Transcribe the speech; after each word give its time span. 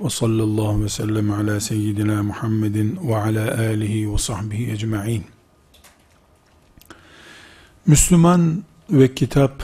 Ve 0.00 0.10
sallallahu 0.10 0.84
ve 0.84 0.88
sellem 0.88 1.30
ala 1.30 1.60
seyyidina 1.60 2.22
Muhammedin 2.22 2.98
ve 3.08 3.16
ala 3.16 3.58
alihi 3.58 4.12
ve 4.12 4.18
sahbihi 4.18 4.72
ecma'in. 4.72 5.24
Müslüman 7.86 8.64
ve 8.90 9.14
kitap 9.14 9.62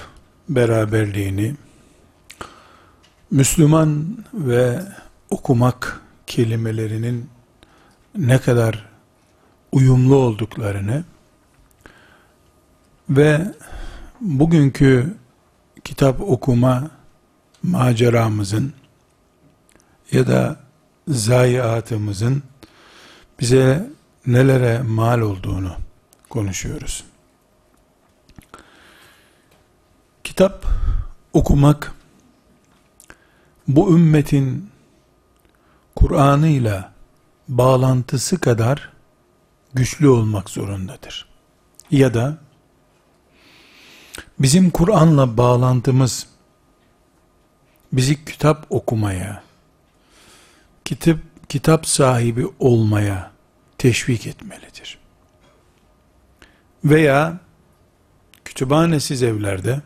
beraberliğini, 0.48 1.54
Müslüman 3.30 4.18
ve 4.34 4.82
okumak 5.30 6.00
kelimelerinin 6.26 7.28
ne 8.18 8.38
kadar 8.38 8.86
uyumlu 9.72 10.14
olduklarını 10.14 11.04
ve 13.10 13.54
bugünkü 14.20 15.14
kitap 15.84 16.20
okuma 16.20 16.90
maceramızın 17.62 18.72
ya 20.12 20.26
da 20.26 20.56
zayiatımızın 21.08 22.42
bize 23.40 23.90
nelere 24.26 24.82
mal 24.82 25.20
olduğunu 25.20 25.72
konuşuyoruz. 26.30 27.04
Kitap 30.24 30.66
okumak 31.32 31.94
bu 33.68 33.96
ümmetin 33.96 34.70
Kur'an'ıyla 35.96 36.92
bağlantısı 37.48 38.40
kadar 38.40 38.90
güçlü 39.74 40.08
olmak 40.08 40.50
zorundadır. 40.50 41.28
Ya 41.90 42.14
da 42.14 42.38
Bizim 44.38 44.70
Kur'an'la 44.70 45.36
bağlantımız 45.36 46.26
bizi 47.92 48.24
kitap 48.24 48.66
okumaya, 48.70 49.42
kitap 50.84 51.18
kitap 51.48 51.86
sahibi 51.86 52.46
olmaya 52.58 53.32
teşvik 53.78 54.26
etmelidir. 54.26 54.98
Veya 56.84 57.38
kütüphanesiz 58.44 59.22
evlerde 59.22 59.80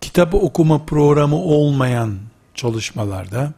kitap 0.00 0.34
okuma 0.34 0.84
programı 0.84 1.36
olmayan 1.36 2.18
çalışmalarda 2.54 3.52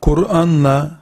Kur'an'la 0.00 1.00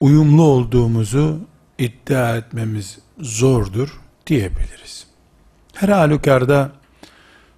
uyumlu 0.00 0.42
olduğumuzu 0.42 1.40
iddia 1.78 2.36
etmemiz 2.36 2.98
zordur 3.18 4.00
diyebiliriz. 4.26 5.06
Her 5.74 5.88
halükarda 5.88 6.72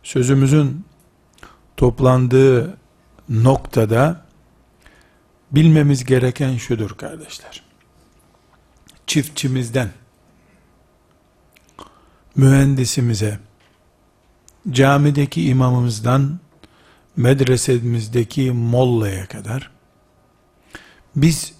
sözümüzün 0.02 0.84
toplandığı 1.76 2.76
noktada 3.28 4.24
bilmemiz 5.52 6.04
gereken 6.04 6.56
şudur 6.56 6.90
kardeşler. 6.90 7.62
Çiftçimizden 9.06 9.90
mühendisimize, 12.36 13.38
camideki 14.70 15.48
imamımızdan 15.48 16.38
medresemizdeki 17.16 18.52
mollaya 18.52 19.26
kadar 19.26 19.70
biz 21.16 21.52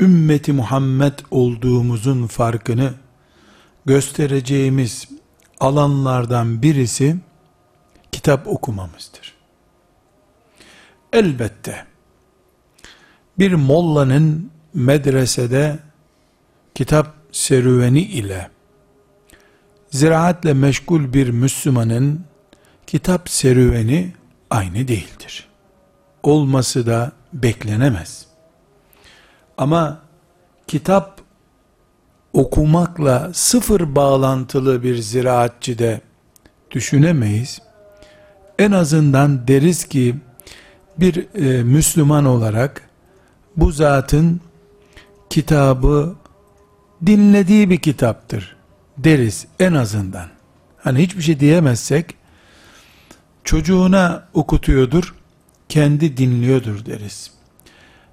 ümmeti 0.00 0.52
Muhammed 0.52 1.18
olduğumuzun 1.30 2.26
farkını 2.26 2.94
göstereceğimiz 3.84 5.08
alanlardan 5.60 6.62
birisi 6.62 7.16
kitap 8.12 8.46
okumamızdır. 8.46 9.21
Elbette 11.12 11.84
bir 13.38 13.52
mollanın 13.52 14.50
medresede 14.74 15.78
kitap 16.74 17.14
serüveni 17.32 18.00
ile 18.00 18.50
ziraatle 19.90 20.52
meşgul 20.52 21.12
bir 21.12 21.30
Müslümanın 21.30 22.24
kitap 22.86 23.28
serüveni 23.28 24.12
aynı 24.50 24.88
değildir. 24.88 25.48
Olması 26.22 26.86
da 26.86 27.12
beklenemez. 27.32 28.26
Ama 29.56 30.02
kitap 30.66 31.20
okumakla 32.32 33.30
sıfır 33.34 33.94
bağlantılı 33.94 34.82
bir 34.82 34.96
ziraatçı 34.96 35.78
de 35.78 36.00
düşünemeyiz. 36.70 37.62
En 38.58 38.72
azından 38.72 39.48
deriz 39.48 39.84
ki 39.84 40.16
bir 41.02 41.26
e, 41.34 41.62
Müslüman 41.62 42.24
olarak 42.24 42.90
bu 43.56 43.72
zatın 43.72 44.40
kitabı 45.30 46.14
dinlediği 47.06 47.70
bir 47.70 47.76
kitaptır 47.76 48.56
deriz 48.98 49.46
en 49.60 49.72
azından. 49.72 50.28
Hani 50.78 51.02
hiçbir 51.02 51.22
şey 51.22 51.40
diyemezsek 51.40 52.14
çocuğuna 53.44 54.28
okutuyordur, 54.34 55.14
kendi 55.68 56.16
dinliyordur 56.16 56.86
deriz. 56.86 57.30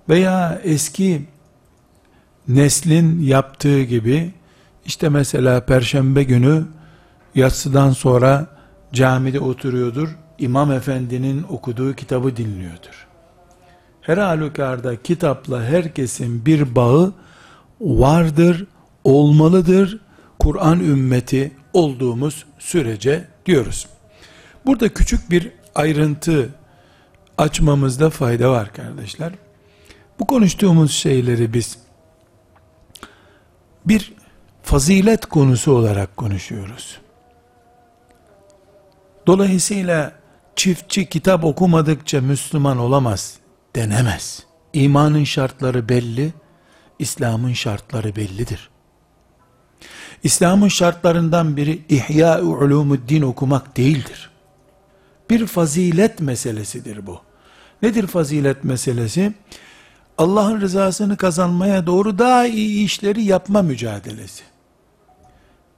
Veya 0.09 0.61
eski 0.63 1.25
neslin 2.47 3.21
yaptığı 3.21 3.83
gibi 3.83 4.33
işte 4.85 5.09
mesela 5.09 5.65
perşembe 5.65 6.23
günü 6.23 6.63
yatsıdan 7.35 7.91
sonra 7.91 8.47
camide 8.93 9.39
oturuyordur. 9.39 10.09
İmam 10.39 10.71
efendinin 10.71 11.43
okuduğu 11.49 11.93
kitabı 11.93 12.37
dinliyordur. 12.37 13.07
Her 14.01 14.17
halükarda 14.17 15.01
kitapla 15.01 15.63
herkesin 15.63 16.45
bir 16.45 16.75
bağı 16.75 17.13
vardır, 17.81 18.65
olmalıdır. 19.03 19.99
Kur'an 20.39 20.79
ümmeti 20.79 21.51
olduğumuz 21.73 22.45
sürece 22.59 23.27
diyoruz. 23.45 23.87
Burada 24.65 24.93
küçük 24.93 25.31
bir 25.31 25.51
ayrıntı 25.75 26.49
açmamızda 27.37 28.09
fayda 28.09 28.51
var 28.51 28.73
kardeşler. 28.73 29.31
Bu 30.19 30.27
konuştuğumuz 30.27 30.91
şeyleri 30.91 31.53
biz 31.53 31.77
bir 33.85 34.13
fazilet 34.63 35.25
konusu 35.25 35.71
olarak 35.71 36.17
konuşuyoruz. 36.17 36.99
Dolayısıyla 39.27 40.18
çiftçi 40.59 41.05
kitap 41.05 41.43
okumadıkça 41.43 42.21
Müslüman 42.21 42.77
olamaz 42.77 43.37
denemez. 43.75 44.43
İmanın 44.73 45.23
şartları 45.23 45.89
belli, 45.89 46.33
İslam'ın 46.99 47.53
şartları 47.53 48.15
bellidir. 48.15 48.69
İslam'ın 50.23 50.67
şartlarından 50.67 51.57
biri 51.57 51.81
İhya-ı 51.89 52.43
Ulumuddin 52.43 53.21
okumak 53.21 53.77
değildir. 53.77 54.29
Bir 55.29 55.45
fazilet 55.47 56.19
meselesidir 56.19 57.07
bu. 57.07 57.21
Nedir 57.81 58.07
fazilet 58.07 58.63
meselesi? 58.63 59.33
Allah'ın 60.17 60.61
rızasını 60.61 61.17
kazanmaya 61.17 61.85
doğru 61.87 62.19
daha 62.19 62.45
iyi 62.45 62.85
işleri 62.85 63.23
yapma 63.23 63.61
mücadelesi. 63.61 64.43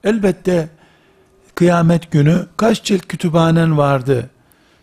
Elbette 0.04 0.70
kıyamet 1.56 2.12
günü 2.12 2.48
kaç 2.58 2.84
cilt 2.84 3.08
kütüphanen 3.08 3.78
vardı? 3.78 4.30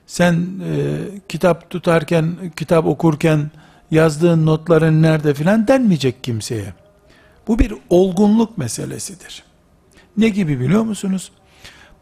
Sen 0.08 0.34
e, 0.64 0.98
kitap 1.28 1.70
tutarken, 1.70 2.36
kitap 2.56 2.86
okurken 2.86 3.50
yazdığın 3.90 4.46
notların 4.46 5.02
nerede 5.02 5.34
filan 5.34 5.68
denmeyecek 5.68 6.24
kimseye. 6.24 6.72
Bu 7.48 7.58
bir 7.58 7.74
olgunluk 7.90 8.58
meselesidir. 8.58 9.42
Ne 10.16 10.28
gibi 10.28 10.60
biliyor 10.60 10.82
musunuz? 10.82 11.32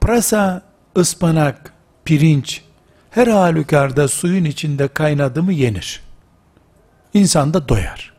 Prasa, 0.00 0.62
ıspanak, 0.96 1.72
pirinç 2.04 2.62
her 3.10 3.26
halükarda 3.26 4.08
suyun 4.08 4.44
içinde 4.44 4.88
kaynadı 4.88 5.42
mı 5.42 5.52
yenir. 5.52 6.00
İnsan 7.14 7.54
da 7.54 7.68
doyar. 7.68 8.12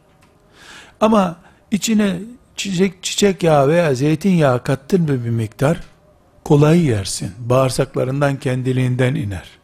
Ama 1.02 1.36
içine 1.72 2.20
çiçek, 2.56 3.04
çiçek 3.04 3.44
yağı 3.44 3.68
veya 3.68 3.96
zeytinyağı 3.96 4.64
kattın 4.64 5.02
mı 5.02 5.26
bir 5.26 5.30
miktar, 5.30 5.80
kolay 6.44 6.86
yersin. 6.86 7.32
Bağırsaklarından 7.40 8.40
kendiliğinden 8.40 9.16
iner. 9.16 9.57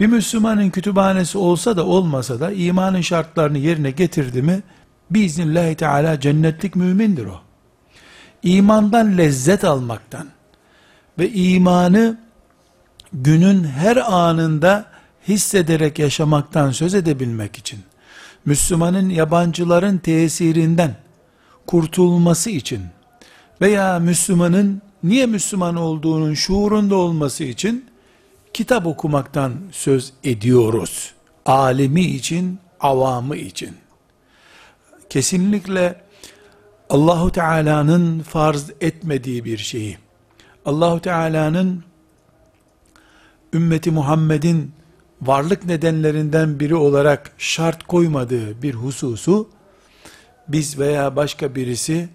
Bir 0.00 0.06
Müslümanın 0.06 0.70
kütüphanesi 0.70 1.38
olsa 1.38 1.76
da 1.76 1.86
olmasa 1.86 2.40
da 2.40 2.52
imanın 2.52 3.00
şartlarını 3.00 3.58
yerine 3.58 3.90
getirdi 3.90 4.42
mi, 4.42 4.62
biiznillahü 5.10 5.74
teala 5.74 6.20
cennetlik 6.20 6.76
mümindir 6.76 7.26
o. 7.26 7.40
İmandan 8.42 9.18
lezzet 9.18 9.64
almaktan 9.64 10.26
ve 11.18 11.30
imanı 11.30 12.18
günün 13.12 13.64
her 13.64 13.96
anında 13.96 14.84
hissederek 15.28 15.98
yaşamaktan 15.98 16.70
söz 16.70 16.94
edebilmek 16.94 17.58
için, 17.58 17.80
Müslümanın 18.44 19.08
yabancıların 19.08 19.98
tesirinden 19.98 20.96
kurtulması 21.66 22.50
için 22.50 22.82
veya 23.60 23.98
Müslümanın 23.98 24.82
niye 25.02 25.26
Müslüman 25.26 25.76
olduğunun 25.76 26.34
şuurunda 26.34 26.96
olması 26.96 27.44
için 27.44 27.84
kitap 28.56 28.86
okumaktan 28.86 29.52
söz 29.72 30.12
ediyoruz. 30.24 31.14
Alimi 31.46 32.04
için, 32.04 32.58
avamı 32.80 33.36
için. 33.36 33.76
Kesinlikle 35.10 36.00
Allahu 36.90 37.32
Teala'nın 37.32 38.20
farz 38.20 38.70
etmediği 38.80 39.44
bir 39.44 39.58
şeyi, 39.58 39.98
Allahu 40.64 41.00
Teala'nın 41.00 41.84
ümmeti 43.54 43.90
Muhammed'in 43.90 44.72
varlık 45.22 45.64
nedenlerinden 45.64 46.60
biri 46.60 46.74
olarak 46.74 47.32
şart 47.38 47.82
koymadığı 47.82 48.62
bir 48.62 48.74
hususu 48.74 49.48
biz 50.48 50.78
veya 50.78 51.16
başka 51.16 51.54
birisi 51.54 52.08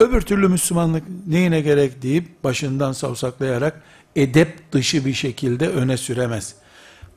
öbür 0.00 0.20
türlü 0.20 0.48
Müslümanlık 0.48 1.04
neyine 1.26 1.60
gerek 1.60 2.02
deyip 2.02 2.44
başından 2.44 2.92
savsaklayarak 2.92 3.82
edep 4.22 4.72
dışı 4.72 5.04
bir 5.04 5.12
şekilde 5.14 5.68
öne 5.68 5.96
süremez. 5.96 6.54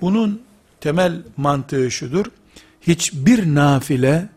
Bunun 0.01 0.41
temel 0.81 1.21
mantığı 1.37 1.91
şudur. 1.91 2.25
Hiçbir 2.81 3.55
nafile 3.55 4.29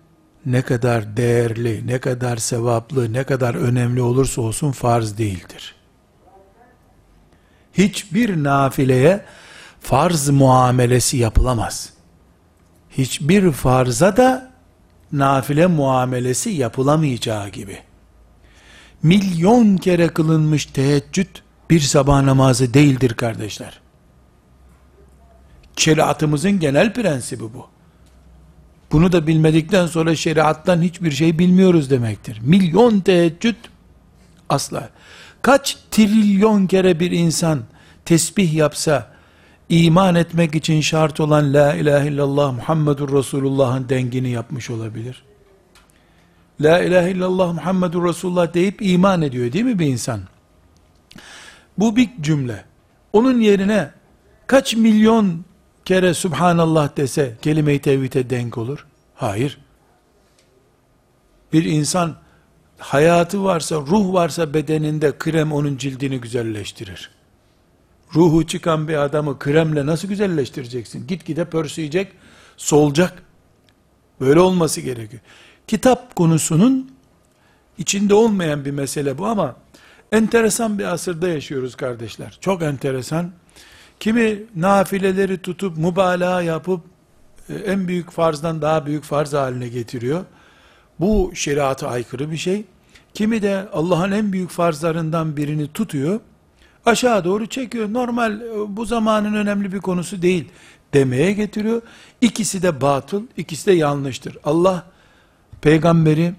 ne 0.46 0.62
kadar 0.62 1.16
değerli, 1.16 1.86
ne 1.86 1.98
kadar 1.98 2.36
sevaplı, 2.36 3.12
ne 3.12 3.24
kadar 3.24 3.54
önemli 3.54 4.02
olursa 4.02 4.40
olsun 4.40 4.72
farz 4.72 5.18
değildir. 5.18 5.74
Hiçbir 7.72 8.44
nafileye 8.44 9.24
farz 9.80 10.28
muamelesi 10.28 11.16
yapılamaz. 11.16 11.92
Hiçbir 12.90 13.52
farza 13.52 14.16
da 14.16 14.52
nafile 15.12 15.66
muamelesi 15.66 16.50
yapılamayacağı 16.50 17.48
gibi. 17.48 17.78
Milyon 19.02 19.76
kere 19.76 20.08
kılınmış 20.08 20.66
teheccüd 20.66 21.26
bir 21.70 21.80
sabah 21.80 22.22
namazı 22.22 22.74
değildir 22.74 23.14
kardeşler. 23.14 23.80
Şeriatımızın 25.76 26.60
genel 26.60 26.92
prensibi 26.92 27.42
bu. 27.42 27.66
Bunu 28.92 29.12
da 29.12 29.26
bilmedikten 29.26 29.86
sonra 29.86 30.16
şeriattan 30.16 30.82
hiçbir 30.82 31.10
şey 31.10 31.38
bilmiyoruz 31.38 31.90
demektir. 31.90 32.40
Milyon 32.42 33.00
teheccüd 33.00 33.56
asla. 34.48 34.90
Kaç 35.42 35.78
trilyon 35.90 36.66
kere 36.66 37.00
bir 37.00 37.10
insan 37.10 37.60
tesbih 38.04 38.54
yapsa, 38.54 39.10
iman 39.68 40.14
etmek 40.14 40.54
için 40.54 40.80
şart 40.80 41.20
olan 41.20 41.54
La 41.54 41.74
ilahe 41.74 42.08
illallah 42.08 42.52
Muhammedur 42.52 43.18
Resulullah'ın 43.18 43.88
dengini 43.88 44.30
yapmış 44.30 44.70
olabilir. 44.70 45.22
La 46.60 46.82
ilahe 46.82 47.10
illallah 47.10 47.54
Muhammedur 47.54 48.08
Resulullah 48.08 48.54
deyip 48.54 48.82
iman 48.82 49.22
ediyor 49.22 49.52
değil 49.52 49.64
mi 49.64 49.78
bir 49.78 49.86
insan? 49.86 50.20
Bu 51.78 51.96
bir 51.96 52.10
cümle. 52.20 52.64
Onun 53.12 53.40
yerine 53.40 53.90
kaç 54.46 54.74
milyon 54.74 55.44
kere 55.84 56.14
Subhanallah 56.14 56.96
dese 56.96 57.36
kelime-i 57.42 57.78
tevhide 57.78 58.30
denk 58.30 58.58
olur? 58.58 58.86
Hayır. 59.14 59.58
Bir 61.52 61.64
insan 61.64 62.16
hayatı 62.78 63.44
varsa, 63.44 63.76
ruh 63.76 64.12
varsa 64.12 64.54
bedeninde 64.54 65.18
krem 65.18 65.52
onun 65.52 65.76
cildini 65.76 66.20
güzelleştirir. 66.20 67.10
Ruhu 68.14 68.46
çıkan 68.46 68.88
bir 68.88 68.94
adamı 68.94 69.38
kremle 69.38 69.86
nasıl 69.86 70.08
güzelleştireceksin? 70.08 71.06
Gitgide 71.06 71.44
pörsüyecek, 71.44 72.12
solacak. 72.56 73.22
Böyle 74.20 74.40
olması 74.40 74.80
gerekiyor. 74.80 75.22
Kitap 75.66 76.16
konusunun 76.16 76.90
içinde 77.78 78.14
olmayan 78.14 78.64
bir 78.64 78.70
mesele 78.70 79.18
bu 79.18 79.26
ama 79.26 79.56
enteresan 80.12 80.78
bir 80.78 80.84
asırda 80.84 81.28
yaşıyoruz 81.28 81.74
kardeşler. 81.74 82.38
Çok 82.40 82.62
enteresan. 82.62 83.30
Kimi 84.00 84.42
nafileleri 84.56 85.38
tutup 85.38 85.78
mübalağa 85.78 86.42
yapıp 86.42 86.80
e, 87.48 87.54
en 87.54 87.88
büyük 87.88 88.10
farzdan 88.10 88.62
daha 88.62 88.86
büyük 88.86 89.04
farz 89.04 89.32
haline 89.32 89.68
getiriyor. 89.68 90.24
Bu 91.00 91.32
şeriata 91.34 91.88
aykırı 91.88 92.30
bir 92.30 92.36
şey. 92.36 92.64
Kimi 93.14 93.42
de 93.42 93.68
Allah'ın 93.72 94.12
en 94.12 94.32
büyük 94.32 94.50
farzlarından 94.50 95.36
birini 95.36 95.68
tutuyor 95.68 96.20
aşağı 96.86 97.24
doğru 97.24 97.46
çekiyor. 97.46 97.92
Normal 97.92 98.40
e, 98.40 98.76
bu 98.76 98.84
zamanın 98.84 99.34
önemli 99.34 99.72
bir 99.72 99.80
konusu 99.80 100.22
değil 100.22 100.48
demeye 100.94 101.32
getiriyor. 101.32 101.82
İkisi 102.20 102.62
de 102.62 102.80
batıl, 102.80 103.22
ikisi 103.36 103.66
de 103.66 103.72
yanlıştır. 103.72 104.38
Allah 104.44 104.86
peygamberi 105.60 106.34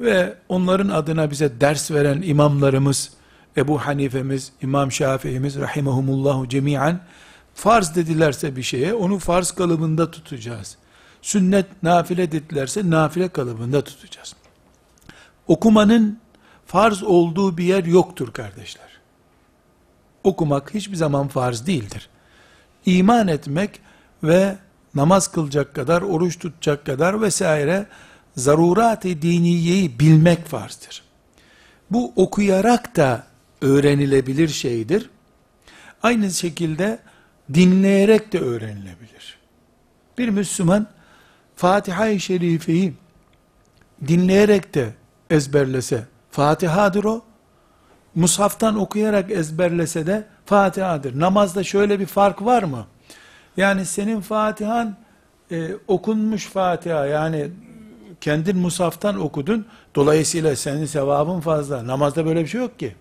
ve 0.00 0.34
onların 0.48 0.88
adına 0.88 1.30
bize 1.30 1.60
ders 1.60 1.90
veren 1.90 2.22
imamlarımız, 2.22 3.10
Ebu 3.56 3.78
Hanifemiz, 3.78 4.52
İmam 4.62 4.92
Şafii'miz 4.92 5.58
rahimahumullahu 5.58 6.48
cemiyen 6.48 7.00
farz 7.54 7.96
dedilerse 7.96 8.56
bir 8.56 8.62
şeye 8.62 8.94
onu 8.94 9.18
farz 9.18 9.50
kalıbında 9.50 10.10
tutacağız. 10.10 10.76
Sünnet 11.22 11.82
nafile 11.82 12.32
dedilerse 12.32 12.90
nafile 12.90 13.28
kalıbında 13.28 13.84
tutacağız. 13.84 14.34
Okumanın 15.48 16.18
farz 16.66 17.02
olduğu 17.02 17.58
bir 17.58 17.64
yer 17.64 17.84
yoktur 17.84 18.32
kardeşler 18.32 18.94
okumak 20.24 20.74
hiçbir 20.74 20.96
zaman 20.96 21.28
farz 21.28 21.66
değildir. 21.66 22.08
İman 22.86 23.28
etmek 23.28 23.80
ve 24.22 24.56
namaz 24.94 25.28
kılacak 25.28 25.74
kadar, 25.74 26.02
oruç 26.02 26.38
tutacak 26.38 26.86
kadar 26.86 27.22
vesaire 27.22 27.86
zarurat-ı 28.36 29.22
diniyeyi 29.22 29.98
bilmek 29.98 30.46
farzdır. 30.46 31.02
Bu 31.90 32.12
okuyarak 32.16 32.96
da 32.96 33.26
öğrenilebilir 33.62 34.48
şeydir. 34.48 35.10
Aynı 36.02 36.30
şekilde 36.30 36.98
dinleyerek 37.54 38.32
de 38.32 38.38
öğrenilebilir. 38.38 39.38
Bir 40.18 40.28
Müslüman 40.28 40.86
Fatiha-i 41.56 42.20
Şerife'yi 42.20 42.94
dinleyerek 44.06 44.74
de 44.74 44.94
ezberlese 45.30 46.04
Fatiha'dır 46.30 47.04
o 47.04 47.24
mushaftan 48.14 48.78
okuyarak 48.78 49.30
ezberlese 49.30 50.06
de 50.06 50.24
Fatiha'dır. 50.46 51.20
Namazda 51.20 51.64
şöyle 51.64 52.00
bir 52.00 52.06
fark 52.06 52.44
var 52.44 52.62
mı? 52.62 52.86
Yani 53.56 53.86
senin 53.86 54.20
Fatihan 54.20 54.96
e, 55.50 55.70
okunmuş 55.88 56.46
Fatiha 56.46 57.06
yani 57.06 57.50
kendin 58.24 58.56
musaftan 58.56 59.20
okudun. 59.20 59.66
Dolayısıyla 59.94 60.56
senin 60.56 60.84
sevabın 60.86 61.40
fazla. 61.40 61.86
Namazda 61.86 62.26
böyle 62.26 62.42
bir 62.42 62.46
şey 62.46 62.60
yok 62.60 62.78
ki. 62.78 62.94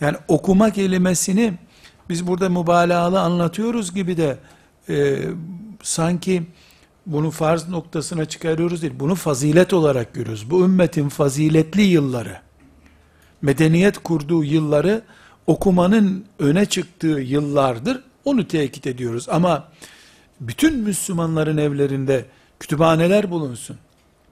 Yani 0.00 0.16
okuma 0.28 0.70
kelimesini 0.70 1.54
biz 2.08 2.26
burada 2.26 2.48
mübalağalı 2.48 3.20
anlatıyoruz 3.20 3.94
gibi 3.94 4.16
de 4.16 4.38
e, 4.88 5.18
sanki 5.82 6.42
bunu 7.06 7.30
farz 7.30 7.68
noktasına 7.68 8.24
çıkarıyoruz 8.24 8.82
değil. 8.82 8.94
Bunu 9.00 9.14
fazilet 9.14 9.72
olarak 9.72 10.14
görüyoruz. 10.14 10.50
Bu 10.50 10.64
ümmetin 10.64 11.08
faziletli 11.08 11.82
yılları 11.82 12.40
medeniyet 13.42 13.98
kurduğu 13.98 14.44
yılları 14.44 15.02
okumanın 15.46 16.24
öne 16.38 16.66
çıktığı 16.66 17.20
yıllardır. 17.20 18.02
Onu 18.24 18.48
tekit 18.48 18.86
ediyoruz. 18.86 19.28
Ama 19.28 19.68
bütün 20.40 20.78
Müslümanların 20.78 21.56
evlerinde 21.56 22.24
kütüphaneler 22.60 23.30
bulunsun. 23.30 23.76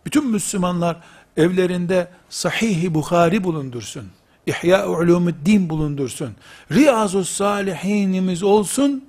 Bütün 0.07 0.31
Müslümanlar 0.31 0.97
evlerinde 1.37 2.09
Sahih-i 2.29 2.95
Bukhari 2.95 3.45
bulundursun. 3.45 4.05
İhya 4.47 4.89
Ulumuddin 4.89 5.71
bulundursun. 5.71 6.31
Riyazu 6.73 7.25
Salihinimiz 7.25 8.43
olsun. 8.43 9.05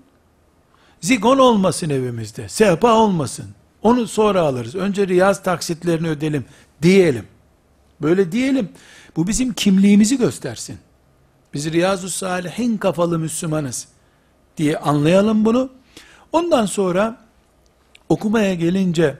Zigon 1.01 1.37
olmasın 1.37 1.89
evimizde. 1.89 2.49
Sehpa 2.49 2.93
olmasın. 2.93 3.45
Onu 3.81 4.07
sonra 4.07 4.41
alırız. 4.41 4.75
Önce 4.75 5.07
riyaz 5.07 5.43
taksitlerini 5.43 6.09
ödelim 6.09 6.45
diyelim. 6.81 7.25
Böyle 8.01 8.31
diyelim. 8.31 8.69
Bu 9.15 9.27
bizim 9.27 9.53
kimliğimizi 9.53 10.17
göstersin. 10.17 10.77
Biz 11.53 11.71
Riyazu 11.71 12.09
Salihin 12.09 12.77
kafalı 12.77 13.19
Müslümanız 13.19 13.87
diye 14.57 14.77
anlayalım 14.77 15.45
bunu. 15.45 15.69
Ondan 16.31 16.65
sonra 16.65 17.24
okumaya 18.09 18.53
gelince 18.53 19.17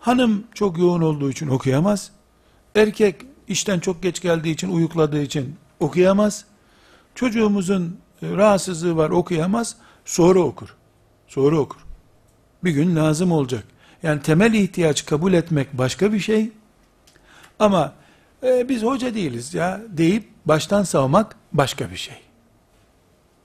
hanım 0.00 0.44
çok 0.54 0.78
yoğun 0.78 1.02
olduğu 1.02 1.30
için 1.30 1.48
okuyamaz. 1.48 2.10
Erkek 2.74 3.16
işten 3.48 3.80
çok 3.80 4.02
geç 4.02 4.20
geldiği 4.20 4.50
için 4.50 4.68
uyukladığı 4.68 5.22
için 5.22 5.56
okuyamaz. 5.80 6.44
Çocuğumuzun 7.14 7.98
rahatsızlığı 8.22 8.96
var 8.96 9.10
okuyamaz. 9.10 9.76
Sonra 10.04 10.40
okur. 10.40 10.74
Sonra 11.28 11.58
okur. 11.58 11.80
Bir 12.64 12.70
gün 12.70 12.96
lazım 12.96 13.32
olacak. 13.32 13.64
Yani 14.02 14.22
temel 14.22 14.54
ihtiyaç 14.54 15.06
kabul 15.06 15.32
etmek 15.32 15.78
başka 15.78 16.12
bir 16.12 16.20
şey. 16.20 16.50
Ama 17.58 17.92
e, 18.42 18.68
biz 18.68 18.82
hoca 18.82 19.14
değiliz 19.14 19.54
ya 19.54 19.80
deyip 19.88 20.28
baştan 20.44 20.82
savmak 20.82 21.36
başka 21.52 21.90
bir 21.90 21.96
şey. 21.96 22.16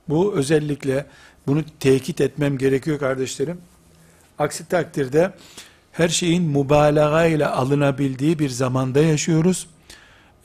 Bu 0.09 0.33
özellikle 0.33 1.05
bunu 1.47 1.63
tekit 1.79 2.21
etmem 2.21 2.57
gerekiyor 2.57 2.99
kardeşlerim. 2.99 3.61
Aksi 4.39 4.67
takdirde 4.67 5.33
her 5.91 6.09
şeyin 6.09 6.43
mübalağa 6.43 7.25
ile 7.25 7.47
alınabildiği 7.47 8.39
bir 8.39 8.49
zamanda 8.49 8.99
yaşıyoruz. 8.99 9.67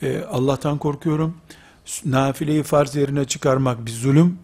Ee, 0.02 0.22
Allah'tan 0.30 0.78
korkuyorum. 0.78 1.36
nafileyi 2.04 2.62
farz 2.62 2.96
yerine 2.96 3.24
çıkarmak 3.24 3.86
bir 3.86 3.90
zulüm, 3.90 4.38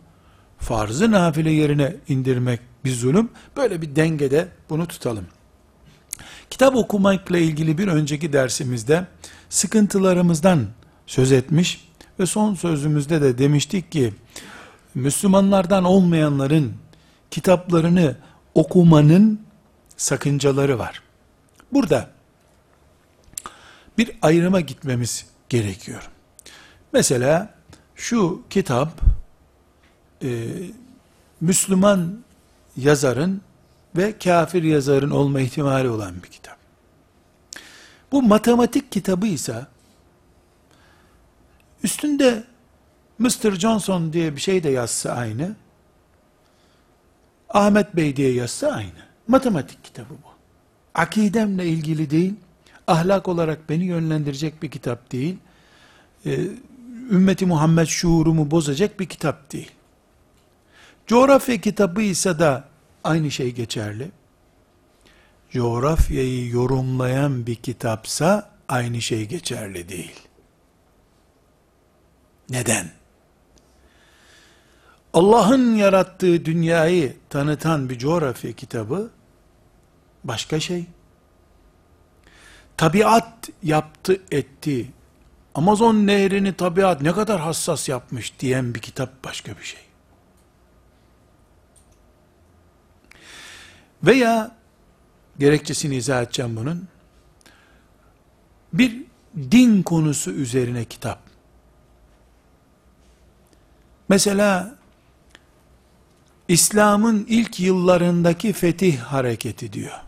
farzı 0.58 1.10
nafile 1.10 1.50
yerine 1.50 1.96
indirmek 2.08 2.60
bir 2.84 2.92
zulüm. 2.92 3.28
Böyle 3.56 3.82
bir 3.82 3.96
dengede 3.96 4.48
bunu 4.70 4.86
tutalım. 4.86 5.26
Kitap 6.50 6.76
okumakla 6.76 7.38
ilgili 7.38 7.78
bir 7.78 7.88
önceki 7.88 8.32
dersimizde 8.32 9.06
sıkıntılarımızdan 9.48 10.66
söz 11.06 11.32
etmiş 11.32 11.88
ve 12.20 12.26
son 12.26 12.54
sözümüzde 12.54 13.22
de 13.22 13.38
demiştik 13.38 13.92
ki 13.92 14.14
Müslümanlardan 14.94 15.84
olmayanların 15.84 16.72
kitaplarını 17.30 18.16
okumanın 18.54 19.40
sakıncaları 19.96 20.78
var. 20.78 21.02
Burada 21.72 22.10
bir 23.98 24.10
ayrıma 24.22 24.60
gitmemiz 24.60 25.26
gerekiyor. 25.48 26.10
Mesela 26.92 27.54
şu 27.94 28.42
kitap 28.50 29.00
e, 30.22 30.48
Müslüman 31.40 32.24
yazarın 32.76 33.40
ve 33.96 34.18
kafir 34.18 34.62
yazarın 34.62 35.10
olma 35.10 35.40
ihtimali 35.40 35.88
olan 35.88 36.22
bir 36.22 36.28
kitap. 36.28 36.56
Bu 38.12 38.22
matematik 38.22 38.92
kitabı 38.92 39.26
ise 39.26 39.66
üstünde 41.82 42.44
Mr. 43.18 43.52
Johnson 43.52 44.12
diye 44.12 44.36
bir 44.36 44.40
şey 44.40 44.62
de 44.62 44.68
yazsa 44.70 45.10
aynı. 45.10 45.56
Ahmet 47.54 47.96
Bey 47.96 48.16
diye 48.16 48.32
yazsa 48.32 48.68
aynı. 48.68 49.04
Matematik 49.28 49.84
kitabı 49.84 50.10
bu. 50.10 50.28
Akidemle 50.94 51.66
ilgili 51.66 52.10
değil, 52.10 52.34
ahlak 52.86 53.28
olarak 53.28 53.68
beni 53.68 53.84
yönlendirecek 53.84 54.62
bir 54.62 54.70
kitap 54.70 55.12
değil, 55.12 55.36
e, 56.26 56.38
ümmeti 57.10 57.46
Muhammed 57.46 57.86
şuurumu 57.86 58.50
bozacak 58.50 59.00
bir 59.00 59.06
kitap 59.06 59.52
değil. 59.52 59.70
Coğrafya 61.06 61.60
kitabı 61.60 62.02
ise 62.02 62.38
de 62.38 62.62
aynı 63.04 63.30
şey 63.30 63.54
geçerli. 63.54 64.10
Coğrafyayı 65.50 66.48
yorumlayan 66.48 67.46
bir 67.46 67.54
kitapsa 67.54 68.50
aynı 68.68 69.02
şey 69.02 69.28
geçerli 69.28 69.88
değil. 69.88 70.20
Neden? 72.50 72.90
Allah'ın 75.14 75.74
yarattığı 75.74 76.44
dünyayı 76.44 77.16
tanıtan 77.30 77.90
bir 77.90 77.98
coğrafya 77.98 78.52
kitabı 78.52 79.10
başka 80.24 80.60
şey. 80.60 80.86
Tabiat 82.76 83.48
yaptı 83.62 84.22
etti. 84.30 84.90
Amazon 85.54 85.94
nehrini 85.94 86.56
tabiat 86.56 87.02
ne 87.02 87.12
kadar 87.12 87.40
hassas 87.40 87.88
yapmış 87.88 88.40
diyen 88.40 88.74
bir 88.74 88.80
kitap 88.80 89.24
başka 89.24 89.58
bir 89.58 89.62
şey. 89.62 89.80
Veya 94.02 94.56
gerekçesini 95.38 95.96
izah 95.96 96.22
edeceğim 96.22 96.56
bunun. 96.56 96.88
Bir 98.72 99.04
din 99.36 99.82
konusu 99.82 100.30
üzerine 100.30 100.84
kitap. 100.84 101.18
Mesela 104.08 104.76
İslam'ın 106.48 107.26
ilk 107.28 107.60
yıllarındaki 107.60 108.52
fetih 108.52 108.98
hareketi 108.98 109.72
diyor. 109.72 110.00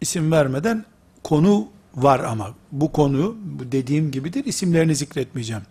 İsim 0.00 0.32
vermeden 0.32 0.84
konu 1.24 1.68
var 1.94 2.20
ama 2.20 2.54
bu 2.72 2.92
konu 2.92 3.36
bu 3.44 3.72
dediğim 3.72 4.10
gibidir 4.10 4.44
isimlerini 4.44 4.94
zikretmeyeceğim. 4.94 5.62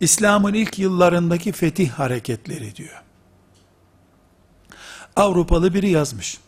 İslam'ın 0.00 0.54
ilk 0.54 0.78
yıllarındaki 0.78 1.52
fetih 1.52 1.90
hareketleri 1.90 2.76
diyor. 2.76 3.02
Avrupalı 5.16 5.74
biri 5.74 5.90
yazmış. 5.90 6.38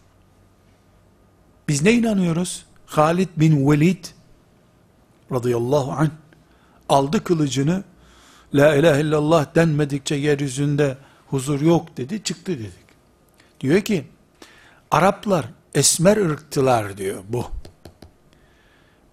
Biz 1.68 1.83
ne 1.83 1.92
inanıyoruz? 1.92 2.64
Halid 2.87 3.28
bin 3.37 3.71
Velid 3.71 4.04
radıyallahu 5.33 5.92
anh 5.92 6.11
aldı 6.88 7.25
kılıcını 7.25 7.85
La 8.54 8.75
ilahe 8.75 9.00
illallah 9.00 9.54
denmedikçe 9.54 10.14
yeryüzünde 10.14 10.97
huzur 11.30 11.61
yok 11.61 11.97
dedi, 11.97 12.23
çıktı 12.23 12.52
dedik. 12.58 12.88
Diyor 13.61 13.80
ki, 13.80 14.06
Araplar 14.90 15.47
esmer 15.75 16.16
ırktılar 16.16 16.97
diyor 16.97 17.23
bu. 17.28 17.47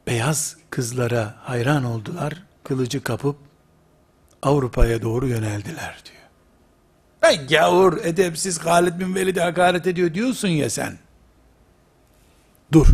Beyaz 0.08 0.58
kızlara 0.70 1.36
hayran 1.40 1.84
oldular, 1.84 2.44
kılıcı 2.64 3.04
kapıp 3.04 3.38
Avrupa'ya 4.42 5.02
doğru 5.02 5.28
yöneldiler 5.28 6.04
diyor. 6.06 6.16
Ey 7.32 7.48
gavur, 7.48 7.98
edepsiz 7.98 8.60
Halid 8.60 9.00
bin 9.00 9.16
Velid'e 9.16 9.42
hakaret 9.42 9.88
ediyor 9.88 10.14
diyorsun 10.14 10.48
ya 10.48 10.70
sen. 10.70 10.98
Dur. 12.72 12.88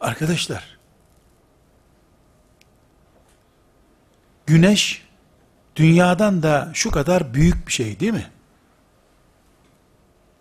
Arkadaşlar, 0.00 0.78
güneş 4.46 5.01
dünyadan 5.76 6.42
da 6.42 6.70
şu 6.74 6.90
kadar 6.90 7.34
büyük 7.34 7.66
bir 7.66 7.72
şey 7.72 8.00
değil 8.00 8.12
mi? 8.12 8.26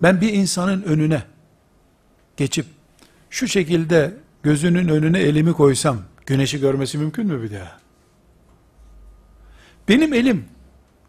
Ben 0.02 0.22
bir 0.22 0.34
insanın 0.34 0.82
önüne 0.82 1.24
geçip 2.38 2.66
şu 3.30 3.48
şekilde 3.48 4.14
gözünün 4.44 4.88
önüne 4.88 5.20
elimi 5.20 5.54
koysam 5.54 5.98
güneşi 6.26 6.60
görmesi 6.60 6.98
mümkün 6.98 7.28
mü 7.28 7.44
bir 7.44 7.52
daha? 7.52 7.80
Benim 9.88 10.14
elim 10.14 10.46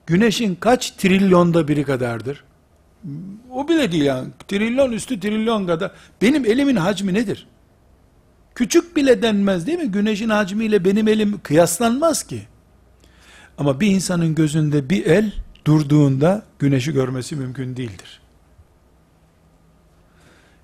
güneşin 0.06 0.54
kaç 0.54 0.90
trilyonda 0.90 1.68
biri 1.68 1.84
kadardır? 1.84 2.44
O 3.50 3.68
bile 3.68 3.92
değil 3.92 4.04
yani. 4.04 4.28
Trilyon 4.48 4.92
üstü 4.92 5.20
trilyon 5.20 5.66
kadar. 5.66 5.90
Benim 6.22 6.44
elimin 6.44 6.76
hacmi 6.76 7.14
nedir? 7.14 7.46
Küçük 8.54 8.96
bile 8.96 9.22
denmez 9.22 9.66
değil 9.66 9.78
mi? 9.78 9.90
Güneşin 9.90 10.28
hacmiyle 10.28 10.84
benim 10.84 11.08
elim 11.08 11.40
kıyaslanmaz 11.40 12.22
ki. 12.22 12.42
Ama 13.58 13.80
bir 13.80 13.86
insanın 13.86 14.34
gözünde 14.34 14.90
bir 14.90 15.06
el 15.06 15.32
durduğunda 15.64 16.42
güneşi 16.58 16.92
görmesi 16.92 17.36
mümkün 17.36 17.76
değildir. 17.76 18.20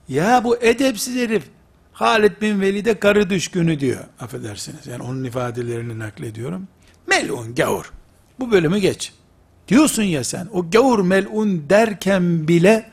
Ya 0.08 0.44
bu 0.44 0.56
edepsiz 0.56 1.16
herif 1.16 1.44
Halid 1.92 2.32
bin 2.42 2.60
Velid'e 2.60 2.94
karı 2.94 3.30
düşkünü 3.30 3.80
diyor. 3.80 4.04
Affedersiniz. 4.20 4.86
Yani 4.86 5.02
onun 5.02 5.24
ifadelerini 5.24 5.98
naklediyorum. 5.98 6.68
Melun 7.06 7.54
gavur. 7.54 7.92
Bu 8.40 8.50
bölümü 8.50 8.78
geç. 8.78 9.12
Diyorsun 9.68 10.02
ya 10.02 10.24
sen. 10.24 10.48
O 10.52 10.70
gavur 10.70 10.98
melun 10.98 11.70
derken 11.70 12.48
bile 12.48 12.90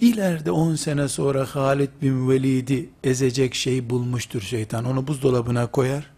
ileride 0.00 0.50
10 0.50 0.74
sene 0.74 1.08
sonra 1.08 1.46
Halid 1.46 1.90
bin 2.02 2.30
Velid'i 2.30 2.90
ezecek 3.04 3.54
şey 3.54 3.90
bulmuştur 3.90 4.40
şeytan. 4.40 4.84
Onu 4.84 5.06
buzdolabına 5.06 5.66
koyar 5.66 6.11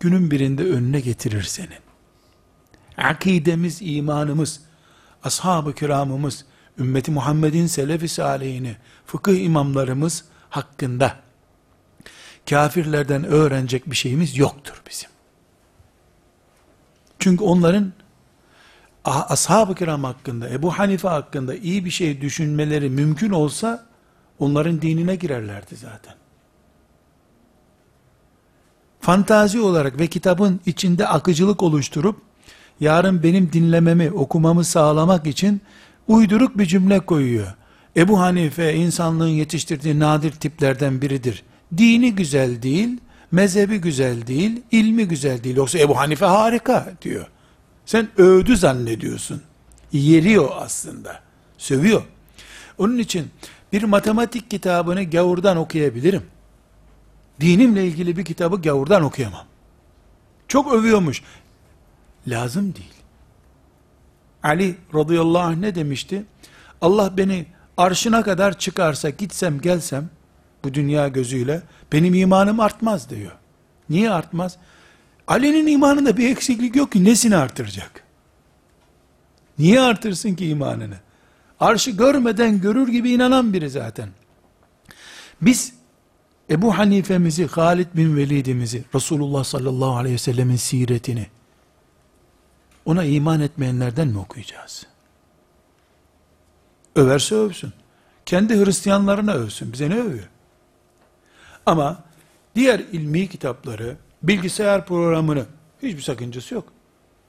günün 0.00 0.30
birinde 0.30 0.64
önüne 0.64 1.00
getirir 1.00 1.42
senin. 1.42 1.78
Akidemiz, 2.96 3.78
imanımız, 3.82 4.60
ashab-ı 5.24 5.74
kiramımız, 5.74 6.44
ümmeti 6.78 7.10
Muhammed'in 7.10 7.66
selefi 7.66 8.08
salihini, 8.08 8.76
fıkıh 9.06 9.44
imamlarımız 9.44 10.24
hakkında 10.50 11.16
kafirlerden 12.50 13.24
öğrenecek 13.24 13.90
bir 13.90 13.96
şeyimiz 13.96 14.38
yoktur 14.38 14.82
bizim. 14.90 15.10
Çünkü 17.18 17.44
onların 17.44 17.92
ashab-ı 19.04 19.74
kiram 19.74 20.04
hakkında, 20.04 20.50
Ebu 20.50 20.78
Hanife 20.78 21.08
hakkında 21.08 21.54
iyi 21.54 21.84
bir 21.84 21.90
şey 21.90 22.20
düşünmeleri 22.20 22.90
mümkün 22.90 23.30
olsa 23.30 23.86
onların 24.38 24.82
dinine 24.82 25.16
girerlerdi 25.16 25.76
zaten 25.76 26.14
fantazi 29.06 29.60
olarak 29.60 30.00
ve 30.00 30.06
kitabın 30.06 30.60
içinde 30.66 31.08
akıcılık 31.08 31.62
oluşturup, 31.62 32.16
yarın 32.80 33.22
benim 33.22 33.52
dinlememi, 33.52 34.10
okumamı 34.10 34.64
sağlamak 34.64 35.26
için 35.26 35.60
uyduruk 36.08 36.58
bir 36.58 36.66
cümle 36.66 37.00
koyuyor. 37.00 37.46
Ebu 37.96 38.20
Hanife 38.20 38.74
insanlığın 38.74 39.28
yetiştirdiği 39.28 39.98
nadir 39.98 40.30
tiplerden 40.30 41.02
biridir. 41.02 41.42
Dini 41.76 42.14
güzel 42.14 42.62
değil, 42.62 43.00
mezhebi 43.32 43.78
güzel 43.78 44.26
değil, 44.26 44.62
ilmi 44.70 45.08
güzel 45.08 45.44
değil. 45.44 45.56
Yoksa 45.56 45.78
Ebu 45.78 45.98
Hanife 45.98 46.26
harika 46.26 46.92
diyor. 47.02 47.26
Sen 47.84 48.08
övdü 48.16 48.56
zannediyorsun. 48.56 49.42
Yeriyor 49.92 50.48
aslında. 50.56 51.20
Sövüyor. 51.58 52.02
Onun 52.78 52.98
için 52.98 53.26
bir 53.72 53.82
matematik 53.82 54.50
kitabını 54.50 55.04
gavurdan 55.04 55.56
okuyabilirim 55.56 56.22
dinimle 57.40 57.86
ilgili 57.86 58.16
bir 58.16 58.24
kitabı 58.24 58.62
gavurdan 58.62 59.02
okuyamam. 59.02 59.44
Çok 60.48 60.72
övüyormuş. 60.72 61.22
Lazım 62.26 62.74
değil. 62.74 62.94
Ali 64.42 64.76
radıyallahu 64.94 65.42
anh 65.42 65.56
ne 65.56 65.74
demişti? 65.74 66.24
Allah 66.80 67.16
beni 67.16 67.46
arşına 67.76 68.22
kadar 68.22 68.58
çıkarsa 68.58 69.10
gitsem 69.10 69.60
gelsem 69.60 70.10
bu 70.64 70.74
dünya 70.74 71.08
gözüyle 71.08 71.62
benim 71.92 72.14
imanım 72.14 72.60
artmaz 72.60 73.10
diyor. 73.10 73.32
Niye 73.90 74.10
artmaz? 74.10 74.56
Ali'nin 75.28 75.66
imanında 75.66 76.16
bir 76.16 76.30
eksiklik 76.30 76.76
yok 76.76 76.92
ki 76.92 77.04
nesini 77.04 77.36
artıracak? 77.36 78.02
Niye 79.58 79.80
artırsın 79.80 80.34
ki 80.34 80.48
imanını? 80.48 80.96
Arşı 81.60 81.90
görmeden 81.90 82.60
görür 82.60 82.88
gibi 82.88 83.10
inanan 83.10 83.52
biri 83.52 83.70
zaten. 83.70 84.08
Biz 85.42 85.72
Ebu 86.50 86.78
Hanife'mizi, 86.78 87.46
Halid 87.46 87.86
bin 87.94 88.16
Velid'imizi, 88.16 88.84
Resulullah 88.94 89.44
sallallahu 89.44 89.96
aleyhi 89.96 90.14
ve 90.14 90.18
sellemin 90.18 90.56
siretini, 90.56 91.26
ona 92.84 93.04
iman 93.04 93.40
etmeyenlerden 93.40 94.08
mi 94.08 94.18
okuyacağız? 94.18 94.86
Överse 96.96 97.34
övsün. 97.34 97.72
Kendi 98.26 98.64
Hristiyanlarına 98.64 99.32
övsün. 99.32 99.72
Bize 99.72 99.90
ne 99.90 99.94
övüyor? 99.94 100.28
Ama 101.66 102.04
diğer 102.54 102.78
ilmi 102.78 103.28
kitapları, 103.28 103.96
bilgisayar 104.22 104.86
programını 104.86 105.46
hiçbir 105.82 106.02
sakıncası 106.02 106.54
yok. 106.54 106.72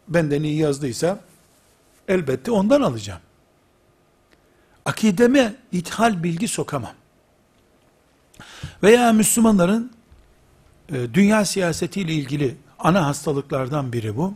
Benden 0.07 0.43
iyi 0.43 0.57
yazdıysa 0.57 1.19
elbette 2.07 2.51
ondan 2.51 2.81
alacağım. 2.81 3.21
Akideme 4.86 5.55
ithal 5.71 6.24
bilgi 6.24 6.47
sokamam. 6.47 6.93
Veya 8.83 9.13
Müslümanların 9.13 9.91
e, 10.89 11.13
dünya 11.13 11.45
siyasetiyle 11.45 12.13
ilgili 12.13 12.55
ana 12.79 13.05
hastalıklardan 13.05 13.93
biri 13.93 14.17
bu. 14.17 14.33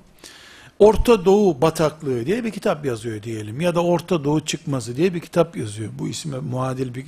Orta 0.80 1.26
Doğu 1.26 1.62
bataklığı 1.62 2.26
diye 2.26 2.44
bir 2.44 2.52
kitap 2.52 2.86
yazıyor 2.86 3.24
diyelim 3.24 3.62
ya 3.62 3.76
da 3.76 3.84
Orta 3.84 4.24
Doğu 4.24 4.46
çıkması 4.46 4.98
diye 4.98 5.14
bir 5.14 5.20
kitap 5.20 5.58
yazıyor. 5.58 5.92
Bu 6.00 6.08
isme 6.08 6.40
muadil 6.40 6.96
bir 6.96 7.06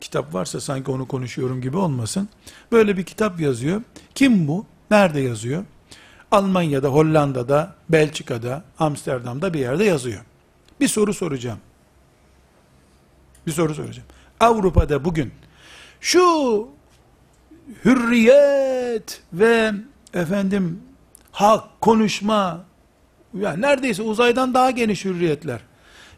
kitap 0.00 0.34
varsa 0.34 0.60
sanki 0.60 0.90
onu 0.90 1.08
konuşuyorum 1.08 1.60
gibi 1.60 1.76
olmasın. 1.76 2.28
Böyle 2.72 2.96
bir 2.96 3.04
kitap 3.04 3.40
yazıyor. 3.40 3.82
Kim 4.14 4.48
bu? 4.48 4.66
Nerede 4.90 5.20
yazıyor? 5.20 5.64
Almanya'da, 6.30 6.88
Hollanda'da, 6.88 7.74
Belçika'da, 7.88 8.64
Amsterdam'da 8.78 9.54
bir 9.54 9.60
yerde 9.60 9.84
yazıyor. 9.84 10.20
Bir 10.80 10.88
soru 10.88 11.14
soracağım. 11.14 11.58
Bir 13.46 13.52
soru 13.52 13.74
soracağım. 13.74 14.08
Avrupa'da 14.40 15.04
bugün 15.04 15.32
şu 16.00 16.68
hürriyet 17.84 19.22
ve 19.32 19.72
efendim 20.14 20.80
hak, 21.32 21.80
konuşma, 21.80 22.64
yani 23.40 23.62
neredeyse 23.62 24.02
uzaydan 24.02 24.54
daha 24.54 24.70
geniş 24.70 25.04
hürriyetler. 25.04 25.60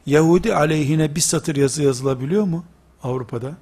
Yahudi 0.06 0.54
aleyhine 0.54 1.14
bir 1.14 1.20
satır 1.20 1.56
yazı 1.56 1.82
yazılabiliyor 1.82 2.44
mu 2.44 2.64
Avrupa'da? 3.02 3.52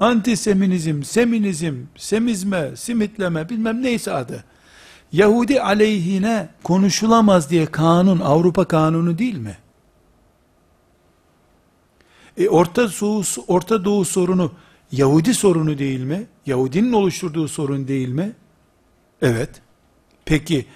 Antiseminizm, 0.00 1.02
seminizm, 1.02 1.74
semizme, 1.96 2.76
simitleme 2.76 3.48
bilmem 3.48 3.82
neyse 3.82 4.12
adı. 4.12 4.44
Yahudi 5.12 5.62
aleyhine 5.62 6.48
konuşulamaz 6.62 7.50
diye 7.50 7.66
kanun 7.66 8.20
Avrupa 8.20 8.64
kanunu 8.64 9.18
değil 9.18 9.38
mi? 9.38 9.56
E 12.36 12.48
Orta 12.48 12.88
Doğu, 12.88 13.22
Orta 13.46 13.84
Doğu 13.84 14.04
sorunu 14.04 14.52
Yahudi 14.92 15.34
sorunu 15.34 15.78
değil 15.78 16.00
mi? 16.00 16.26
Yahudinin 16.46 16.92
oluşturduğu 16.92 17.48
sorun 17.48 17.88
değil 17.88 18.08
mi? 18.08 18.32
Evet. 19.22 19.50
Peki 20.24 20.66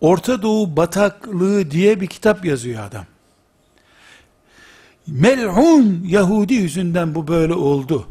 Orta 0.00 0.42
Doğu 0.42 0.76
bataklığı 0.76 1.70
diye 1.70 2.00
bir 2.00 2.06
kitap 2.06 2.44
yazıyor 2.44 2.84
adam. 2.84 3.04
Mel'un 5.06 6.04
Yahudi 6.06 6.54
yüzünden 6.54 7.14
bu 7.14 7.28
böyle 7.28 7.54
oldu. 7.54 8.06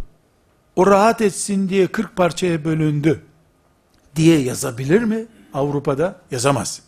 O 0.75 0.87
rahat 0.87 1.21
etsin 1.21 1.69
diye 1.69 1.87
40 1.87 2.15
parçaya 2.15 2.65
bölündü 2.65 3.21
diye 4.15 4.39
yazabilir 4.39 5.03
mi 5.03 5.25
Avrupa'da? 5.53 6.21
Yazamaz. 6.31 6.81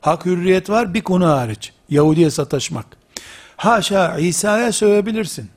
Hak 0.00 0.26
hürriyet 0.26 0.70
var 0.70 0.94
bir 0.94 1.02
konu 1.02 1.26
hariç. 1.26 1.72
Yahudiye 1.90 2.30
sataşmak. 2.30 2.86
Haşa 3.56 4.18
İsa'ya 4.18 4.72
sövebilirsin. 4.72 5.50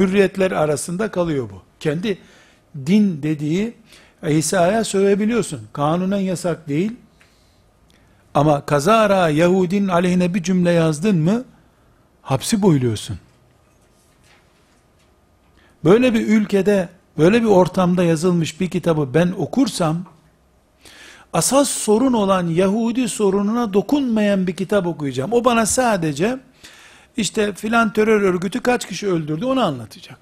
Hürriyetler 0.00 0.50
arasında 0.50 1.10
kalıyor 1.10 1.50
bu. 1.50 1.62
Kendi 1.80 2.18
din 2.86 3.22
dediği 3.22 3.74
İsa'ya 4.28 4.84
sövebiliyorsun. 4.84 5.60
Kanunen 5.72 6.20
yasak 6.20 6.68
değil. 6.68 6.92
Ama 8.34 8.66
kazara 8.66 9.28
Yahudinin 9.28 9.88
aleyhine 9.88 10.34
bir 10.34 10.42
cümle 10.42 10.70
yazdın 10.70 11.18
mı 11.18 11.44
hapsi 12.22 12.62
boyluyorsun. 12.62 13.18
Böyle 15.84 16.14
bir 16.14 16.26
ülkede, 16.26 16.88
böyle 17.18 17.42
bir 17.42 17.46
ortamda 17.46 18.04
yazılmış 18.04 18.60
bir 18.60 18.70
kitabı 18.70 19.14
ben 19.14 19.34
okursam, 19.38 20.04
asas 21.32 21.68
sorun 21.68 22.12
olan 22.12 22.46
Yahudi 22.46 23.08
sorununa 23.08 23.72
dokunmayan 23.72 24.46
bir 24.46 24.56
kitap 24.56 24.86
okuyacağım. 24.86 25.32
O 25.32 25.44
bana 25.44 25.66
sadece, 25.66 26.38
işte 27.16 27.52
filan 27.52 27.92
terör 27.92 28.22
örgütü 28.22 28.60
kaç 28.60 28.88
kişi 28.88 29.08
öldürdü 29.08 29.44
onu 29.44 29.60
anlatacak. 29.60 30.18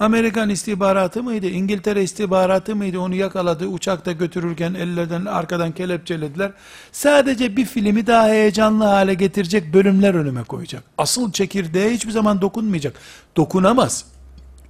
Amerikan 0.00 0.50
istihbaratı 0.50 1.22
mıydı, 1.22 1.46
İngiltere 1.46 2.02
istihbaratı 2.02 2.76
mıydı, 2.76 2.98
onu 3.00 3.14
yakaladı, 3.14 3.66
uçakta 3.66 4.12
götürürken 4.12 4.74
ellerden 4.74 5.24
arkadan 5.24 5.72
kelepçelediler. 5.72 6.52
Sadece 6.92 7.56
bir 7.56 7.64
filmi 7.64 8.06
daha 8.06 8.28
heyecanlı 8.28 8.84
hale 8.84 9.14
getirecek 9.14 9.74
bölümler 9.74 10.14
önüme 10.14 10.42
koyacak. 10.42 10.82
Asıl 10.98 11.32
çekirdeğe 11.32 11.90
hiçbir 11.90 12.10
zaman 12.10 12.40
dokunmayacak. 12.40 12.94
Dokunamaz. 13.36 14.04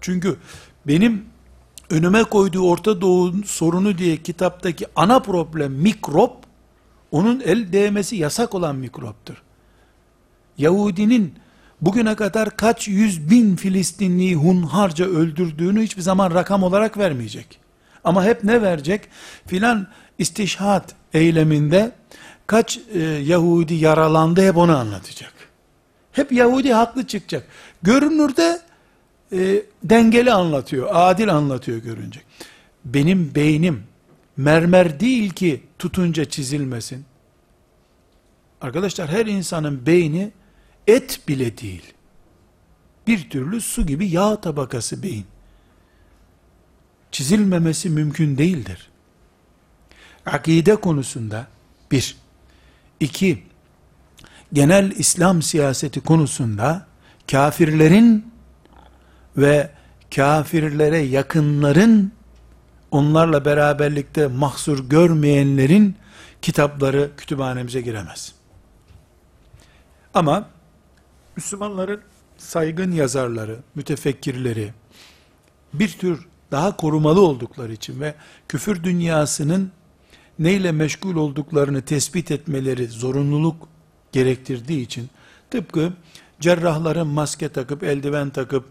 Çünkü 0.01 0.37
benim 0.87 1.25
önüme 1.91 2.25
koyduğu 2.25 2.69
Orta 2.69 3.01
Doğu 3.01 3.43
sorunu 3.45 3.99
diye 3.99 4.17
kitaptaki 4.17 4.87
ana 4.97 5.21
problem 5.21 5.73
mikrop, 5.73 6.37
onun 7.11 7.41
el 7.41 7.73
değmesi 7.73 8.17
yasak 8.17 8.55
olan 8.55 8.77
mikroptur. 8.77 9.43
Yahudinin 10.61 11.35
bugüne 11.81 12.15
kadar 12.15 12.57
kaç 12.57 12.89
yüz 12.89 13.31
bin 13.31 13.57
Filistinliyi 13.57 14.35
hunharca 14.35 15.05
öldürdüğünü 15.05 15.83
hiçbir 15.83 16.03
zaman 16.03 16.35
rakam 16.35 16.63
olarak 16.63 16.99
vermeyecek. 16.99 17.61
Ama 18.05 18.25
hep 18.25 18.45
ne 18.45 18.63
verecek? 18.63 19.09
Filan 19.47 19.87
istişhat 20.19 20.95
eyleminde 21.15 21.93
kaç 22.47 22.79
e, 22.95 22.99
Yahudi 23.03 23.75
yaralandı 23.75 24.49
hep 24.49 24.57
onu 24.57 24.77
anlatacak. 24.77 25.33
Hep 26.13 26.33
Yahudi 26.33 26.73
haklı 26.73 27.07
çıkacak. 27.07 27.47
Görünürde 27.83 28.61
e, 29.33 29.63
dengeli 29.85 30.33
anlatıyor, 30.33 30.89
adil 30.93 31.35
anlatıyor 31.35 31.79
görünce. 31.79 32.21
Benim 32.85 33.35
beynim 33.35 33.83
mermer 34.37 35.01
değil 35.01 35.31
ki 35.31 35.63
tutunca 35.79 36.25
çizilmesin. 36.25 37.05
Arkadaşlar 38.61 39.09
her 39.09 39.27
insanın 39.27 39.87
beyni 39.87 40.31
et 40.91 41.29
bile 41.29 41.59
değil. 41.59 41.93
Bir 43.07 43.31
türlü 43.31 43.61
su 43.61 43.87
gibi 43.87 44.09
yağ 44.09 44.41
tabakası 44.41 45.03
beyin. 45.03 45.27
Çizilmemesi 47.11 47.91
mümkün 47.91 48.39
değildir. 48.39 48.91
Akide 50.27 50.77
konusunda 50.77 51.47
bir, 51.91 52.17
iki, 53.01 53.43
genel 54.53 54.91
İslam 54.91 55.43
siyaseti 55.43 56.01
konusunda 56.01 56.87
kafirlerin 57.31 58.33
ve 59.37 59.71
kafirlere 60.15 60.99
yakınların 60.99 62.13
onlarla 62.91 63.45
beraberlikte 63.45 64.27
mahsur 64.27 64.89
görmeyenlerin 64.89 65.97
kitapları 66.43 67.11
kütüphanemize 67.17 67.81
giremez. 67.81 68.35
Ama 70.15 70.49
Müslümanların 71.41 72.01
saygın 72.39 72.93
yazarları, 72.93 73.59
mütefekkirleri 73.75 74.73
bir 75.75 75.89
tür 75.89 76.27
daha 76.51 76.77
korumalı 76.77 77.21
oldukları 77.21 77.73
için 77.73 78.01
ve 78.01 78.15
küfür 78.49 78.85
dünyasının 78.85 79.71
neyle 80.39 80.73
meşgul 80.73 81.17
olduklarını 81.17 81.83
tespit 81.83 82.31
etmeleri 82.31 82.87
zorunluluk 82.87 83.69
gerektirdiği 84.13 84.81
için 84.81 85.11
tıpkı 85.51 85.93
cerrahların 86.41 87.07
maske 87.07 87.49
takıp 87.49 87.83
eldiven 87.83 88.31
takıp 88.31 88.65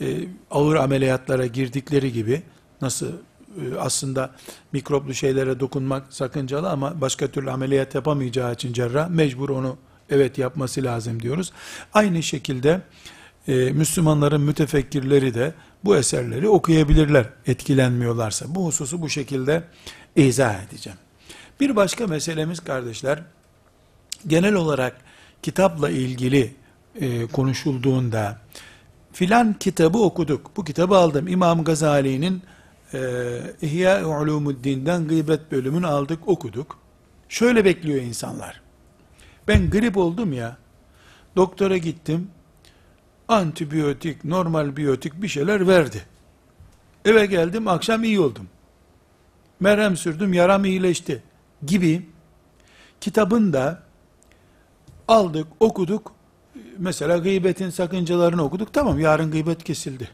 e, 0.00 0.28
ağır 0.50 0.76
ameliyatlara 0.76 1.46
girdikleri 1.46 2.12
gibi 2.12 2.42
nasıl 2.80 3.06
e, 3.06 3.78
aslında 3.78 4.30
mikroplu 4.72 5.14
şeylere 5.14 5.60
dokunmak 5.60 6.12
sakıncalı 6.14 6.70
ama 6.70 7.00
başka 7.00 7.26
türlü 7.26 7.50
ameliyat 7.50 7.94
yapamayacağı 7.94 8.52
için 8.52 8.72
cerrah 8.72 9.08
mecbur 9.08 9.48
onu 9.48 9.76
evet 10.10 10.38
yapması 10.38 10.82
lazım 10.84 11.22
diyoruz. 11.22 11.52
Aynı 11.92 12.22
şekilde 12.22 12.80
e, 13.48 13.54
Müslümanların 13.54 14.40
mütefekkirleri 14.40 15.34
de 15.34 15.54
bu 15.84 15.96
eserleri 15.96 16.48
okuyabilirler 16.48 17.26
etkilenmiyorlarsa. 17.46 18.54
Bu 18.54 18.66
hususu 18.66 19.02
bu 19.02 19.08
şekilde 19.08 19.62
izah 20.16 20.62
edeceğim. 20.64 20.98
Bir 21.60 21.76
başka 21.76 22.06
meselemiz 22.06 22.60
kardeşler, 22.60 23.22
genel 24.26 24.54
olarak 24.54 24.96
kitapla 25.42 25.90
ilgili 25.90 26.54
e, 27.00 27.26
konuşulduğunda, 27.26 28.38
filan 29.12 29.52
kitabı 29.58 29.98
okuduk, 29.98 30.56
bu 30.56 30.64
kitabı 30.64 30.96
aldım, 30.96 31.28
İmam 31.28 31.64
Gazali'nin 31.64 32.42
e, 32.94 32.98
İhya 33.62 34.06
Ulumuddin'den 34.06 35.08
gıybet 35.08 35.52
bölümünü 35.52 35.86
aldık, 35.86 36.28
okuduk. 36.28 36.78
Şöyle 37.28 37.64
bekliyor 37.64 38.02
insanlar. 38.02 38.60
Ben 39.50 39.70
grip 39.70 39.96
oldum 39.96 40.32
ya, 40.32 40.56
doktora 41.36 41.76
gittim, 41.76 42.30
antibiyotik, 43.28 44.24
normal 44.24 44.76
biyotik 44.76 45.22
bir 45.22 45.28
şeyler 45.28 45.68
verdi. 45.68 46.02
Eve 47.04 47.26
geldim, 47.26 47.68
akşam 47.68 48.04
iyi 48.04 48.20
oldum. 48.20 48.48
Merhem 49.60 49.96
sürdüm, 49.96 50.32
yaram 50.32 50.64
iyileşti 50.64 51.22
gibi 51.66 52.06
kitabın 53.00 53.52
da 53.52 53.82
aldık, 55.08 55.46
okuduk. 55.60 56.12
Mesela 56.78 57.18
gıybetin 57.18 57.70
sakıncalarını 57.70 58.42
okuduk. 58.42 58.72
Tamam, 58.72 58.98
yarın 58.98 59.30
gıybet 59.30 59.64
kesildi. 59.64 60.08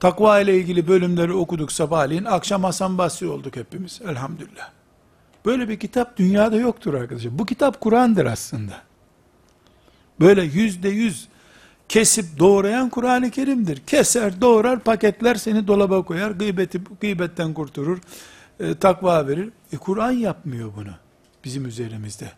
Takva 0.00 0.40
ile 0.40 0.58
ilgili 0.58 0.88
bölümleri 0.88 1.32
okuduk 1.32 1.72
sabahleyin. 1.72 2.24
Akşam 2.24 2.64
Hasan 2.64 2.98
Basri 2.98 3.28
olduk 3.28 3.56
hepimiz. 3.56 4.00
Elhamdülillah. 4.08 4.79
Böyle 5.44 5.68
bir 5.68 5.78
kitap 5.78 6.16
dünyada 6.16 6.56
yoktur 6.56 6.94
arkadaşlar. 6.94 7.38
Bu 7.38 7.46
kitap 7.46 7.80
Kur'an'dır 7.80 8.26
aslında. 8.26 8.82
Böyle 10.20 10.42
yüzde 10.42 10.88
yüz 10.88 11.28
kesip 11.88 12.38
doğrayan 12.38 12.90
Kur'an-ı 12.90 13.30
Kerim'dir. 13.30 13.82
Keser, 13.86 14.40
doğrar, 14.40 14.80
paketler 14.80 15.34
seni 15.34 15.66
dolaba 15.66 16.02
koyar, 16.02 16.30
gıybeti, 16.30 16.80
gıybetten 17.00 17.54
kurtarır, 17.54 18.00
e, 18.60 18.74
takva 18.74 19.28
verir. 19.28 19.50
E 19.72 19.76
Kur'an 19.76 20.10
yapmıyor 20.10 20.70
bunu 20.76 20.92
bizim 21.44 21.66
üzerimizde. 21.66 22.32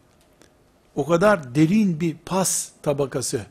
O 0.94 1.06
kadar 1.06 1.54
derin 1.54 2.00
bir 2.00 2.16
pas 2.26 2.68
tabakası, 2.82 3.46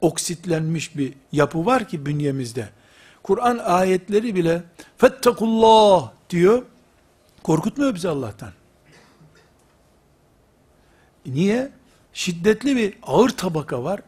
oksitlenmiş 0.00 0.96
bir 0.96 1.14
yapı 1.32 1.66
var 1.66 1.88
ki 1.88 2.06
bünyemizde. 2.06 2.68
Kur'an 3.22 3.58
ayetleri 3.58 4.34
bile 4.34 4.62
fettakullah 4.96 6.12
diyor, 6.30 6.62
korkutmuyor 7.42 7.94
bizi 7.94 8.08
Allah'tan. 8.08 8.50
Niye? 11.26 11.70
Şiddetli 12.12 12.76
bir 12.76 12.94
ağır 13.02 13.28
tabaka 13.28 13.84
var. 13.84 14.00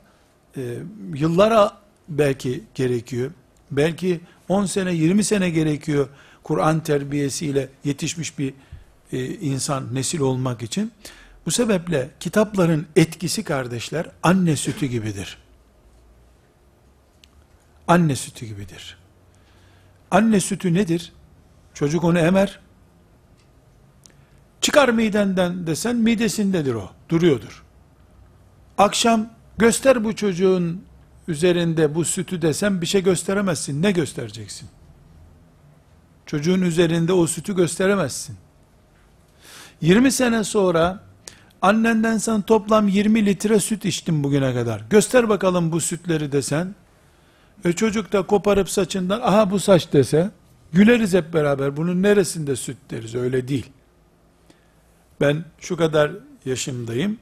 Ee, 0.57 0.79
yıllara 1.15 1.79
belki 2.09 2.65
gerekiyor. 2.75 3.31
Belki 3.71 4.21
10 4.49 4.67
sene, 4.67 4.95
20 4.95 5.25
sene 5.25 5.51
gerekiyor 5.51 6.09
Kur'an 6.43 6.83
terbiyesiyle 6.83 7.69
yetişmiş 7.85 8.39
bir 8.39 8.55
e, 9.13 9.27
insan, 9.27 9.95
nesil 9.95 10.21
olmak 10.21 10.63
için. 10.63 10.93
Bu 11.47 11.51
sebeple 11.51 12.11
kitapların 12.21 12.87
etkisi 12.97 13.45
kardeşler 13.45 14.07
anne 14.23 14.57
sütü 14.57 14.87
gibidir. 14.87 15.39
Anne 17.89 18.17
sütü 18.17 18.47
gibidir. 18.47 18.99
Anne 20.11 20.41
sütü 20.41 20.75
nedir? 20.75 21.13
Çocuk 21.75 22.05
onu 22.05 22.19
emer. 22.19 22.61
Çıkar 24.65 24.89
midenden 24.89 25.67
desen 25.67 25.97
midesindedir 25.97 26.75
o. 26.75 26.91
Duruyordur. 27.09 27.63
Akşam 28.79 29.31
göster 29.59 30.05
bu 30.05 30.17
çocuğun 30.17 30.85
üzerinde 31.29 31.95
bu 31.95 32.05
sütü 32.05 32.43
desem 32.43 32.81
bir 32.81 32.87
şey 32.87 33.03
gösteremezsin. 33.03 33.83
Ne 33.83 33.93
göstereceksin? 33.93 34.69
Çocuğun 36.27 36.63
üzerinde 36.63 37.13
o 37.13 37.27
sütü 37.27 37.57
gösteremezsin. 37.57 38.37
20 39.81 40.13
sene 40.13 40.45
sonra 40.45 41.03
annenden 41.63 42.19
sen 42.19 42.43
toplam 42.43 42.89
20 42.89 43.27
litre 43.27 43.61
süt 43.61 43.85
içtin 43.85 44.25
bugüne 44.25 44.55
kadar. 44.55 44.83
Göster 44.91 45.29
bakalım 45.29 45.73
bu 45.73 45.81
sütleri 45.81 46.33
desen. 46.33 46.75
E 47.65 47.73
çocuk 47.73 48.13
da 48.13 48.23
koparıp 48.23 48.71
saçından 48.71 49.21
aha 49.21 49.51
bu 49.51 49.61
saç 49.61 49.93
dese 49.93 50.31
güleriz 50.73 51.15
hep 51.15 51.35
beraber. 51.35 51.77
Bunun 51.77 52.03
neresinde 52.03 52.57
süt 52.57 52.77
deriz 52.91 53.15
öyle 53.15 53.49
değil. 53.49 53.71
Ben 55.21 55.45
şu 55.61 55.77
kadar 55.77 56.13
yaşımdayım. 56.45 57.19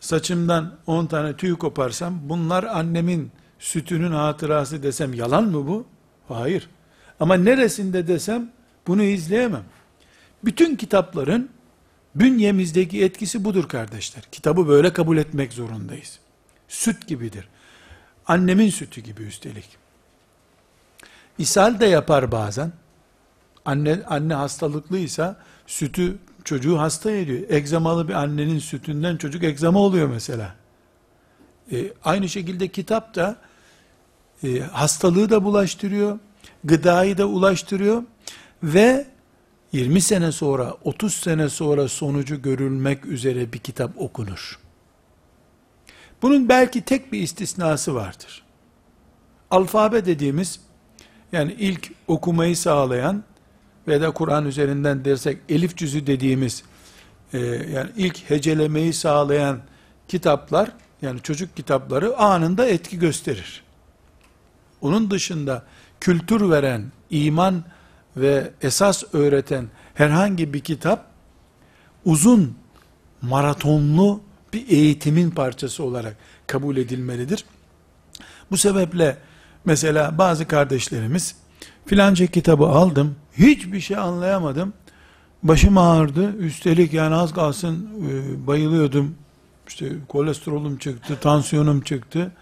Saçımdan 0.00 0.74
10 0.86 1.06
tane 1.06 1.36
tüy 1.36 1.54
koparsam 1.54 2.20
bunlar 2.28 2.64
annemin 2.64 3.30
sütünün 3.58 4.12
hatırası 4.12 4.82
desem 4.82 5.14
yalan 5.14 5.44
mı 5.44 5.66
bu? 5.66 5.86
Hayır. 6.28 6.68
Ama 7.20 7.34
neresinde 7.34 8.08
desem 8.08 8.50
bunu 8.86 9.02
izleyemem. 9.02 9.64
Bütün 10.44 10.76
kitapların 10.76 11.50
bünyemizdeki 12.14 13.04
etkisi 13.04 13.44
budur 13.44 13.68
kardeşler. 13.68 14.24
Kitabı 14.32 14.68
böyle 14.68 14.92
kabul 14.92 15.16
etmek 15.16 15.52
zorundayız. 15.52 16.18
Süt 16.68 17.06
gibidir. 17.06 17.48
Annemin 18.26 18.70
sütü 18.70 19.00
gibi 19.00 19.22
üstelik. 19.22 19.68
İshal 21.38 21.80
de 21.80 21.86
yapar 21.86 22.32
bazen. 22.32 22.72
Anne, 23.64 24.02
anne 24.06 24.34
hastalıklıysa 24.34 25.36
sütü 25.66 26.18
çocuğu 26.44 26.78
hasta 26.78 27.10
ediyor. 27.10 27.40
Egzamalı 27.48 28.08
bir 28.08 28.14
annenin 28.14 28.58
sütünden 28.58 29.16
çocuk 29.16 29.44
egzama 29.44 29.78
oluyor 29.80 30.08
mesela. 30.08 30.54
E, 31.72 31.92
aynı 32.04 32.28
şekilde 32.28 32.68
kitap 32.68 33.14
da 33.14 33.36
e, 34.44 34.60
hastalığı 34.60 35.30
da 35.30 35.44
bulaştırıyor, 35.44 36.18
gıdayı 36.64 37.18
da 37.18 37.26
ulaştırıyor 37.26 38.02
ve 38.62 39.06
20 39.72 40.00
sene 40.00 40.32
sonra, 40.32 40.74
30 40.84 41.14
sene 41.14 41.48
sonra 41.48 41.88
sonucu 41.88 42.42
görülmek 42.42 43.06
üzere 43.06 43.52
bir 43.52 43.58
kitap 43.58 44.00
okunur. 44.00 44.58
Bunun 46.22 46.48
belki 46.48 46.82
tek 46.82 47.12
bir 47.12 47.20
istisnası 47.20 47.94
vardır. 47.94 48.42
Alfabe 49.50 50.06
dediğimiz, 50.06 50.60
yani 51.32 51.56
ilk 51.58 51.90
okumayı 52.08 52.56
sağlayan 52.56 53.24
ve 53.88 54.00
da 54.00 54.10
Kur'an 54.10 54.46
üzerinden 54.46 55.04
dersek 55.04 55.38
elif 55.48 55.76
cüzü 55.76 56.06
dediğimiz, 56.06 56.62
e, 57.32 57.38
yani 57.72 57.90
ilk 57.96 58.30
hecelemeyi 58.30 58.92
sağlayan 58.92 59.60
kitaplar, 60.08 60.70
yani 61.02 61.20
çocuk 61.22 61.56
kitapları 61.56 62.16
anında 62.16 62.66
etki 62.66 62.98
gösterir. 62.98 63.62
Onun 64.80 65.10
dışında 65.10 65.62
kültür 66.00 66.50
veren, 66.50 66.92
iman 67.10 67.64
ve 68.16 68.50
esas 68.62 69.04
öğreten 69.12 69.66
herhangi 69.94 70.54
bir 70.54 70.60
kitap 70.60 71.06
uzun, 72.04 72.56
maratonlu 73.22 74.20
bir 74.52 74.68
eğitimin 74.68 75.30
parçası 75.30 75.84
olarak 75.84 76.16
kabul 76.46 76.76
edilmelidir. 76.76 77.44
Bu 78.50 78.56
sebeple 78.56 79.18
mesela 79.64 80.18
bazı 80.18 80.48
kardeşlerimiz 80.48 81.36
filanca 81.86 82.26
kitabı 82.26 82.66
aldım, 82.66 83.16
hiçbir 83.38 83.80
şey 83.80 83.96
anlayamadım, 83.96 84.72
başım 85.42 85.78
ağrıdı, 85.78 86.36
üstelik 86.36 86.92
yani 86.92 87.14
az 87.14 87.32
kalsın 87.32 87.88
e, 88.08 88.46
bayılıyordum, 88.46 89.14
işte 89.68 89.92
kolesterolüm 90.08 90.78
çıktı, 90.78 91.18
tansiyonum 91.20 91.80
çıktı, 91.80 92.32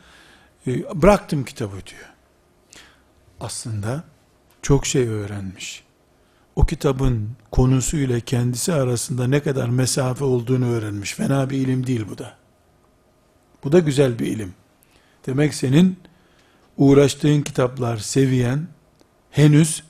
e, 0.67 1.03
bıraktım 1.03 1.45
kitabı 1.45 1.73
diyor. 1.73 2.13
Aslında 3.41 4.05
çok 4.63 4.87
şey 4.87 5.09
öğrenmiş. 5.09 5.85
O 6.57 6.67
kitabın 6.67 7.31
konusu 7.51 7.97
ile 7.97 8.21
kendisi 8.21 8.73
arasında 8.73 9.27
ne 9.27 9.41
kadar 9.41 9.69
mesafe 9.69 10.25
olduğunu 10.25 10.67
öğrenmiş. 10.67 11.15
Fena 11.15 11.51
bir 11.51 11.59
ilim 11.59 11.87
değil 11.87 12.05
bu 12.11 12.19
da. 12.19 12.35
Bu 13.65 13.73
da 13.73 13.79
güzel 13.79 14.19
bir 14.19 14.27
ilim. 14.27 14.55
Demek 15.27 15.55
senin 15.55 15.97
uğraştığın 16.77 17.43
kitaplar 17.43 17.97
seviyen 17.97 18.67
henüz 19.33 19.83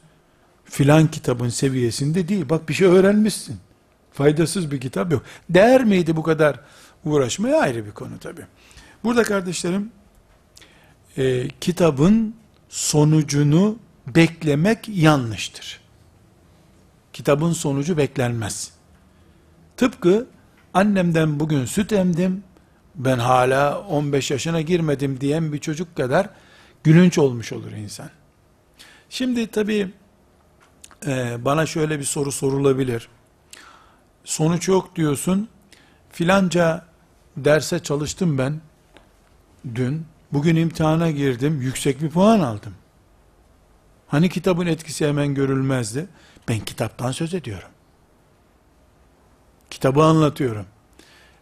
filan 0.65 1.11
kitabın 1.11 1.49
seviyesinde 1.49 2.29
değil. 2.29 2.49
Bak 2.49 2.69
bir 2.69 2.75
şey 2.75 2.89
öğrenmişsin. 2.89 3.57
Faydasız 4.13 4.71
bir 4.71 4.81
kitap 4.81 5.13
yok. 5.13 5.23
Değer 5.51 5.85
miydi 5.85 6.17
bu 6.17 6.23
kadar 6.23 6.61
uğraşmaya 7.05 7.61
ayrı 7.61 7.87
bir 7.87 7.91
konu 7.91 8.19
tabi. 8.19 8.41
Burada 9.05 9.23
kardeşlerim 9.23 9.91
e, 11.19 11.49
kitabın 11.49 12.35
sonucunu 12.69 13.79
beklemek 14.07 14.89
yanlıştır. 14.89 15.81
Kitabın 17.13 17.53
sonucu 17.53 17.97
beklenmez. 17.97 18.73
Tıpkı 19.77 20.27
annemden 20.75 21.41
bugün 21.41 21.65
süt 21.65 21.93
emdim, 21.93 22.45
ben 22.95 23.19
hala 23.19 23.81
15 23.81 24.31
yaşına 24.31 24.61
girmedim 24.61 25.21
diyen 25.21 25.53
bir 25.53 25.59
çocuk 25.59 25.97
kadar 25.97 26.29
gülünç 26.85 27.19
olmuş 27.19 27.53
olur 27.53 27.73
insan. 27.73 28.11
Şimdi 29.13 29.47
tabi 29.47 29.91
e, 31.07 31.45
bana 31.45 31.67
şöyle 31.67 31.99
bir 31.99 32.05
soru 32.05 32.33
sorulabilir. 32.33 33.09
Sonuç 34.25 34.69
yok 34.69 34.97
diyorsun. 34.97 35.49
Filanca 36.13 36.85
derse 37.37 37.83
çalıştım 37.83 38.39
ben 38.39 38.61
dün. 39.75 40.07
Bugün 40.33 40.57
imtihana 40.57 41.11
girdim. 41.11 41.61
Yüksek 41.63 42.03
bir 42.03 42.11
puan 42.11 42.41
aldım. 42.41 42.75
Hani 44.09 44.29
kitabın 44.29 44.67
etkisi 44.67 45.09
hemen 45.09 45.35
görülmezdi? 45.35 46.09
Ben 46.49 46.61
kitaptan 46.61 47.13
söz 47.13 47.35
ediyorum. 47.35 47.69
Kitabı 49.71 50.03
anlatıyorum. 50.03 50.67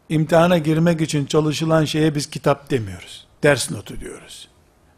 İmtihana 0.08 0.58
girmek 0.58 1.00
için 1.00 1.26
çalışılan 1.26 1.84
şeye 1.84 2.14
biz 2.14 2.30
kitap 2.30 2.70
demiyoruz. 2.70 3.26
Ders 3.42 3.70
notu 3.70 4.00
diyoruz. 4.00 4.48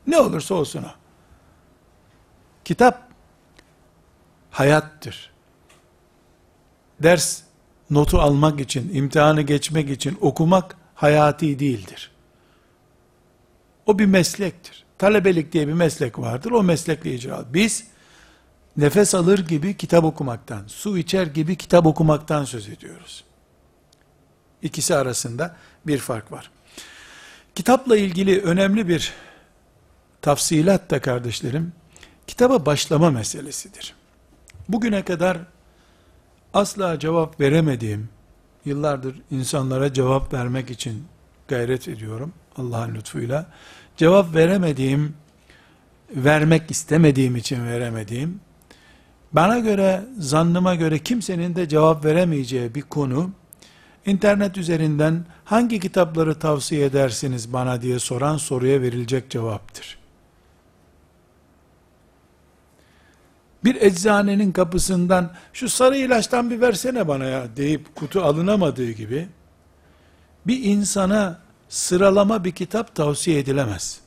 Ne 0.06 0.18
olursa 0.18 0.54
olsun 0.54 0.82
o. 0.82 1.01
Kitap 2.64 3.08
hayattır. 4.50 5.32
Ders 7.02 7.42
notu 7.90 8.20
almak 8.20 8.60
için, 8.60 8.94
imtihanı 8.94 9.42
geçmek 9.42 9.90
için 9.90 10.18
okumak 10.20 10.76
hayati 10.94 11.58
değildir. 11.58 12.10
O 13.86 13.98
bir 13.98 14.06
meslektir. 14.06 14.84
Talebelik 14.98 15.52
diye 15.52 15.68
bir 15.68 15.72
meslek 15.72 16.18
vardır. 16.18 16.50
O 16.50 16.62
meslekle 16.62 17.14
icra. 17.14 17.44
Biz 17.54 17.84
nefes 18.76 19.14
alır 19.14 19.46
gibi 19.46 19.76
kitap 19.76 20.04
okumaktan, 20.04 20.62
su 20.66 20.98
içer 20.98 21.26
gibi 21.26 21.56
kitap 21.56 21.86
okumaktan 21.86 22.44
söz 22.44 22.68
ediyoruz. 22.68 23.24
İkisi 24.62 24.94
arasında 24.94 25.56
bir 25.86 25.98
fark 25.98 26.32
var. 26.32 26.50
Kitapla 27.54 27.96
ilgili 27.96 28.40
önemli 28.40 28.88
bir 28.88 29.12
tafsilat 30.20 30.90
da 30.90 31.00
kardeşlerim, 31.00 31.72
kitaba 32.26 32.66
başlama 32.66 33.10
meselesidir. 33.10 33.94
Bugüne 34.68 35.02
kadar 35.02 35.38
asla 36.54 36.98
cevap 36.98 37.40
veremediğim, 37.40 38.08
yıllardır 38.64 39.16
insanlara 39.30 39.92
cevap 39.92 40.32
vermek 40.32 40.70
için 40.70 41.04
gayret 41.48 41.88
ediyorum 41.88 42.32
Allah'ın 42.56 42.94
lütfuyla. 42.94 43.46
Cevap 43.96 44.34
veremediğim, 44.34 45.14
vermek 46.10 46.70
istemediğim 46.70 47.36
için 47.36 47.66
veremediğim, 47.66 48.40
bana 49.32 49.58
göre, 49.58 50.02
zannıma 50.18 50.74
göre 50.74 50.98
kimsenin 50.98 51.56
de 51.56 51.68
cevap 51.68 52.04
veremeyeceği 52.04 52.74
bir 52.74 52.82
konu, 52.82 53.30
internet 54.06 54.58
üzerinden 54.58 55.24
hangi 55.44 55.80
kitapları 55.80 56.38
tavsiye 56.38 56.84
edersiniz 56.84 57.52
bana 57.52 57.82
diye 57.82 57.98
soran 57.98 58.36
soruya 58.36 58.80
verilecek 58.80 59.30
cevaptır. 59.30 60.01
Bir 63.64 63.82
eczanenin 63.82 64.52
kapısından 64.52 65.30
şu 65.52 65.68
sarı 65.68 65.96
ilaçtan 65.96 66.50
bir 66.50 66.60
versene 66.60 67.08
bana 67.08 67.24
ya 67.24 67.56
deyip 67.56 67.94
kutu 67.94 68.22
alınamadığı 68.22 68.90
gibi 68.90 69.28
bir 70.46 70.64
insana 70.64 71.38
sıralama 71.68 72.44
bir 72.44 72.52
kitap 72.52 72.94
tavsiye 72.94 73.38
edilemez. 73.38 74.00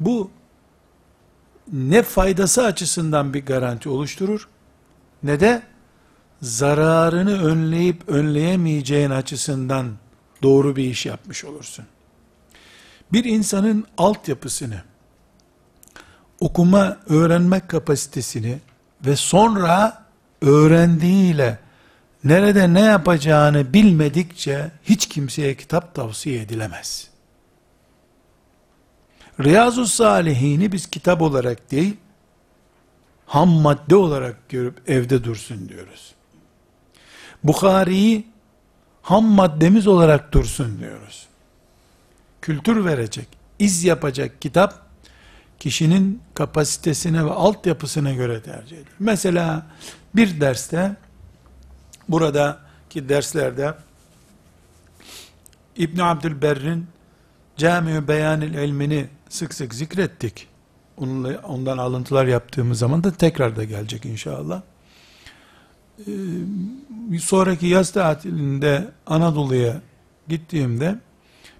Bu 0.00 0.30
ne 1.72 2.02
faydası 2.02 2.64
açısından 2.64 3.34
bir 3.34 3.46
garanti 3.46 3.88
oluşturur 3.88 4.48
ne 5.22 5.40
de 5.40 5.62
zararını 6.42 7.44
önleyip 7.44 8.08
önleyemeyeceğin 8.08 9.10
açısından 9.10 9.92
doğru 10.42 10.76
bir 10.76 10.84
iş 10.84 11.06
yapmış 11.06 11.44
olursun. 11.44 11.84
Bir 13.12 13.24
insanın 13.24 13.86
altyapısını, 13.98 14.82
okuma, 16.40 16.96
öğrenme 17.08 17.60
kapasitesini 17.60 18.58
ve 19.06 19.16
sonra 19.16 20.04
öğrendiğiyle 20.42 21.58
nerede 22.24 22.74
ne 22.74 22.80
yapacağını 22.80 23.72
bilmedikçe 23.74 24.70
hiç 24.84 25.08
kimseye 25.08 25.56
kitap 25.56 25.94
tavsiye 25.94 26.42
edilemez. 26.42 27.10
Riyazu 29.40 29.86
Salihini 29.86 30.72
biz 30.72 30.86
kitap 30.86 31.22
olarak 31.22 31.70
değil, 31.70 31.96
ham 33.26 33.48
madde 33.48 33.96
olarak 33.96 34.48
görüp 34.48 34.90
evde 34.90 35.24
dursun 35.24 35.68
diyoruz. 35.68 36.14
Bukhari'yi 37.44 38.26
ham 39.02 39.24
maddemiz 39.24 39.86
olarak 39.86 40.32
dursun 40.32 40.80
diyoruz. 40.80 41.26
Kültür 42.42 42.84
verecek, 42.84 43.28
iz 43.58 43.84
yapacak 43.84 44.42
kitap, 44.42 44.85
kişinin 45.58 46.22
kapasitesine 46.34 47.24
ve 47.24 47.30
altyapısına 47.30 48.12
göre 48.12 48.42
tercih 48.42 48.76
edilir. 48.76 48.92
Mesela 48.98 49.66
bir 50.14 50.40
derste, 50.40 50.96
buradaki 52.08 53.08
derslerde, 53.08 53.74
İbn 55.76 56.00
Abdülberr'in 56.00 56.86
Cami-i 57.56 58.08
Beyanil 58.08 58.54
ilmini 58.54 59.06
sık 59.28 59.54
sık 59.54 59.74
zikrettik. 59.74 60.48
Onunla, 60.96 61.38
ondan 61.38 61.78
alıntılar 61.78 62.26
yaptığımız 62.26 62.78
zaman 62.78 63.04
da 63.04 63.12
tekrar 63.12 63.56
da 63.56 63.64
gelecek 63.64 64.04
inşallah. 64.04 64.62
Ee, 65.98 67.18
sonraki 67.18 67.66
yaz 67.66 67.90
tatilinde 67.90 68.90
Anadolu'ya 69.06 69.80
gittiğimde 70.28 70.98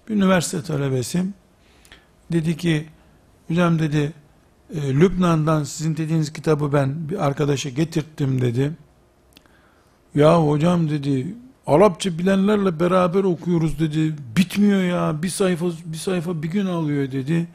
bir 0.09 0.15
üniversite 0.15 0.63
talebesi 0.63 1.25
dedi 2.31 2.57
ki 2.57 2.87
hocam 3.47 3.79
dedi 3.79 4.13
e, 4.75 4.93
Lübnan'dan 4.93 5.63
sizin 5.63 5.97
dediğiniz 5.97 6.33
kitabı 6.33 6.73
ben 6.73 7.09
bir 7.09 7.25
arkadaşa 7.25 7.69
getirttim 7.69 8.41
dedi. 8.41 8.71
Ya 10.15 10.47
hocam 10.47 10.89
dedi 10.89 11.35
Arapça 11.67 12.17
bilenlerle 12.17 12.79
beraber 12.79 13.23
okuyoruz 13.23 13.79
dedi. 13.79 14.15
Bitmiyor 14.37 14.81
ya. 14.81 15.23
Bir 15.23 15.29
sayfa 15.29 15.65
bir 15.85 15.97
sayfa 15.97 16.43
bir 16.43 16.47
gün 16.47 16.65
alıyor 16.65 17.11
dedi. 17.11 17.47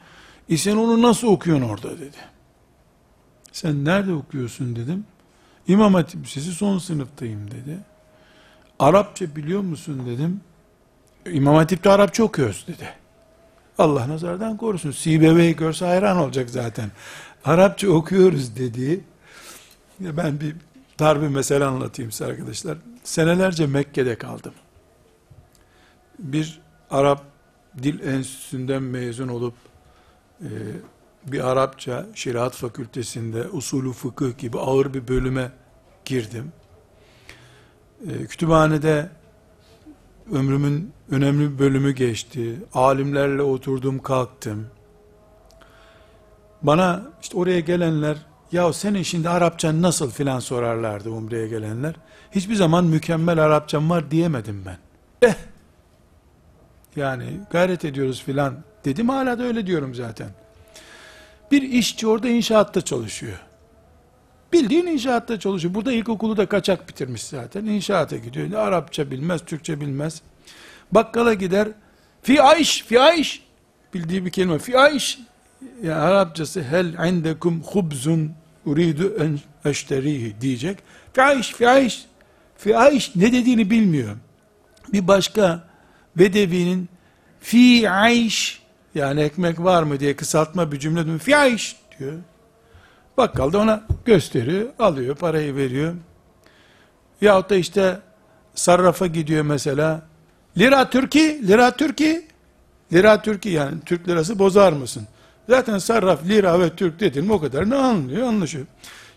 E 0.49 0.57
sen 0.57 0.77
onu 0.77 1.01
nasıl 1.01 1.27
okuyorsun 1.27 1.69
orada 1.69 1.99
dedi. 1.99 2.17
Sen 3.51 3.85
nerede 3.85 4.13
okuyorsun 4.13 4.75
dedim. 4.75 5.05
İmam 5.67 5.93
Hatip 5.93 6.25
Lisesi 6.25 6.51
son 6.51 6.77
sınıftayım 6.77 7.51
dedi. 7.51 7.77
Arapça 8.79 9.35
biliyor 9.35 9.61
musun 9.61 10.01
dedim. 10.05 10.41
İmam 11.31 11.55
Hatip'te 11.55 11.89
Arapça 11.89 12.23
okuyoruz 12.23 12.65
dedi. 12.67 12.89
Allah 13.77 14.09
nazardan 14.09 14.57
korusun. 14.57 14.91
Sibeve'yi 14.91 15.55
görse 15.55 15.85
hayran 15.85 16.17
olacak 16.17 16.49
zaten. 16.49 16.91
Arapça 17.45 17.89
okuyoruz 17.89 18.55
dedi. 18.55 19.03
Ben 19.99 20.39
bir 20.39 20.55
dar 20.99 21.21
bir 21.21 21.27
mesele 21.27 21.65
anlatayım 21.65 22.11
size 22.11 22.25
arkadaşlar. 22.25 22.77
Senelerce 23.03 23.67
Mekke'de 23.67 24.15
kaldım. 24.15 24.53
Bir 26.19 26.61
Arap 26.91 27.23
dil 27.83 27.99
enstitüsünden 27.99 28.83
mezun 28.83 29.27
olup 29.27 29.53
e, 30.41 30.49
bir 31.25 31.47
Arapça 31.47 32.05
şeriat 32.15 32.55
fakültesinde 32.55 33.47
usulü 33.47 33.93
fıkıh 33.93 34.37
gibi 34.37 34.59
ağır 34.59 34.93
bir 34.93 35.07
bölüme 35.07 35.51
girdim. 36.05 36.51
E, 38.07 38.25
kütüphanede 38.25 39.09
ömrümün 40.31 40.91
önemli 41.11 41.53
bir 41.53 41.59
bölümü 41.59 41.91
geçti. 41.91 42.55
Alimlerle 42.73 43.41
oturdum 43.41 43.99
kalktım. 43.99 44.67
Bana 46.61 47.01
işte 47.21 47.37
oraya 47.37 47.59
gelenler 47.59 48.17
ya 48.51 48.73
senin 48.73 49.03
şimdi 49.03 49.29
Arapçan 49.29 49.81
nasıl 49.81 50.11
filan 50.11 50.39
sorarlardı 50.39 51.09
umreye 51.09 51.47
gelenler. 51.47 51.95
Hiçbir 52.31 52.55
zaman 52.55 52.85
mükemmel 52.85 53.39
Arapçam 53.39 53.89
var 53.89 54.11
diyemedim 54.11 54.63
ben. 54.65 54.77
Eh, 55.29 55.35
yani 56.95 57.25
gayret 57.51 57.85
ediyoruz 57.85 58.23
filan 58.23 58.63
dedim 58.85 59.09
hala 59.09 59.39
da 59.39 59.43
öyle 59.43 59.67
diyorum 59.67 59.95
zaten. 59.95 60.29
Bir 61.51 61.61
işçi 61.61 62.07
orada 62.07 62.29
inşaatta 62.29 62.81
çalışıyor. 62.81 63.39
Bildiğin 64.53 64.87
inşaatta 64.87 65.39
çalışıyor. 65.39 65.73
Burada 65.73 65.93
ilkokulu 65.93 66.37
da 66.37 66.45
kaçak 66.45 66.89
bitirmiş 66.89 67.23
zaten. 67.23 67.65
İnşaata 67.65 68.17
gidiyor. 68.17 68.51
Ne 68.51 68.57
Arapça 68.57 69.11
bilmez, 69.11 69.41
Türkçe 69.45 69.81
bilmez. 69.81 70.21
Bakkala 70.91 71.33
gider. 71.33 71.67
Fi 72.21 72.41
aiş, 72.41 72.83
fi 72.83 72.99
aiş. 72.99 73.43
Bildiği 73.93 74.25
bir 74.25 74.29
kelime. 74.29 74.59
Fi 74.59 74.77
aiş. 74.77 75.19
Yani 75.83 76.01
Arapçası 76.01 76.63
hel 76.63 77.09
indekum 77.09 77.63
hubzun 77.63 78.31
uridu 78.65 79.15
en 79.19 79.39
eşterihi 79.69 80.41
diyecek. 80.41 80.77
Fi 81.13 81.21
aiş, 81.21 81.53
fi 81.53 81.69
aiş. 81.69 82.05
Fi 82.57 82.77
aiş 82.77 83.15
ne 83.15 83.31
dediğini 83.31 83.69
bilmiyor. 83.69 84.15
Bir 84.93 85.07
başka 85.07 85.67
bedevinin 86.15 86.89
fi 87.39 87.89
aiş 87.89 88.61
yani 88.95 89.21
ekmek 89.21 89.59
var 89.59 89.83
mı 89.83 89.99
diye 89.99 90.15
kısaltma 90.15 90.71
bir 90.71 90.79
cümle. 90.79 91.17
Fi 91.17 91.37
aiş 91.37 91.75
diyor. 91.99 92.13
Bakkal 93.17 93.53
da 93.53 93.57
ona 93.59 93.83
gösteriyor, 94.05 94.69
alıyor, 94.79 95.15
parayı 95.15 95.55
veriyor. 95.55 95.93
Yahut 97.21 97.49
da 97.49 97.55
işte 97.55 97.99
sarrafa 98.55 99.07
gidiyor 99.07 99.43
mesela. 99.43 100.01
Lira 100.57 100.89
Türkiye, 100.89 101.47
lira 101.47 101.71
Türkiye, 101.71 102.23
lira 102.93 103.21
Türkiye 103.21 103.55
yani 103.55 103.77
Türk 103.85 104.07
lirası 104.07 104.39
bozar 104.39 104.73
mısın? 104.73 105.07
Zaten 105.49 105.77
sarraf 105.77 106.25
lira 106.25 106.59
ve 106.59 106.75
Türk 106.75 106.99
dedin 106.99 107.29
o 107.29 107.41
kadar 107.41 107.69
ne 107.69 107.75
anlıyor, 107.75 108.27
anlaşıyor. 108.27 108.65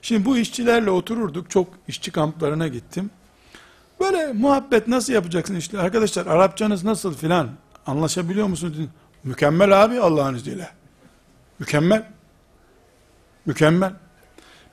Şimdi 0.03 0.25
bu 0.25 0.39
işçilerle 0.39 0.91
otururduk, 0.91 1.51
çok 1.51 1.69
işçi 1.89 2.11
kamplarına 2.11 2.69
gittim. 2.69 3.11
Böyle 4.01 4.33
muhabbet 4.33 4.89
nasıl 4.89 5.13
yapacaksın 5.13 5.55
işte 5.55 5.79
arkadaşlar 5.79 6.27
Arapçanız 6.27 6.85
nasıl 6.85 7.15
filan 7.15 7.49
anlaşabiliyor 7.87 8.47
musunuz? 8.47 8.77
Mükemmel 9.25 9.85
abi 9.85 10.01
Allah'ın 10.01 10.35
izniyle. 10.35 10.69
Mükemmel. 11.59 12.16
Mükemmel. 13.47 13.93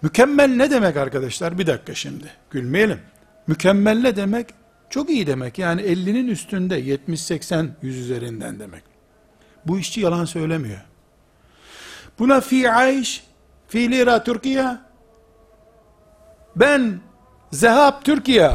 Mükemmel 0.02 0.56
ne 0.56 0.72
demek 0.72 0.98
arkadaşlar? 0.98 1.58
Bir 1.58 1.68
dakika 1.68 1.96
şimdi. 1.96 2.26
Gülmeyelim. 2.52 3.00
Mükemmel 3.48 3.98
ne 3.98 4.16
demek? 4.16 4.48
Çok 4.90 5.10
iyi 5.10 5.28
demek. 5.28 5.60
Yani 5.60 5.82
50'nin 5.82 6.28
üstünde 6.28 6.80
70-80 6.80 7.68
yüz 7.82 7.98
üzerinden 7.98 8.60
demek. 8.60 8.84
Bu 9.66 9.80
işçi 9.80 10.02
yalan 10.02 10.26
söylemiyor. 10.26 10.82
Buna 12.20 12.42
fi 12.42 12.72
aiş, 12.72 13.24
fi 13.68 13.92
lira 13.92 14.24
Türkiye, 14.24 14.78
Ben 16.56 17.00
Zehab 17.52 18.04
Türkiye 18.04 18.52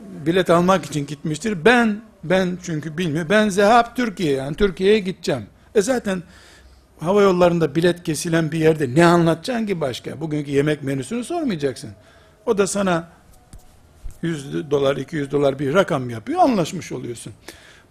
bilet 0.00 0.50
almak 0.50 0.84
için 0.84 1.06
gitmiştir. 1.06 1.64
Ben 1.64 2.00
ben 2.24 2.58
çünkü 2.62 2.98
bilmiyor. 2.98 3.28
Ben 3.28 3.48
Zehab 3.48 3.96
Türkiye 3.96 4.32
yani 4.32 4.56
Türkiye'ye 4.56 4.98
gideceğim. 4.98 5.46
E 5.74 5.82
zaten 5.82 6.22
hava 7.04 7.22
yollarında 7.22 7.74
bilet 7.74 8.02
kesilen 8.02 8.52
bir 8.52 8.58
yerde 8.58 8.94
ne 8.94 9.06
anlatacaksın 9.06 9.66
ki 9.66 9.80
başka? 9.80 10.20
Bugünkü 10.20 10.50
yemek 10.50 10.82
menüsünü 10.82 11.24
sormayacaksın. 11.24 11.90
O 12.46 12.58
da 12.58 12.66
sana 12.66 13.08
100 14.22 14.70
dolar 14.70 14.96
200 14.96 15.30
dolar 15.30 15.58
bir 15.58 15.74
rakam 15.74 16.10
yapıyor 16.10 16.40
anlaşmış 16.40 16.92
oluyorsun. 16.92 17.32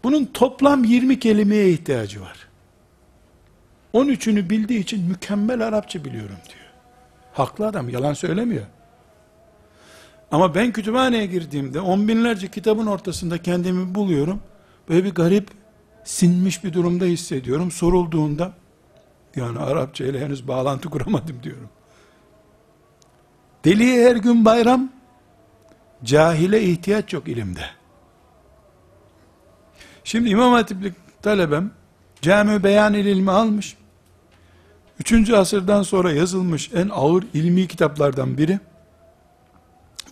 Bunun 0.04 0.26
toplam 0.26 0.84
20 0.84 1.20
kelimeye 1.20 1.70
ihtiyacı 1.70 2.22
var. 2.22 2.48
13'ünü 3.94 4.50
bildiği 4.50 4.80
için 4.80 5.04
mükemmel 5.04 5.68
Arapça 5.68 6.06
biliyorum 6.06 6.38
diyor. 6.46 6.66
Haklı 7.34 7.68
adam 7.68 7.90
yalan 7.90 8.14
söylemiyor. 8.14 8.66
Ama 10.32 10.56
ben 10.56 10.72
kütüphaneye 10.72 11.26
girdiğimde 11.26 11.80
on 11.80 12.08
binlerce 12.08 12.48
kitabın 12.48 12.86
ortasında 12.86 13.38
kendimi 13.38 13.96
buluyorum. 13.96 14.40
Böyle 14.90 15.04
bir 15.04 15.12
garip 15.12 15.48
sinmiş 16.04 16.64
bir 16.64 16.74
durumda 16.74 17.06
hissediyorum. 17.06 17.72
Sorulduğunda 17.72 18.54
yani 19.36 19.60
Arapça 19.60 20.06
ile 20.06 20.20
henüz 20.26 20.48
bağlantı 20.48 20.90
kuramadım 20.90 21.44
diyorum. 21.44 21.70
Deliye 23.66 24.10
her 24.10 24.16
gün 24.16 24.46
bayram, 24.46 24.92
cahile 26.04 26.64
ihtiyaç 26.64 27.14
yok 27.14 27.28
ilimde. 27.28 27.66
Şimdi 30.04 30.30
İmam 30.30 30.54
Hatiplik 30.54 30.94
talebem 31.22 31.72
Cami 32.22 32.64
Beyan 32.64 32.94
ilmi 32.94 33.32
almış. 33.32 33.78
Üçüncü 35.00 35.36
asırdan 35.36 35.84
sonra 35.84 36.12
yazılmış 36.12 36.72
en 36.74 36.90
ağır 36.90 37.24
ilmi 37.34 37.68
kitaplardan 37.68 38.38
biri. 38.38 38.60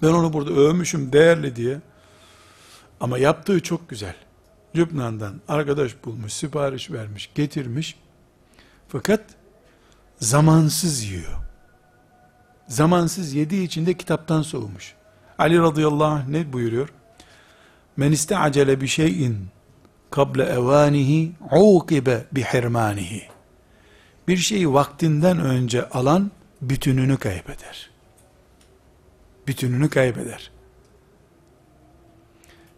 Ben 0.01 0.07
onu 0.07 0.33
burada 0.33 0.51
övmüşüm 0.51 1.13
değerli 1.13 1.55
diye. 1.55 1.79
Ama 2.99 3.17
yaptığı 3.17 3.59
çok 3.59 3.89
güzel. 3.89 4.15
Lübnan'dan 4.75 5.41
arkadaş 5.47 5.91
bulmuş, 6.05 6.33
sipariş 6.33 6.91
vermiş, 6.91 7.31
getirmiş. 7.35 7.95
Fakat 8.91 9.21
zamansız 10.19 11.03
yiyor. 11.03 11.37
Zamansız 12.67 13.33
yediği 13.33 13.63
için 13.63 13.85
de 13.85 13.93
kitaptan 13.93 14.41
soğumuş. 14.41 14.93
Ali 15.37 15.59
radıyallahu 15.59 16.13
anh 16.13 16.27
ne 16.27 16.53
buyuruyor? 16.53 16.89
Men 17.97 18.11
isteacele 18.11 18.81
bi 18.81 18.87
şeyin 18.87 19.47
kable 20.09 20.43
evanihi 20.43 21.31
uqibe 21.51 22.25
bi 22.31 22.43
hirmanihi. 22.43 23.23
Bir 24.27 24.37
şeyi 24.37 24.73
vaktinden 24.73 25.39
önce 25.39 25.89
alan 25.89 26.31
bütününü 26.61 27.17
kaybeder. 27.17 27.89
Bütününü 29.47 29.89
kaybeder. 29.89 30.51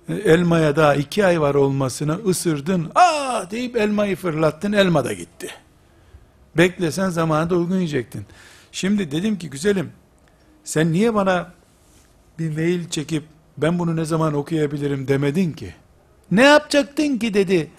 Elmaya 0.09 0.75
daha 0.75 0.95
iki 0.95 1.25
ay 1.25 1.41
var 1.41 1.55
olmasına 1.55 2.13
ısırdın, 2.13 2.91
aa 2.95 3.51
deyip 3.51 3.75
elmayı 3.75 4.15
fırlattın, 4.15 4.71
elma 4.71 5.05
da 5.05 5.13
gitti. 5.13 5.49
Beklesen 6.57 7.09
zamanında 7.09 7.55
uygun 7.55 7.75
yiyecektin. 7.75 8.25
Şimdi 8.71 9.11
dedim 9.11 9.37
ki 9.37 9.49
güzelim, 9.49 9.91
sen 10.63 10.91
niye 10.91 11.13
bana 11.13 11.51
bir 12.39 12.55
mail 12.55 12.89
çekip 12.89 13.23
ben 13.57 13.79
bunu 13.79 13.95
ne 13.95 14.05
zaman 14.05 14.33
okuyabilirim 14.33 15.07
demedin 15.07 15.51
ki? 15.51 15.73
Ne 16.31 16.43
yapacaktın 16.43 17.17
ki 17.17 17.33
dedi. 17.33 17.71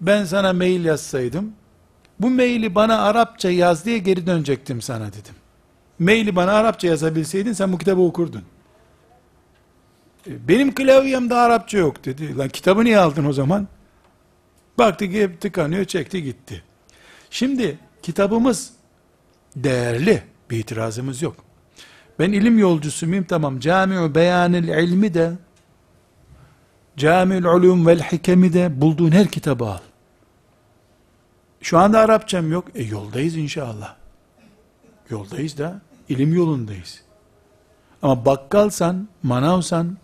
Ben 0.00 0.24
sana 0.24 0.52
mail 0.52 0.84
yazsaydım. 0.84 1.52
Bu 2.20 2.30
maili 2.30 2.74
bana 2.74 3.02
Arapça 3.02 3.50
yaz 3.50 3.84
diye 3.84 3.98
geri 3.98 4.26
dönecektim 4.26 4.82
sana 4.82 5.08
dedim. 5.08 5.34
Maili 5.98 6.36
bana 6.36 6.52
Arapça 6.52 6.88
yazabilseydin 6.88 7.52
sen 7.52 7.72
bu 7.72 7.78
kitabı 7.78 8.00
okurdun. 8.00 8.42
E, 10.26 10.48
benim 10.48 10.74
klavyemde 10.74 11.34
Arapça 11.34 11.78
yok 11.78 12.04
dedi. 12.04 12.38
Lan 12.38 12.48
kitabı 12.48 12.84
niye 12.84 12.98
aldın 12.98 13.24
o 13.24 13.32
zaman? 13.32 13.68
Baktı 14.78 15.38
tıkanıyor, 15.40 15.84
çekti 15.84 16.22
gitti. 16.22 16.62
Şimdi 17.30 17.78
kitabımız 18.06 18.72
değerli. 19.56 20.22
Bir 20.50 20.58
itirazımız 20.58 21.22
yok. 21.22 21.36
Ben 22.18 22.32
ilim 22.32 22.58
yolcusu 22.58 23.06
muyum? 23.06 23.24
Tamam. 23.24 23.60
Camiu 23.60 24.14
beyanil 24.14 24.68
ilmi 24.68 25.14
de 25.14 25.32
Camiül 26.96 27.44
ulum 27.44 27.86
vel 27.86 28.02
hikemi 28.02 28.52
de 28.52 28.80
bulduğun 28.80 29.10
her 29.10 29.28
kitabı 29.28 29.64
al. 29.64 29.78
Şu 31.60 31.78
anda 31.78 32.00
Arapçam 32.00 32.52
yok. 32.52 32.64
E 32.74 32.82
yoldayız 32.82 33.36
inşallah. 33.36 33.96
Yoldayız 35.10 35.58
da 35.58 35.80
ilim 36.08 36.34
yolundayız. 36.34 37.02
Ama 38.02 38.24
bakkalsan, 38.24 39.08
manavsan, 39.22 39.96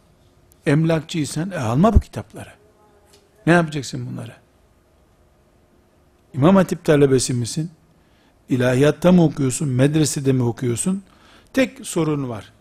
emlakçıysan 0.67 1.51
e 1.51 1.59
alma 1.59 1.95
bu 1.95 2.01
kitapları. 2.01 2.51
Ne 3.47 3.53
yapacaksın 3.53 4.07
bunları? 4.11 4.33
İmam 6.35 6.57
Hatip 6.57 6.85
talebesi 6.85 7.35
misin? 7.35 7.71
İlahiyatta 8.49 9.13
mı 9.13 9.25
okuyorsun? 9.25 9.69
Medresede 9.69 10.33
mi 10.33 10.43
okuyorsun? 10.43 11.03
Tek 11.53 11.87
sorun 11.87 12.29
var. 12.29 12.53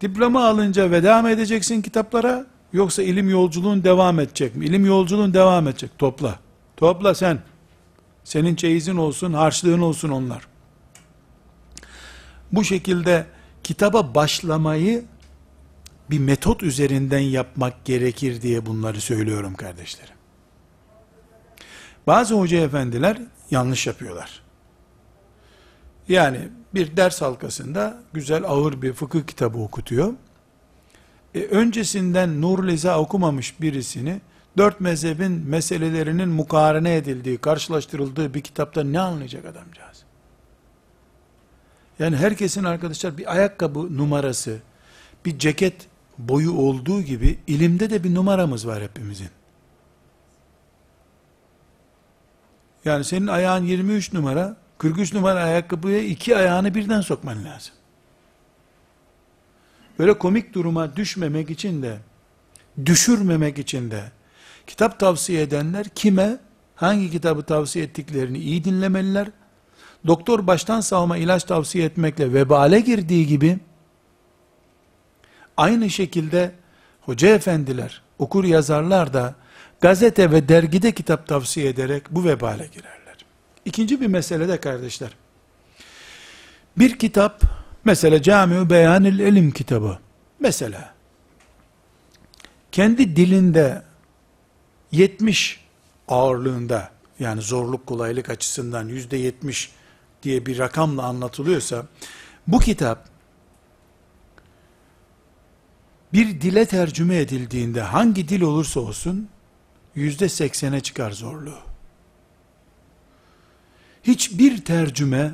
Diploma 0.00 0.46
alınca 0.46 0.90
veda 0.90 1.22
mı 1.22 1.30
edeceksin 1.30 1.82
kitaplara? 1.82 2.46
Yoksa 2.72 3.02
ilim 3.02 3.30
yolculuğun 3.30 3.84
devam 3.84 4.20
edecek 4.20 4.56
mi? 4.56 4.64
İlim 4.64 4.86
yolculuğun 4.86 5.34
devam 5.34 5.68
edecek. 5.68 5.90
Topla. 5.98 6.38
Topla 6.76 7.14
sen. 7.14 7.42
Senin 8.24 8.54
çeyizin 8.54 8.96
olsun, 8.96 9.32
harçlığın 9.32 9.80
olsun 9.80 10.08
onlar. 10.08 10.46
Bu 12.52 12.64
şekilde 12.64 13.26
kitaba 13.64 14.14
başlamayı 14.14 15.04
bir 16.10 16.18
metot 16.18 16.62
üzerinden 16.62 17.18
yapmak 17.18 17.84
gerekir 17.84 18.42
diye 18.42 18.66
bunları 18.66 19.00
söylüyorum 19.00 19.54
kardeşlerim. 19.54 20.14
Bazı 22.06 22.34
hoca 22.34 22.58
efendiler 22.58 23.18
yanlış 23.50 23.86
yapıyorlar. 23.86 24.42
Yani 26.08 26.48
bir 26.74 26.96
ders 26.96 27.22
halkasında 27.22 27.98
güzel 28.12 28.44
ağır 28.44 28.82
bir 28.82 28.92
fıkıh 28.92 29.26
kitabı 29.26 29.58
okutuyor. 29.58 30.12
E, 31.34 31.40
öncesinden 31.40 32.42
Nur 32.42 32.66
Liza 32.66 33.00
okumamış 33.00 33.60
birisini 33.60 34.20
dört 34.56 34.80
mezhebin 34.80 35.32
meselelerinin 35.32 36.28
mukarene 36.28 36.96
edildiği, 36.96 37.38
karşılaştırıldığı 37.38 38.34
bir 38.34 38.40
kitapta 38.40 38.84
ne 38.84 39.00
anlayacak 39.00 39.44
adamcağız? 39.44 40.04
Yani 41.98 42.16
herkesin 42.16 42.64
arkadaşlar 42.64 43.18
bir 43.18 43.32
ayakkabı 43.32 43.96
numarası, 43.96 44.58
bir 45.24 45.38
ceket 45.38 45.86
boyu 46.18 46.52
olduğu 46.52 47.02
gibi 47.02 47.38
ilimde 47.46 47.90
de 47.90 48.04
bir 48.04 48.14
numaramız 48.14 48.66
var 48.66 48.82
hepimizin. 48.82 49.30
Yani 52.84 53.04
senin 53.04 53.26
ayağın 53.26 53.64
23 53.64 54.12
numara, 54.12 54.56
43 54.78 55.14
numara 55.14 55.44
ayakkabıya 55.44 55.98
iki 55.98 56.36
ayağını 56.36 56.74
birden 56.74 57.00
sokman 57.00 57.44
lazım. 57.44 57.74
Böyle 59.98 60.18
komik 60.18 60.54
duruma 60.54 60.96
düşmemek 60.96 61.50
için 61.50 61.82
de, 61.82 61.98
düşürmemek 62.86 63.58
için 63.58 63.90
de, 63.90 64.02
kitap 64.66 64.98
tavsiye 64.98 65.42
edenler 65.42 65.88
kime, 65.88 66.38
hangi 66.76 67.10
kitabı 67.10 67.42
tavsiye 67.42 67.84
ettiklerini 67.84 68.38
iyi 68.38 68.64
dinlemeliler. 68.64 69.28
Doktor 70.06 70.46
baştan 70.46 70.80
sağma 70.80 71.16
ilaç 71.16 71.44
tavsiye 71.44 71.84
etmekle 71.84 72.32
vebale 72.32 72.80
girdiği 72.80 73.26
gibi, 73.26 73.58
aynı 75.56 75.90
şekilde 75.90 76.52
hoca 77.00 77.28
efendiler, 77.28 78.02
okur 78.18 78.44
yazarlar 78.44 79.12
da, 79.14 79.34
gazete 79.80 80.30
ve 80.30 80.48
dergide 80.48 80.92
kitap 80.92 81.26
tavsiye 81.26 81.68
ederek 81.68 82.02
bu 82.10 82.24
vebale 82.24 82.66
girerler. 82.66 82.97
İkinci 83.68 84.00
bir 84.00 84.06
mesele 84.06 84.48
de 84.48 84.60
kardeşler. 84.60 85.10
Bir 86.78 86.98
kitap, 86.98 87.42
mesela 87.84 88.22
Camiu 88.22 88.70
Beyanil 88.70 89.18
Elim 89.18 89.50
kitabı, 89.50 89.98
mesela, 90.40 90.94
kendi 92.72 93.16
dilinde 93.16 93.82
70 94.92 95.60
ağırlığında, 96.08 96.90
yani 97.18 97.42
zorluk 97.42 97.86
kolaylık 97.86 98.30
açısından 98.30 98.88
yüzde 98.88 99.16
70 99.16 99.70
diye 100.22 100.46
bir 100.46 100.58
rakamla 100.58 101.02
anlatılıyorsa, 101.02 101.86
bu 102.46 102.58
kitap, 102.58 103.08
bir 106.12 106.40
dile 106.40 106.66
tercüme 106.66 107.16
edildiğinde 107.16 107.82
hangi 107.82 108.28
dil 108.28 108.40
olursa 108.40 108.80
olsun 108.80 109.28
yüzde 109.94 110.28
seksene 110.28 110.80
çıkar 110.80 111.10
zorluğu. 111.10 111.67
Hiçbir 114.08 114.64
tercüme 114.64 115.32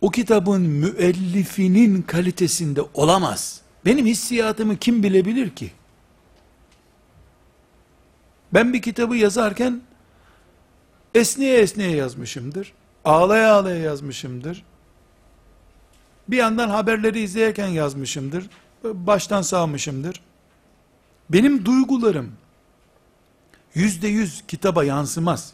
o 0.00 0.10
kitabın 0.10 0.62
müellifinin 0.62 2.02
kalitesinde 2.02 2.82
olamaz. 2.94 3.60
Benim 3.84 4.06
hissiyatımı 4.06 4.76
kim 4.76 5.02
bilebilir 5.02 5.50
ki? 5.50 5.72
Ben 8.54 8.72
bir 8.72 8.82
kitabı 8.82 9.16
yazarken 9.16 9.80
esneye 11.14 11.58
esneye 11.58 11.96
yazmışımdır. 11.96 12.72
Ağlaya 13.04 13.54
ağlaya 13.54 13.80
yazmışımdır. 13.80 14.64
Bir 16.28 16.36
yandan 16.36 16.68
haberleri 16.68 17.20
izlerken 17.20 17.68
yazmışımdır. 17.68 18.50
Baştan 18.84 19.42
sağmışımdır. 19.42 20.20
Benim 21.30 21.64
duygularım 21.64 22.32
yüzde 23.74 24.08
yüz 24.08 24.44
kitaba 24.48 24.84
yansımaz. 24.84 25.52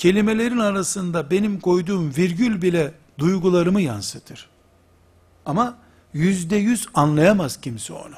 Kelimelerin 0.00 0.58
arasında 0.58 1.30
benim 1.30 1.60
koyduğum 1.60 2.16
virgül 2.16 2.62
bile 2.62 2.92
duygularımı 3.18 3.80
yansıtır. 3.80 4.48
Ama 5.46 5.78
yüzde 6.12 6.56
yüz 6.56 6.86
anlayamaz 6.94 7.60
kimse 7.60 7.92
onu. 7.92 8.14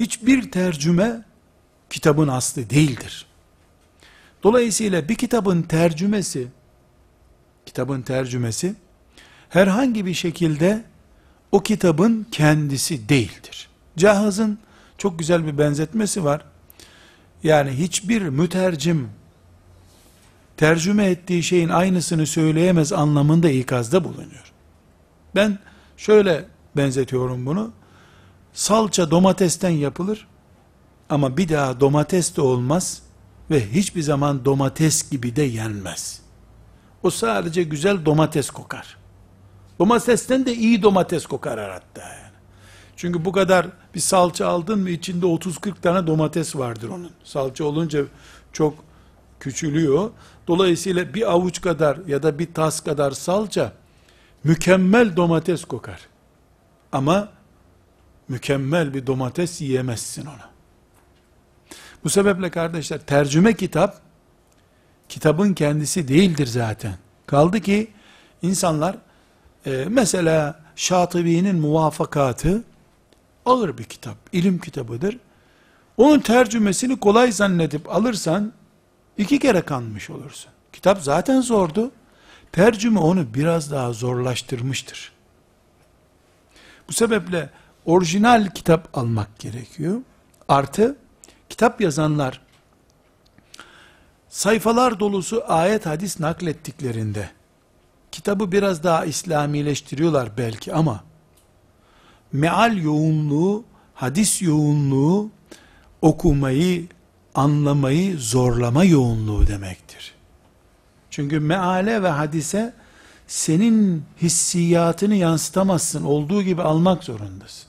Hiçbir 0.00 0.50
tercüme 0.50 1.24
kitabın 1.90 2.28
aslı 2.28 2.70
değildir. 2.70 3.26
Dolayısıyla 4.42 5.08
bir 5.08 5.14
kitabın 5.14 5.62
tercümesi, 5.62 6.48
kitabın 7.66 8.02
tercümesi, 8.02 8.74
herhangi 9.48 10.06
bir 10.06 10.14
şekilde 10.14 10.84
o 11.52 11.62
kitabın 11.62 12.26
kendisi 12.32 13.08
değildir. 13.08 13.68
Cahaz'ın 13.96 14.58
çok 14.98 15.18
güzel 15.18 15.46
bir 15.46 15.58
benzetmesi 15.58 16.24
var. 16.24 16.44
Yani 17.42 17.70
hiçbir 17.70 18.22
mütercim 18.22 19.08
tercüme 20.62 21.06
ettiği 21.06 21.42
şeyin 21.42 21.68
aynısını 21.68 22.26
söyleyemez 22.26 22.92
anlamında 22.92 23.50
ikazda 23.50 24.04
bulunuyor. 24.04 24.52
Ben 25.34 25.58
şöyle 25.96 26.44
benzetiyorum 26.76 27.46
bunu. 27.46 27.72
Salça 28.52 29.10
domatesten 29.10 29.70
yapılır 29.70 30.26
ama 31.08 31.36
bir 31.36 31.48
daha 31.48 31.80
domates 31.80 32.36
de 32.36 32.40
olmaz 32.40 33.02
ve 33.50 33.72
hiçbir 33.72 34.02
zaman 34.02 34.44
domates 34.44 35.10
gibi 35.10 35.36
de 35.36 35.42
yenmez. 35.42 36.22
O 37.02 37.10
sadece 37.10 37.62
güzel 37.62 38.04
domates 38.04 38.50
kokar. 38.50 38.96
Domatesten 39.78 40.46
de 40.46 40.54
iyi 40.54 40.82
domates 40.82 41.26
kokar 41.26 41.70
hatta 41.70 42.02
yani. 42.02 42.36
Çünkü 42.96 43.24
bu 43.24 43.32
kadar 43.32 43.66
bir 43.94 44.00
salça 44.00 44.46
aldın 44.46 44.78
mı 44.78 44.90
içinde 44.90 45.26
30-40 45.26 45.80
tane 45.80 46.06
domates 46.06 46.56
vardır 46.56 46.88
onun. 46.88 47.10
Salça 47.24 47.64
olunca 47.64 48.04
çok 48.52 48.91
küçülüyor. 49.42 50.10
Dolayısıyla 50.48 51.14
bir 51.14 51.32
avuç 51.32 51.60
kadar 51.60 51.98
ya 52.06 52.22
da 52.22 52.38
bir 52.38 52.54
tas 52.54 52.80
kadar 52.80 53.10
salça 53.10 53.72
mükemmel 54.44 55.16
domates 55.16 55.64
kokar. 55.64 56.00
Ama 56.92 57.28
mükemmel 58.28 58.94
bir 58.94 59.06
domates 59.06 59.60
yiyemezsin 59.60 60.26
ona. 60.26 60.50
Bu 62.04 62.10
sebeple 62.10 62.50
kardeşler 62.50 62.98
tercüme 62.98 63.54
kitap 63.54 64.00
kitabın 65.08 65.54
kendisi 65.54 66.08
değildir 66.08 66.46
zaten. 66.46 66.94
Kaldı 67.26 67.60
ki 67.60 67.90
insanlar 68.42 68.96
e, 69.66 69.84
mesela 69.88 70.60
Şatibi'nin 70.76 71.56
muvafakatı 71.56 72.64
ağır 73.46 73.78
bir 73.78 73.84
kitap, 73.84 74.16
ilim 74.32 74.58
kitabıdır. 74.58 75.18
Onun 75.96 76.20
tercümesini 76.20 77.00
kolay 77.00 77.32
zannedip 77.32 77.94
alırsan 77.94 78.52
iki 79.18 79.38
kere 79.38 79.62
kanmış 79.62 80.10
olursun. 80.10 80.52
Kitap 80.72 81.02
zaten 81.02 81.40
zordu. 81.40 81.92
Tercüme 82.52 83.00
onu 83.00 83.34
biraz 83.34 83.70
daha 83.70 83.92
zorlaştırmıştır. 83.92 85.12
Bu 86.88 86.92
sebeple 86.92 87.50
orijinal 87.84 88.50
kitap 88.54 88.98
almak 88.98 89.38
gerekiyor. 89.38 90.00
Artı 90.48 90.96
kitap 91.48 91.80
yazanlar 91.80 92.40
sayfalar 94.28 95.00
dolusu 95.00 95.44
ayet 95.48 95.86
hadis 95.86 96.20
naklettiklerinde 96.20 97.30
kitabı 98.12 98.52
biraz 98.52 98.84
daha 98.84 99.04
İslamileştiriyorlar 99.04 100.38
belki 100.38 100.74
ama 100.74 101.04
meal 102.32 102.76
yoğunluğu, 102.76 103.64
hadis 103.94 104.42
yoğunluğu 104.42 105.30
okumayı, 106.02 106.86
anlamayı 107.34 108.18
zorlama 108.18 108.84
yoğunluğu 108.84 109.46
demektir. 109.46 110.14
Çünkü 111.10 111.40
meale 111.40 112.02
ve 112.02 112.08
hadise 112.08 112.74
senin 113.26 114.04
hissiyatını 114.22 115.14
yansıtamazsın. 115.14 116.04
Olduğu 116.04 116.42
gibi 116.42 116.62
almak 116.62 117.04
zorundasın. 117.04 117.68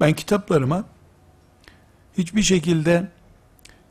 Ben 0.00 0.12
kitaplarıma 0.12 0.84
hiçbir 2.18 2.42
şekilde 2.42 3.08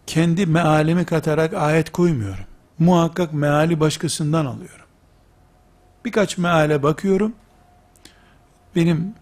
kendi 0.07 0.45
mealimi 0.45 1.05
katarak 1.05 1.53
ayet 1.53 1.91
koymuyorum. 1.91 2.45
Muhakkak 2.79 3.33
meali 3.33 3.79
başkasından 3.79 4.45
alıyorum. 4.45 4.85
Birkaç 6.05 6.37
meale 6.37 6.83
bakıyorum. 6.83 7.35
Benim 8.75 9.15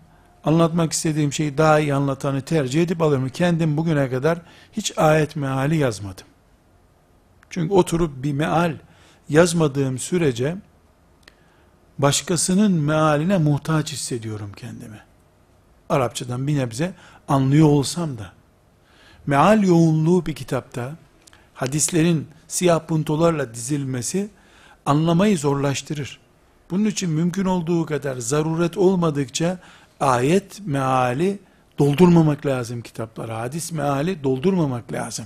anlatmak 0.43 0.93
istediğim 0.93 1.33
şeyi 1.33 1.57
daha 1.57 1.79
iyi 1.79 1.93
anlatanı 1.93 2.41
tercih 2.41 2.83
edip 2.83 3.01
alıyorum. 3.01 3.29
Kendim 3.29 3.77
bugüne 3.77 4.09
kadar 4.09 4.41
hiç 4.71 4.97
ayet 4.97 5.35
meali 5.35 5.77
yazmadım. 5.77 6.25
Çünkü 7.49 7.73
oturup 7.73 8.23
bir 8.23 8.33
meal 8.33 8.77
yazmadığım 9.29 9.99
sürece 9.99 10.57
başkasının 11.99 12.71
mealine 12.71 13.37
muhtaç 13.37 13.91
hissediyorum 13.91 14.51
kendimi. 14.55 14.99
Arapçadan 15.89 16.47
bir 16.47 16.57
nebze 16.57 16.93
anlıyor 17.27 17.67
olsam 17.67 18.17
da 18.17 18.31
meal 19.27 19.63
yoğunluğu 19.63 20.25
bir 20.25 20.35
kitapta 20.35 20.95
hadislerin 21.53 22.27
siyah 22.47 22.79
puntolarla 22.87 23.53
dizilmesi 23.53 24.29
anlamayı 24.85 25.37
zorlaştırır. 25.37 26.19
Bunun 26.71 26.85
için 26.85 27.09
mümkün 27.09 27.45
olduğu 27.45 27.85
kadar 27.85 28.17
zaruret 28.17 28.77
olmadıkça 28.77 29.59
ayet 30.01 30.61
meali 30.65 31.39
doldurmamak 31.79 32.45
lazım 32.45 32.81
kitaplara. 32.81 33.39
Hadis 33.39 33.71
meali 33.71 34.23
doldurmamak 34.23 34.91
lazım. 34.93 35.25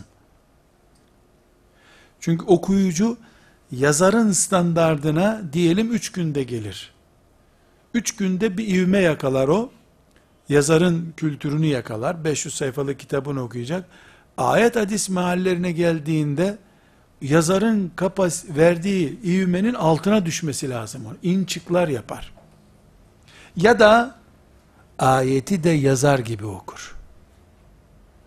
Çünkü 2.19 2.45
okuyucu 2.45 3.17
yazarın 3.71 4.31
standardına 4.31 5.41
diyelim 5.53 5.93
üç 5.93 6.11
günde 6.11 6.43
gelir. 6.43 6.93
Üç 7.93 8.15
günde 8.15 8.57
bir 8.57 8.67
ivme 8.67 8.99
yakalar 8.99 9.47
o. 9.47 9.71
Yazarın 10.49 11.13
kültürünü 11.17 11.65
yakalar. 11.65 12.23
500 12.23 12.55
sayfalık 12.55 12.99
kitabını 12.99 13.43
okuyacak. 13.43 13.85
Ayet 14.37 14.75
hadis 14.75 15.09
meallerine 15.09 15.71
geldiğinde 15.71 16.57
yazarın 17.21 17.91
kapas 17.95 18.45
verdiği 18.49 19.19
ivmenin 19.23 19.73
altına 19.73 20.25
düşmesi 20.25 20.69
lazım. 20.69 21.01
İnçiklar 21.23 21.87
yapar. 21.87 22.33
Ya 23.55 23.79
da 23.79 24.15
ayeti 24.99 25.63
de 25.63 25.69
yazar 25.69 26.19
gibi 26.19 26.45
okur. 26.45 26.95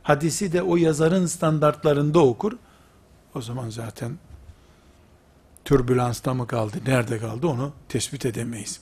Hadisi 0.03 0.53
de 0.53 0.63
o 0.63 0.77
yazarın 0.77 1.27
standartlarında 1.27 2.19
okur. 2.19 2.53
O 3.35 3.43
zaman 3.43 3.71
zaten 3.71 4.19
türbülansta 5.65 6.35
mı 6.35 6.47
kaldı, 6.47 6.77
nerede 6.87 7.19
kaldı 7.19 7.47
onu 7.47 7.73
tespit 7.89 8.27
edemeyiz. 8.27 8.81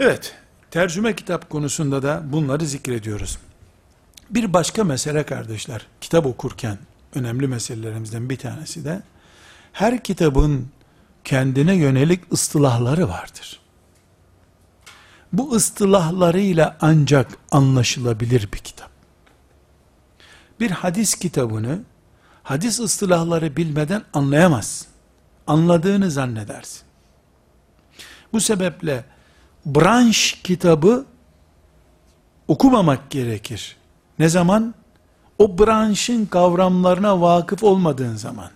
Evet, 0.00 0.34
tercüme 0.70 1.16
kitap 1.16 1.50
konusunda 1.50 2.02
da 2.02 2.22
bunları 2.24 2.66
zikrediyoruz. 2.66 3.38
Bir 4.30 4.52
başka 4.52 4.84
mesele 4.84 5.22
kardeşler, 5.22 5.86
kitap 6.00 6.26
okurken 6.26 6.78
önemli 7.14 7.46
meselelerimizden 7.48 8.30
bir 8.30 8.36
tanesi 8.36 8.84
de 8.84 9.02
her 9.72 10.02
kitabın 10.02 10.68
kendine 11.24 11.74
yönelik 11.74 12.32
ıstılahları 12.32 13.08
vardır. 13.08 13.60
Bu 15.32 15.52
ıstılahlarıyla 15.52 16.76
ancak 16.80 17.38
anlaşılabilir 17.50 18.48
bir 18.52 18.58
kitap. 18.58 18.90
Bir 20.60 20.70
hadis 20.70 21.14
kitabını 21.14 21.80
hadis 22.42 22.80
ıstılahları 22.80 23.56
bilmeden 23.56 24.02
anlayamazsın. 24.12 24.88
Anladığını 25.46 26.10
zannedersin. 26.10 26.82
Bu 28.32 28.40
sebeple 28.40 29.04
branş 29.66 30.40
kitabı 30.44 31.06
okumamak 32.48 33.10
gerekir. 33.10 33.76
Ne 34.18 34.28
zaman? 34.28 34.74
O 35.38 35.58
branşın 35.58 36.26
kavramlarına 36.26 37.20
vakıf 37.20 37.62
olmadığın 37.62 38.16
zaman. 38.16 38.50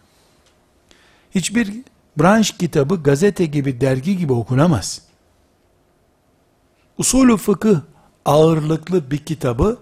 Hiçbir 1.35 1.73
branş 2.17 2.51
kitabı 2.51 3.03
gazete 3.03 3.47
gibi, 3.47 3.81
dergi 3.81 4.19
gibi 4.19 4.33
okunamaz. 4.33 5.03
Usulü 7.01 7.37
fıkıh 7.37 7.81
ağırlıklı 8.25 9.11
bir 9.11 9.19
kitabı 9.19 9.79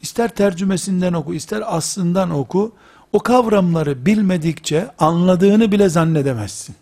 ister 0.00 0.34
tercümesinden 0.34 1.12
oku, 1.12 1.34
ister 1.34 1.62
aslından 1.76 2.30
oku, 2.30 2.74
o 3.12 3.18
kavramları 3.18 4.06
bilmedikçe 4.06 4.90
anladığını 4.98 5.72
bile 5.72 5.88
zannedemezsin. 5.88 6.76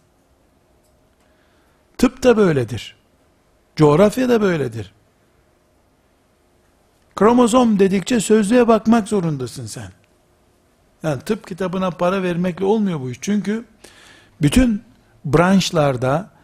Tıp 1.98 2.22
da 2.22 2.36
böyledir. 2.36 2.96
Coğrafya 3.76 4.28
da 4.28 4.42
böyledir. 4.42 4.92
Kromozom 7.16 7.78
dedikçe 7.78 8.20
sözlüğe 8.20 8.68
bakmak 8.68 9.08
zorundasın 9.08 9.66
sen. 9.66 9.92
Yani 11.02 11.20
tıp 11.20 11.46
kitabına 11.46 11.90
para 11.90 12.22
vermekle 12.22 12.64
olmuyor 12.64 13.00
bu 13.00 13.10
iş. 13.10 13.18
Çünkü 13.20 13.64
bütün 14.42 14.82
branşlarda 15.24 16.36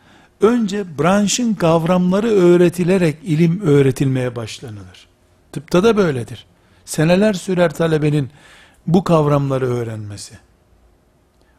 önce 0.43 0.99
branşın 0.99 1.55
kavramları 1.55 2.29
öğretilerek 2.29 3.17
ilim 3.23 3.61
öğretilmeye 3.61 4.37
başlanılır. 4.37 5.09
Tıpta 5.53 5.85
da 5.85 5.97
böyledir. 5.97 6.47
Seneler 6.85 7.33
sürer 7.33 7.75
talebenin 7.75 8.31
bu 8.87 9.05
kavramları 9.05 9.67
öğrenmesi. 9.67 10.39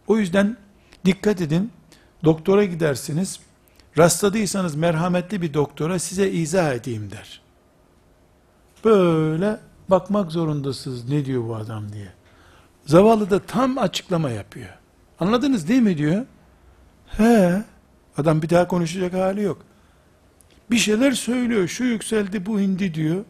O 0.08 0.18
yüzden 0.18 0.58
dikkat 1.06 1.42
edin, 1.42 1.72
doktora 2.24 2.66
gidersiniz, 2.66 3.40
rastladıysanız 3.98 4.76
merhametli 4.76 5.42
bir 5.42 5.54
doktora 5.54 6.00
size 6.00 6.30
izah 6.30 6.74
edeyim 6.74 7.12
der. 7.12 7.42
Böyle 8.86 9.60
bakmak 9.90 10.32
zorundasınız 10.32 11.10
ne 11.10 11.26
diyor 11.26 11.48
bu 11.48 11.56
adam 11.56 11.94
diye. 11.94 12.08
Zavallı 12.86 13.30
da 13.30 13.40
tam 13.40 13.78
açıklama 13.78 14.30
yapıyor. 14.30 14.70
Anladınız 15.20 15.68
değil 15.68 15.82
mi 15.82 15.98
diyor. 15.98 16.26
He, 17.08 17.64
adam 18.18 18.42
bir 18.42 18.50
daha 18.50 18.68
konuşacak 18.68 19.14
hali 19.14 19.42
yok. 19.42 19.62
Bir 20.72 20.78
şeyler 20.78 21.12
söylüyor, 21.12 21.68
şu 21.68 21.84
yükseldi 21.84 22.46
bu 22.46 22.62
indi 22.62 22.94
diyor. 22.94 23.26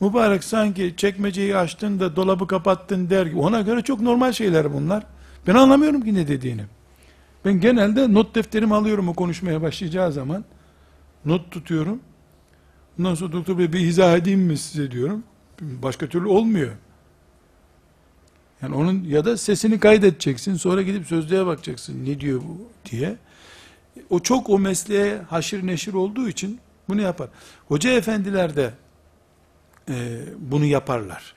Mübarek 0.00 0.44
sanki 0.44 0.94
çekmeceyi 0.96 1.56
açtın 1.56 2.00
da 2.00 2.16
dolabı 2.16 2.46
kapattın 2.46 3.10
der 3.10 3.26
gibi. 3.26 3.38
Ona 3.38 3.60
göre 3.60 3.82
çok 3.82 4.00
normal 4.00 4.32
şeyler 4.32 4.72
bunlar. 4.72 5.06
Ben 5.46 5.54
anlamıyorum 5.54 6.02
ki 6.02 6.14
ne 6.14 6.28
dediğini. 6.28 6.62
Ben 7.44 7.60
genelde 7.60 8.14
not 8.14 8.34
defterimi 8.34 8.74
alıyorum 8.74 9.08
o 9.08 9.14
konuşmaya 9.14 9.62
başlayacağı 9.62 10.12
zaman. 10.12 10.44
Not 11.24 11.50
tutuyorum. 11.50 12.00
Ondan 12.98 13.14
sonra 13.14 13.32
doktor 13.32 13.58
bey 13.58 13.72
bir 13.72 13.80
izah 13.80 14.16
edeyim 14.16 14.40
mi 14.40 14.58
size 14.58 14.90
diyorum. 14.90 15.24
Başka 15.60 16.06
türlü 16.06 16.28
olmuyor. 16.28 16.70
Yani 18.62 18.74
onun 18.74 19.04
ya 19.04 19.24
da 19.24 19.36
sesini 19.36 19.80
kaydedeceksin. 19.80 20.54
Sonra 20.54 20.82
gidip 20.82 21.06
sözlüğe 21.06 21.46
bakacaksın. 21.46 22.04
Ne 22.06 22.20
diyor 22.20 22.40
bu 22.40 22.68
diye. 22.90 23.16
O 24.10 24.20
çok 24.20 24.50
o 24.50 24.58
mesleğe 24.58 25.18
haşir 25.18 25.66
neşir 25.66 25.92
olduğu 25.92 26.28
için 26.28 26.60
bunu 26.88 27.00
yapar. 27.00 27.28
Hoca 27.68 27.90
efendiler 27.90 28.56
de 28.56 28.74
e, 29.88 30.20
bunu 30.38 30.64
yaparlar. 30.64 31.34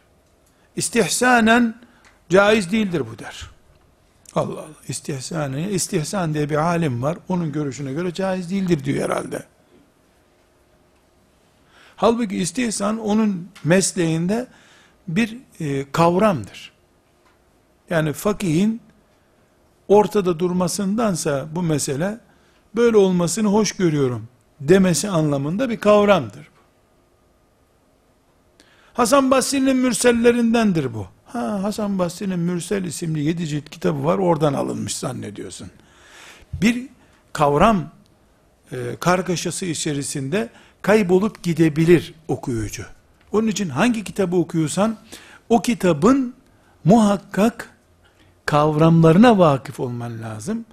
İstihsanen 0.75 1.75
caiz 2.29 2.71
değildir 2.71 3.03
bu 3.11 3.19
der. 3.19 3.49
Allah 4.35 4.59
Allah. 4.59 4.67
İstihsanen, 4.87 5.69
istihsan 5.69 6.33
diye 6.33 6.49
bir 6.49 6.55
alim 6.55 7.03
var. 7.03 7.17
Onun 7.29 7.51
görüşüne 7.51 7.93
göre 7.93 8.13
caiz 8.13 8.49
değildir 8.49 8.83
diyor 8.83 9.09
herhalde. 9.09 9.43
Halbuki 11.95 12.37
istihsan 12.37 12.99
onun 12.99 13.49
mesleğinde 13.63 14.47
bir 15.07 15.37
e, 15.59 15.91
kavramdır. 15.91 16.71
Yani 17.89 18.13
fakihin 18.13 18.81
ortada 19.87 20.39
durmasındansa 20.39 21.47
bu 21.55 21.63
mesele 21.63 22.19
böyle 22.75 22.97
olmasını 22.97 23.47
hoş 23.47 23.71
görüyorum 23.71 24.27
demesi 24.61 25.09
anlamında 25.09 25.69
bir 25.69 25.77
kavramdır. 25.77 26.47
Hasan 28.93 29.31
Basri'nin 29.31 29.77
mürsellerindendir 29.77 30.93
bu. 30.93 31.07
Ha, 31.25 31.63
Hasan 31.63 31.99
Basri'nin 31.99 32.39
Mürsel 32.39 32.83
isimli 32.83 33.23
yedi 33.23 33.47
cilt 33.47 33.69
kitabı 33.69 34.05
var 34.05 34.17
oradan 34.17 34.53
alınmış 34.53 34.95
zannediyorsun. 34.97 35.67
Bir 36.53 36.87
kavram 37.33 37.89
e, 38.71 38.77
kargaşası 38.99 39.65
içerisinde 39.65 40.49
kaybolup 40.81 41.43
gidebilir 41.43 42.13
okuyucu. 42.27 42.83
Onun 43.31 43.47
için 43.47 43.69
hangi 43.69 44.03
kitabı 44.03 44.35
okuyorsan 44.35 44.97
o 45.49 45.61
kitabın 45.61 46.33
muhakkak 46.85 47.69
kavramlarına 48.45 49.37
vakıf 49.37 49.79
olman 49.79 50.21
lazım. 50.21 50.65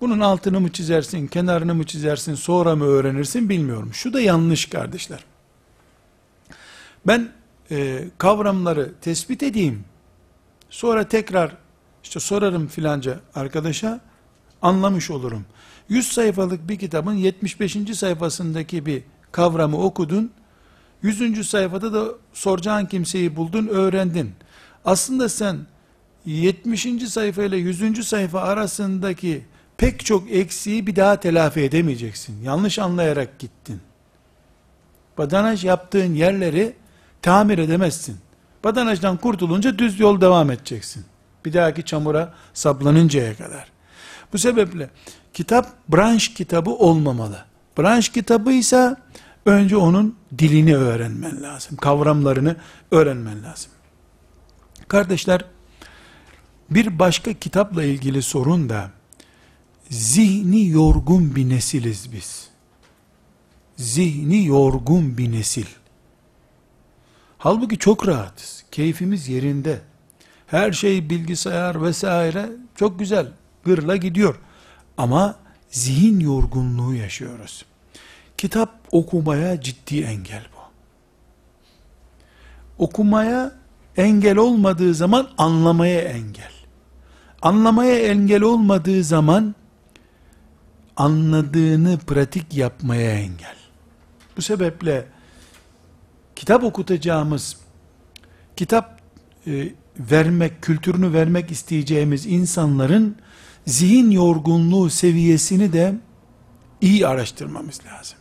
Bunun 0.00 0.20
altını 0.20 0.60
mı 0.60 0.72
çizersin, 0.72 1.26
kenarını 1.26 1.74
mı 1.74 1.86
çizersin, 1.86 2.34
sonra 2.34 2.76
mı 2.76 2.84
öğrenirsin 2.84 3.48
bilmiyorum. 3.48 3.90
Şu 3.94 4.12
da 4.12 4.20
yanlış 4.20 4.66
kardeşler. 4.66 5.24
Ben 7.06 7.32
e, 7.70 8.04
kavramları 8.18 8.92
tespit 9.00 9.42
edeyim. 9.42 9.84
Sonra 10.70 11.08
tekrar 11.08 11.56
işte 12.04 12.20
sorarım 12.20 12.66
filanca 12.66 13.20
arkadaşa 13.34 14.00
anlamış 14.62 15.10
olurum. 15.10 15.44
100 15.88 16.12
sayfalık 16.12 16.68
bir 16.68 16.78
kitabın 16.78 17.14
75. 17.14 17.76
sayfasındaki 17.94 18.86
bir 18.86 19.02
kavramı 19.32 19.78
okudun. 19.78 20.30
100. 21.02 21.48
sayfada 21.48 21.92
da 21.92 22.14
soracağın 22.32 22.86
kimseyi 22.86 23.36
buldun, 23.36 23.66
öğrendin. 23.66 24.32
Aslında 24.84 25.28
sen 25.28 25.58
70. 26.26 26.86
sayfa 27.08 27.42
ile 27.42 27.56
100. 27.56 28.08
sayfa 28.08 28.40
arasındaki 28.40 29.44
pek 29.76 30.04
çok 30.04 30.32
eksiği 30.32 30.86
bir 30.86 30.96
daha 30.96 31.20
telafi 31.20 31.60
edemeyeceksin. 31.60 32.42
Yanlış 32.42 32.78
anlayarak 32.78 33.38
gittin. 33.38 33.80
Badanaj 35.18 35.64
yaptığın 35.64 36.14
yerleri 36.14 36.76
tamir 37.22 37.58
edemezsin. 37.58 38.16
Badanajdan 38.64 39.16
kurtulunca 39.16 39.78
düz 39.78 40.00
yol 40.00 40.20
devam 40.20 40.50
edeceksin. 40.50 41.04
Bir 41.44 41.52
dahaki 41.52 41.84
çamura 41.84 42.34
saplanıncaya 42.54 43.36
kadar. 43.36 43.72
Bu 44.32 44.38
sebeple 44.38 44.90
kitap 45.34 45.68
branş 45.88 46.34
kitabı 46.34 46.70
olmamalı. 46.70 47.44
Branş 47.78 48.08
kitabı 48.08 48.52
ise 48.52 48.96
önce 49.46 49.76
onun 49.76 50.16
dilini 50.38 50.76
öğrenmen 50.76 51.42
lazım. 51.42 51.76
Kavramlarını 51.76 52.56
öğrenmen 52.90 53.42
lazım. 53.42 53.72
Kardeşler, 54.88 55.44
bir 56.70 56.98
başka 56.98 57.32
kitapla 57.32 57.84
ilgili 57.84 58.22
sorun 58.22 58.68
da 58.68 58.90
zihni 59.94 60.68
yorgun 60.68 61.36
bir 61.36 61.48
nesiliz 61.48 62.12
biz. 62.12 62.48
Zihni 63.76 64.46
yorgun 64.46 65.18
bir 65.18 65.32
nesil. 65.32 65.66
Halbuki 67.38 67.78
çok 67.78 68.08
rahatız. 68.08 68.64
Keyfimiz 68.70 69.28
yerinde. 69.28 69.80
Her 70.46 70.72
şey 70.72 71.10
bilgisayar 71.10 71.82
vesaire 71.82 72.48
çok 72.76 72.98
güzel. 72.98 73.26
Gırla 73.64 73.96
gidiyor. 73.96 74.40
Ama 74.96 75.36
zihin 75.70 76.20
yorgunluğu 76.20 76.94
yaşıyoruz. 76.94 77.64
Kitap 78.38 78.70
okumaya 78.90 79.60
ciddi 79.60 80.00
engel 80.02 80.46
bu. 80.56 80.60
Okumaya 82.84 83.52
engel 83.96 84.36
olmadığı 84.36 84.94
zaman 84.94 85.28
anlamaya 85.38 86.00
engel. 86.00 86.52
Anlamaya 87.42 87.98
engel 87.98 88.42
olmadığı 88.42 89.04
zaman 89.04 89.54
anladığını 90.96 91.98
pratik 91.98 92.54
yapmaya 92.54 93.12
engel. 93.12 93.56
Bu 94.36 94.42
sebeple 94.42 95.06
kitap 96.36 96.64
okutacağımız, 96.64 97.56
kitap 98.56 99.00
e, 99.46 99.72
vermek, 99.98 100.62
kültürünü 100.62 101.12
vermek 101.12 101.50
isteyeceğimiz 101.50 102.26
insanların 102.26 103.16
zihin 103.66 104.10
yorgunluğu 104.10 104.90
seviyesini 104.90 105.72
de 105.72 105.94
iyi 106.80 107.06
araştırmamız 107.06 107.80
lazım. 107.86 108.18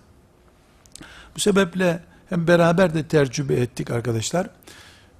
Bu 1.35 1.39
sebeple 1.39 2.03
hem 2.29 2.47
beraber 2.47 2.93
de 2.93 3.07
tercübe 3.07 3.53
ettik 3.53 3.91
arkadaşlar. 3.91 4.49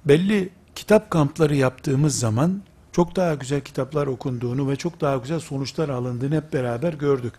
Belli 0.04 0.50
kitap 0.74 1.10
kampları 1.10 1.56
yaptığımız 1.56 2.18
zaman 2.18 2.62
çok 2.94 3.16
daha 3.16 3.34
güzel 3.34 3.60
kitaplar 3.60 4.06
okunduğunu 4.06 4.70
ve 4.70 4.76
çok 4.76 5.00
daha 5.00 5.16
güzel 5.16 5.40
sonuçlar 5.40 5.88
alındığını 5.88 6.36
hep 6.36 6.52
beraber 6.52 6.92
gördük. 6.92 7.34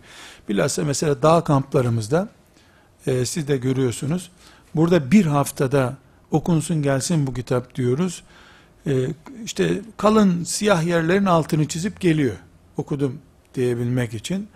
Bilhassa 0.48 0.84
mesela 0.84 1.22
dağ 1.22 1.44
kamplarımızda 1.44 2.28
e, 3.06 3.24
siz 3.24 3.48
de 3.48 3.56
görüyorsunuz. 3.56 4.30
Burada 4.74 5.10
bir 5.10 5.26
haftada 5.26 5.96
okunsun 6.30 6.82
gelsin 6.82 7.26
bu 7.26 7.34
kitap 7.34 7.74
diyoruz. 7.74 8.22
E, 8.86 9.06
işte 9.44 9.80
kalın 9.96 10.44
siyah 10.44 10.82
yerlerin 10.82 11.24
altını 11.24 11.68
çizip 11.68 12.00
geliyor. 12.00 12.36
Okudum 12.76 13.18
diyebilmek 13.54 14.14
için. 14.14 14.48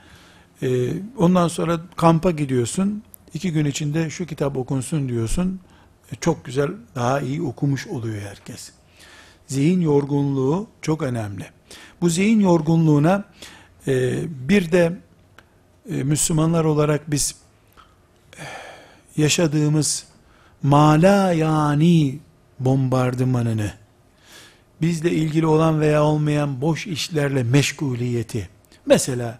E, 0.62 0.92
ondan 1.16 1.48
sonra 1.48 1.80
kampa 1.96 2.30
gidiyorsun. 2.30 3.02
İki 3.34 3.52
gün 3.52 3.64
içinde 3.64 4.10
şu 4.10 4.26
kitap 4.26 4.56
okunsun 4.56 5.08
diyorsun. 5.08 5.60
E, 6.12 6.16
çok 6.16 6.44
güzel, 6.44 6.70
daha 6.94 7.20
iyi 7.20 7.42
okumuş 7.42 7.86
oluyor 7.86 8.22
herkes. 8.22 8.79
Zihin 9.50 9.80
yorgunluğu 9.80 10.66
çok 10.82 11.02
önemli. 11.02 11.44
Bu 12.00 12.08
zihin 12.10 12.40
yorgunluğuna 12.40 13.24
e, 13.86 14.22
bir 14.48 14.72
de 14.72 14.98
e, 15.90 16.02
Müslümanlar 16.02 16.64
olarak 16.64 17.10
biz 17.10 17.34
e, 18.38 18.42
yaşadığımız 19.16 20.06
mala 20.62 21.32
yani 21.32 22.18
bombardımanını, 22.60 23.72
bizle 24.82 25.10
ilgili 25.10 25.46
olan 25.46 25.80
veya 25.80 26.04
olmayan 26.04 26.60
boş 26.60 26.86
işlerle 26.86 27.42
meşguliyeti, 27.42 28.48
mesela 28.86 29.38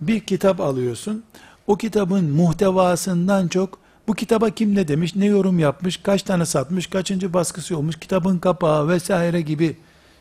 bir 0.00 0.20
kitap 0.20 0.60
alıyorsun, 0.60 1.24
o 1.66 1.76
kitabın 1.76 2.30
muhtevasından 2.30 3.48
çok 3.48 3.78
bu 4.10 4.14
kitaba 4.14 4.50
kim 4.50 4.74
ne 4.74 4.88
demiş, 4.88 5.16
ne 5.16 5.26
yorum 5.26 5.58
yapmış, 5.58 5.96
kaç 5.96 6.22
tane 6.22 6.46
satmış, 6.46 6.86
kaçıncı 6.86 7.32
baskısı 7.32 7.76
olmuş, 7.76 7.96
kitabın 8.00 8.38
kapağı 8.38 8.88
vesaire 8.88 9.40
gibi 9.40 9.76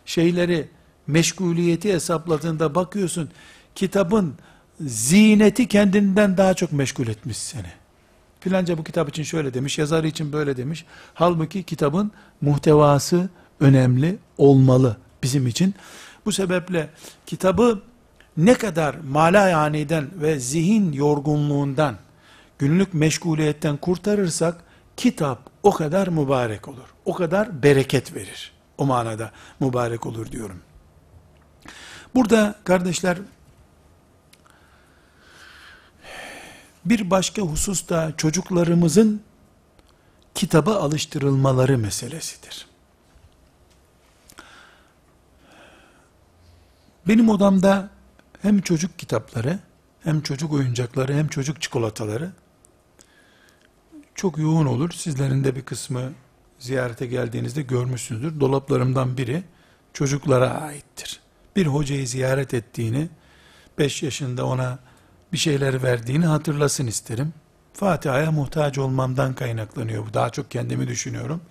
şeyleri 0.05 0.67
meşguliyeti 1.07 1.93
hesapladığında 1.93 2.75
bakıyorsun, 2.75 3.29
kitabın 3.75 4.33
zineti 4.81 5.67
kendinden 5.67 6.37
daha 6.37 6.53
çok 6.53 6.71
meşgul 6.71 7.07
etmiş 7.07 7.37
seni. 7.37 7.71
Filanca 8.39 8.77
bu 8.77 8.83
kitap 8.83 9.09
için 9.09 9.23
şöyle 9.23 9.53
demiş, 9.53 9.77
yazarı 9.77 10.07
için 10.07 10.33
böyle 10.33 10.57
demiş. 10.57 10.85
Halbuki 11.13 11.63
kitabın 11.63 12.11
muhtevası 12.41 13.29
önemli 13.59 14.17
olmalı 14.37 14.97
bizim 15.23 15.47
için. 15.47 15.75
Bu 16.25 16.31
sebeple 16.31 16.89
kitabı 17.25 17.81
ne 18.37 18.53
kadar 18.53 18.95
malayaniden 19.09 20.07
ve 20.21 20.39
zihin 20.39 20.91
yorgunluğundan, 20.91 21.95
günlük 22.59 22.93
meşguliyetten 22.93 23.77
kurtarırsak, 23.77 24.63
kitap 24.97 25.49
o 25.63 25.71
kadar 25.71 26.07
mübarek 26.07 26.67
olur. 26.67 26.93
O 27.05 27.13
kadar 27.13 27.63
bereket 27.63 28.15
verir. 28.15 28.51
O 28.77 28.85
manada 28.85 29.31
mübarek 29.59 30.05
olur 30.05 30.31
diyorum. 30.31 30.61
Burada 32.15 32.55
kardeşler, 32.63 33.17
bir 36.85 37.09
başka 37.09 37.41
husus 37.41 37.89
da 37.89 38.13
çocuklarımızın 38.17 39.21
kitaba 40.35 40.75
alıştırılmaları 40.75 41.77
meselesidir. 41.77 42.67
Benim 47.07 47.29
odamda 47.29 47.89
hem 48.41 48.61
çocuk 48.61 48.99
kitapları, 48.99 49.59
hem 50.03 50.21
çocuk 50.21 50.53
oyuncakları, 50.53 51.13
hem 51.13 51.27
çocuk 51.27 51.61
çikolataları 51.61 52.31
çok 54.19 54.37
yoğun 54.37 54.65
olur. 54.65 54.91
Sizlerin 54.91 55.43
de 55.43 55.55
bir 55.55 55.61
kısmı 55.61 56.01
ziyarete 56.59 57.05
geldiğinizde 57.05 57.61
görmüşsünüzdür. 57.61 58.39
Dolaplarımdan 58.39 59.17
biri 59.17 59.43
çocuklara 59.93 60.49
aittir. 60.49 61.19
Bir 61.55 61.65
hocayı 61.67 62.07
ziyaret 62.07 62.53
ettiğini, 62.53 63.09
5 63.77 64.03
yaşında 64.03 64.45
ona 64.45 64.79
bir 65.33 65.37
şeyler 65.37 65.83
verdiğini 65.83 66.25
hatırlasın 66.25 66.87
isterim. 66.87 67.33
Fatiha'ya 67.73 68.31
muhtaç 68.31 68.77
olmamdan 68.77 69.33
kaynaklanıyor 69.33 70.07
bu. 70.07 70.13
Daha 70.13 70.29
çok 70.29 70.51
kendimi 70.51 70.87
düşünüyorum. 70.87 71.41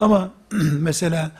Ama 0.00 0.30
mesela 0.72 1.30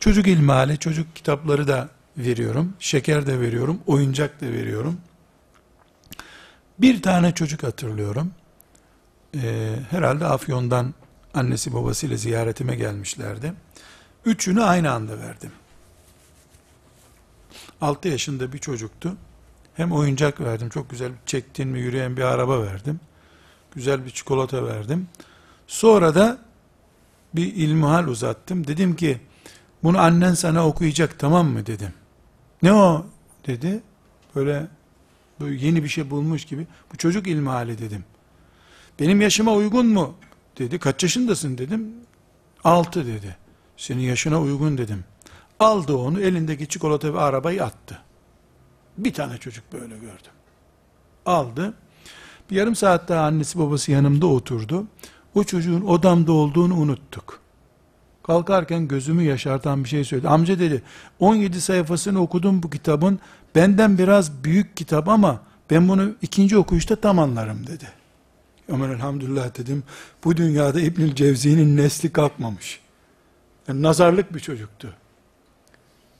çocuk 0.00 0.26
ilmihali, 0.26 0.78
çocuk 0.78 1.16
kitapları 1.16 1.68
da 1.68 1.88
veriyorum. 2.16 2.72
Şeker 2.78 3.26
de 3.26 3.40
veriyorum. 3.40 3.78
Oyuncak 3.86 4.40
da 4.40 4.46
veriyorum. 4.46 5.00
Bir 6.78 7.02
tane 7.02 7.32
çocuk 7.34 7.62
hatırlıyorum. 7.62 8.32
Ee, 9.34 9.76
herhalde 9.90 10.26
Afyon'dan 10.26 10.94
annesi 11.34 11.74
babasıyla 11.74 12.16
ziyaretime 12.16 12.76
gelmişlerdi. 12.76 13.52
Üçünü 14.24 14.62
aynı 14.62 14.90
anda 14.90 15.18
verdim. 15.18 15.52
6 17.80 18.08
yaşında 18.08 18.52
bir 18.52 18.58
çocuktu. 18.58 19.16
Hem 19.74 19.92
oyuncak 19.92 20.40
verdim. 20.40 20.68
Çok 20.68 20.90
güzel 20.90 21.12
çektin 21.26 21.68
mi 21.68 21.80
yürüyen 21.80 22.16
bir 22.16 22.22
araba 22.22 22.62
verdim. 22.62 23.00
Güzel 23.74 24.04
bir 24.04 24.10
çikolata 24.10 24.66
verdim. 24.66 25.08
Sonra 25.66 26.14
da 26.14 26.38
bir 27.34 27.54
ilmihal 27.54 28.06
uzattım. 28.06 28.66
Dedim 28.66 28.96
ki 28.96 29.20
bunu 29.82 29.98
annen 29.98 30.34
sana 30.34 30.66
okuyacak 30.66 31.18
tamam 31.18 31.46
mı 31.46 31.66
dedim. 31.66 31.92
Ne 32.62 32.72
o 32.72 33.06
dedi. 33.46 33.82
Böyle, 34.34 34.66
böyle 35.40 35.66
yeni 35.66 35.84
bir 35.84 35.88
şey 35.88 36.10
bulmuş 36.10 36.44
gibi. 36.44 36.66
Bu 36.92 36.96
çocuk 36.96 37.26
ilmihali 37.26 37.78
dedim. 37.78 38.04
Benim 39.00 39.20
yaşıma 39.20 39.52
uygun 39.52 39.86
mu? 39.86 40.14
Dedi. 40.58 40.78
Kaç 40.78 41.02
yaşındasın 41.02 41.58
dedim. 41.58 41.94
Altı 42.64 43.06
dedi. 43.06 43.36
Senin 43.76 44.02
yaşına 44.02 44.40
uygun 44.40 44.78
dedim. 44.78 45.04
Aldı 45.60 45.96
onu 45.96 46.20
elindeki 46.20 46.68
çikolata 46.68 47.14
ve 47.14 47.20
arabayı 47.20 47.64
attı. 47.64 47.98
Bir 48.98 49.12
tane 49.12 49.38
çocuk 49.38 49.72
böyle 49.72 49.94
gördüm. 49.94 50.32
Aldı. 51.26 51.74
Bir 52.50 52.56
yarım 52.56 52.76
saat 52.76 53.08
daha 53.08 53.24
annesi 53.24 53.58
babası 53.58 53.92
yanımda 53.92 54.26
oturdu. 54.26 54.86
O 55.34 55.44
çocuğun 55.44 55.80
odamda 55.80 56.32
olduğunu 56.32 56.74
unuttuk. 56.74 57.40
Kalkarken 58.22 58.88
gözümü 58.88 59.22
yaşartan 59.22 59.84
bir 59.84 59.88
şey 59.88 60.04
söyledi. 60.04 60.28
Amca 60.28 60.58
dedi 60.58 60.82
17 61.18 61.60
sayfasını 61.60 62.20
okudum 62.20 62.62
bu 62.62 62.70
kitabın. 62.70 63.20
Benden 63.54 63.98
biraz 63.98 64.44
büyük 64.44 64.76
kitap 64.76 65.08
ama 65.08 65.40
ben 65.70 65.88
bunu 65.88 66.12
ikinci 66.22 66.56
okuyuşta 66.58 66.96
tam 66.96 67.18
anlarım 67.18 67.66
dedi. 67.66 67.99
Aman 68.72 68.90
elhamdülillah 68.90 69.58
dedim. 69.58 69.82
Bu 70.24 70.36
dünyada 70.36 70.80
İbnül 70.80 71.14
Cevzi'nin 71.14 71.76
nesli 71.76 72.12
kalkmamış. 72.12 72.80
Yani 73.68 73.82
nazarlık 73.82 74.34
bir 74.34 74.40
çocuktu. 74.40 74.94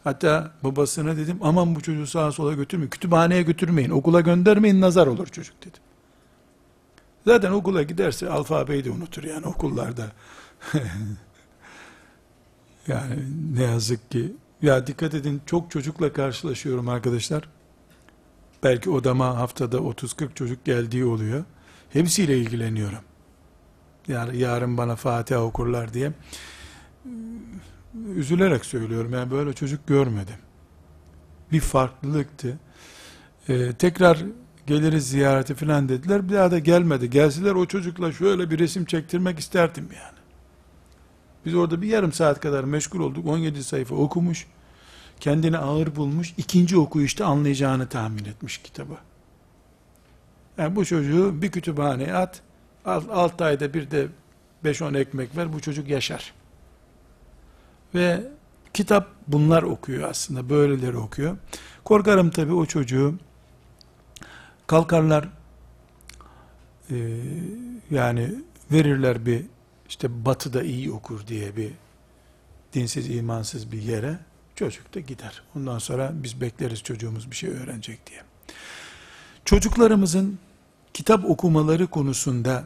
Hatta 0.05 0.53
babasına 0.65 1.17
dedim 1.17 1.39
aman 1.43 1.75
bu 1.75 1.81
çocuğu 1.81 2.07
sağa 2.07 2.33
sola 2.33 2.53
götürmeyin. 2.53 2.91
Kütüphaneye 2.91 3.43
götürmeyin. 3.43 3.91
Okula 3.91 4.21
göndermeyin 4.21 4.81
nazar 4.81 5.07
olur 5.07 5.27
çocuk 5.27 5.61
dedim. 5.61 5.83
Zaten 7.27 7.51
okula 7.51 7.83
giderse 7.83 8.31
alfabeyi 8.31 8.85
de 8.85 8.91
unutur 8.91 9.25
yani 9.25 9.47
okullarda. 9.47 10.07
yani 12.89 13.17
ne 13.55 13.63
yazık 13.63 14.11
ki. 14.11 14.33
Ya 14.63 14.87
dikkat 14.87 15.15
edin 15.15 15.43
çok 15.47 15.71
çocukla 15.71 16.13
karşılaşıyorum 16.13 16.89
arkadaşlar. 16.89 17.49
Belki 18.63 18.91
odama 18.91 19.37
haftada 19.37 19.77
30-40 19.77 20.35
çocuk 20.35 20.65
geldiği 20.65 21.05
oluyor. 21.05 21.45
Hepsiyle 21.93 22.39
ilgileniyorum. 22.39 22.99
Yani 24.09 24.39
yarın 24.39 24.77
bana 24.77 24.97
Fatiha 24.97 25.41
okurlar 25.41 25.95
diye 25.95 26.13
üzülerek 28.17 28.65
söylüyorum. 28.65 29.13
Yani 29.13 29.31
böyle 29.31 29.53
çocuk 29.53 29.87
görmedim. 29.87 30.35
Bir 31.53 31.61
farklılıktı. 31.61 32.59
Ee, 33.49 33.73
tekrar 33.73 34.19
geliriz 34.67 35.09
ziyarete 35.09 35.55
falan 35.55 35.89
dediler. 35.89 36.29
Bir 36.29 36.35
daha 36.35 36.51
da 36.51 36.59
gelmedi. 36.59 37.11
Gelseler 37.11 37.55
o 37.55 37.67
çocukla 37.67 38.13
şöyle 38.13 38.51
bir 38.51 38.59
resim 38.59 38.85
çektirmek 38.85 39.39
isterdim 39.39 39.89
yani. 39.97 40.19
Biz 41.47 41.55
orada 41.55 41.83
bir 41.83 41.89
yarım 41.89 42.13
saat 42.13 42.41
kadar 42.41 42.65
meşgul 42.65 43.01
olduk. 43.01 43.27
17 43.27 43.65
sayfa 43.65 43.95
okumuş. 43.95 44.47
Kendini 45.21 45.59
ağır 45.59 45.97
bulmuş. 45.97 46.35
ikinci 46.37 46.79
okuyuşta 46.79 47.27
anlayacağını 47.27 47.89
tahmin 47.89 48.25
etmiş 48.25 48.59
kitabı. 48.59 48.95
Yani 50.61 50.77
bu 50.77 50.85
çocuğu 50.85 51.43
bir 51.43 51.51
kütüphaneye 51.51 52.15
at. 52.15 52.43
6 52.85 53.45
ayda 53.45 53.75
bir 53.75 53.91
de 53.91 54.09
5-10 54.65 54.99
ekmek 54.99 55.37
ver. 55.37 55.53
Bu 55.53 55.61
çocuk 55.61 55.89
yaşar. 55.89 56.33
Ve 57.95 58.21
kitap 58.75 59.09
bunlar 59.29 59.63
okuyor 59.63 60.11
aslında. 60.11 60.51
Böyleleri 60.51 60.97
okuyor. 60.97 61.37
Korkarım 61.85 62.31
tabii 62.31 62.53
o 62.53 62.67
çocuğu 62.67 63.15
kalkarlar 64.67 65.29
e, 66.91 66.97
yani 67.91 68.35
verirler 68.73 69.27
bir 69.27 69.45
işte 69.89 70.25
batıda 70.25 70.63
iyi 70.63 70.93
okur 70.93 71.27
diye 71.27 71.57
bir 71.57 71.73
dinsiz 72.73 73.11
imansız 73.11 73.73
bir 73.73 73.83
yere 73.83 74.19
çocuk 74.57 74.95
da 74.95 75.01
gider. 75.01 75.43
Ondan 75.57 75.79
sonra 75.79 76.13
biz 76.15 76.41
bekleriz 76.41 76.83
çocuğumuz 76.83 77.31
bir 77.31 77.37
şey 77.37 77.51
öğrenecek 77.51 78.07
diye. 78.07 78.21
Çocuklarımızın 79.45 80.39
kitap 80.95 81.25
okumaları 81.25 81.87
konusunda 81.87 82.65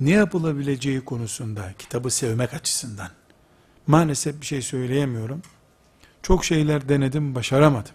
ne 0.00 0.10
yapılabileceği 0.10 1.04
konusunda 1.04 1.72
kitabı 1.78 2.10
sevmek 2.10 2.54
açısından 2.54 3.10
maalesef 3.86 4.40
bir 4.40 4.46
şey 4.46 4.62
söyleyemiyorum. 4.62 5.42
Çok 6.22 6.44
şeyler 6.44 6.88
denedim, 6.88 7.34
başaramadım. 7.34 7.92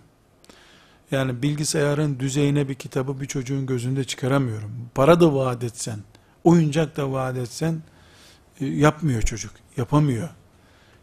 Yani 1.11 1.41
bilgisayarın 1.41 2.19
düzeyine 2.19 2.69
bir 2.69 2.75
kitabı 2.75 3.21
bir 3.21 3.25
çocuğun 3.25 3.65
gözünde 3.65 4.03
çıkaramıyorum. 4.03 4.71
Para 4.95 5.19
da 5.19 5.35
vaat 5.35 5.63
etsen, 5.63 5.99
oyuncak 6.43 6.97
da 6.97 7.11
vaat 7.11 7.37
etsen 7.37 7.81
e, 8.59 8.65
yapmıyor 8.65 9.21
çocuk, 9.21 9.51
yapamıyor. 9.77 10.29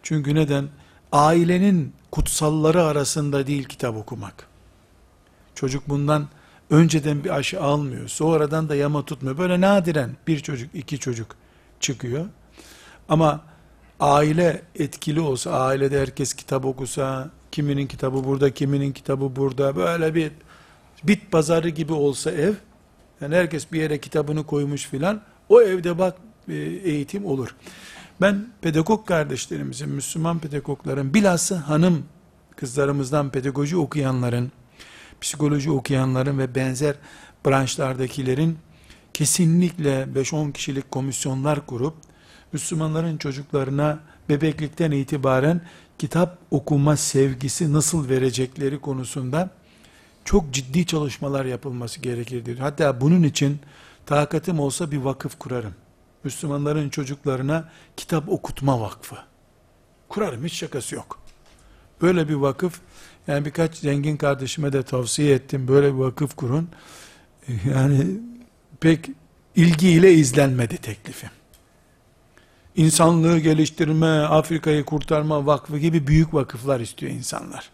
Çünkü 0.03 0.35
neden? 0.35 0.69
Ailenin 1.12 1.95
kutsalları 2.11 2.83
arasında 2.83 3.47
değil 3.47 3.65
kitap 3.65 3.97
okumak. 3.97 4.49
Çocuk 5.55 5.89
bundan 5.89 6.29
önceden 6.71 7.25
bir 7.25 7.31
aşı 7.31 7.62
almıyor. 7.62 8.09
Sonradan 8.09 8.69
da 8.69 8.75
yama 8.75 9.05
tutmuyor. 9.05 9.39
Böyle 9.39 9.61
nadiren 9.61 10.11
bir 10.27 10.41
çocuk, 10.41 10.75
iki 10.75 10.99
çocuk 10.99 11.37
çıkıyor. 11.81 12.27
Ama 13.09 13.41
aile 14.01 14.62
etkili 14.75 15.21
olsa, 15.21 15.51
ailede 15.51 16.01
herkes 16.01 16.35
kitap 16.35 16.65
okusa, 16.65 17.31
kiminin 17.53 17.87
kitabı 17.87 18.25
burada, 18.25 18.55
kiminin 18.55 18.93
kitabı 18.93 19.37
burada, 19.37 19.77
böyle 19.77 20.15
bir 20.15 20.33
bit 21.05 21.33
pazarı 21.33 21.69
gibi 21.69 21.93
olsa 21.93 22.31
ev, 22.31 22.55
yani 23.21 23.35
herkes 23.35 23.73
bir 23.73 23.81
yere 23.81 24.01
kitabını 24.01 24.47
koymuş 24.47 24.87
filan, 24.87 25.21
o 25.49 25.62
evde 25.62 25.99
bak 25.99 26.17
e, 26.49 26.55
eğitim 26.55 27.27
olur. 27.27 27.55
Ben 28.21 28.47
pedagog 28.62 29.07
kardeşlerimizin, 29.07 29.89
Müslüman 29.89 30.39
pedagogların, 30.39 31.15
bilhassa 31.15 31.69
hanım 31.69 32.05
kızlarımızdan 32.57 33.31
pedagoji 33.31 33.77
okuyanların, 33.77 34.53
psikoloji 35.21 35.71
okuyanların 35.71 36.39
ve 36.39 36.55
benzer 36.55 36.95
branşlardakilerin 37.47 38.59
kesinlikle 39.15 40.03
5-10 40.03 40.53
kişilik 40.53 40.91
komisyonlar 40.91 41.67
kurup, 41.67 41.95
Müslümanların 42.53 43.17
çocuklarına 43.17 44.01
bebeklikten 44.29 44.91
itibaren 44.91 45.61
kitap 45.99 46.39
okuma 46.51 46.97
sevgisi 46.97 47.73
nasıl 47.73 48.09
verecekleri 48.09 48.81
konusunda 48.81 49.51
çok 50.25 50.53
ciddi 50.53 50.87
çalışmalar 50.87 51.45
yapılması 51.45 52.01
gerekir 52.01 52.45
diyor. 52.45 52.59
Hatta 52.59 53.01
bunun 53.01 53.23
için 53.23 53.61
takatim 54.07 54.61
olsa 54.61 54.91
bir 54.91 54.99
vakıf 54.99 55.39
kurarım. 55.39 55.75
Müslümanların 56.25 56.89
çocuklarına 56.89 57.69
kitap 57.97 58.29
okutma 58.29 58.81
vakfı. 58.81 59.17
Kurarım 60.09 60.45
hiç 60.45 60.53
şakası 60.53 60.95
yok. 60.95 61.19
Böyle 62.03 62.29
bir 62.29 62.35
vakıf 62.35 62.81
yani 63.27 63.45
birkaç 63.45 63.77
zengin 63.77 64.16
kardeşime 64.16 64.72
de 64.72 64.83
tavsiye 64.83 65.35
ettim. 65.35 65.68
Böyle 65.68 65.95
bir 65.95 65.99
vakıf 65.99 66.37
kurun. 66.37 66.68
Yani 67.75 68.07
pek 68.81 69.11
ilgiyle 69.57 70.12
izlenmedi 70.12 70.77
teklifim. 70.77 71.31
İnsanlığı 72.77 73.39
geliştirme, 73.39 74.07
Afrika'yı 74.07 74.85
kurtarma 74.85 75.47
vakfı 75.47 75.79
gibi 75.79 76.07
büyük 76.07 76.35
vakıflar 76.35 76.81
istiyor 76.81 77.12
insanlar. 77.12 77.70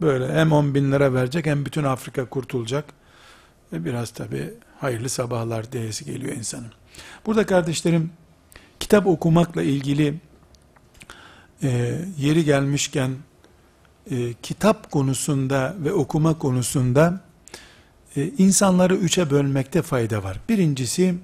Böyle 0.00 0.32
hem 0.32 0.52
10 0.52 0.74
bin 0.74 0.92
lira 0.92 1.14
verecek 1.14 1.46
hem 1.46 1.66
bütün 1.66 1.84
Afrika 1.84 2.24
kurtulacak. 2.24 2.84
Ve 3.72 3.84
biraz 3.84 4.10
tabi 4.10 4.54
hayırlı 4.80 5.08
sabahlar 5.08 5.72
diyesi 5.72 6.04
geliyor 6.04 6.36
insanın. 6.36 6.72
Burada 7.26 7.46
kardeşlerim 7.46 8.10
kitap 8.80 9.06
okumakla 9.06 9.62
ilgili 9.62 10.14
e, 11.62 11.98
yeri 12.18 12.44
gelmişken 12.44 13.10
e, 14.10 14.34
kitap 14.42 14.90
konusunda 14.90 15.74
ve 15.78 15.92
okuma 15.92 16.38
konusunda 16.38 17.20
e, 18.16 18.28
insanları 18.28 18.94
üçe 18.94 19.30
bölmekte 19.30 19.82
fayda 19.82 20.22
var. 20.22 20.40
Birincisi 20.48 21.14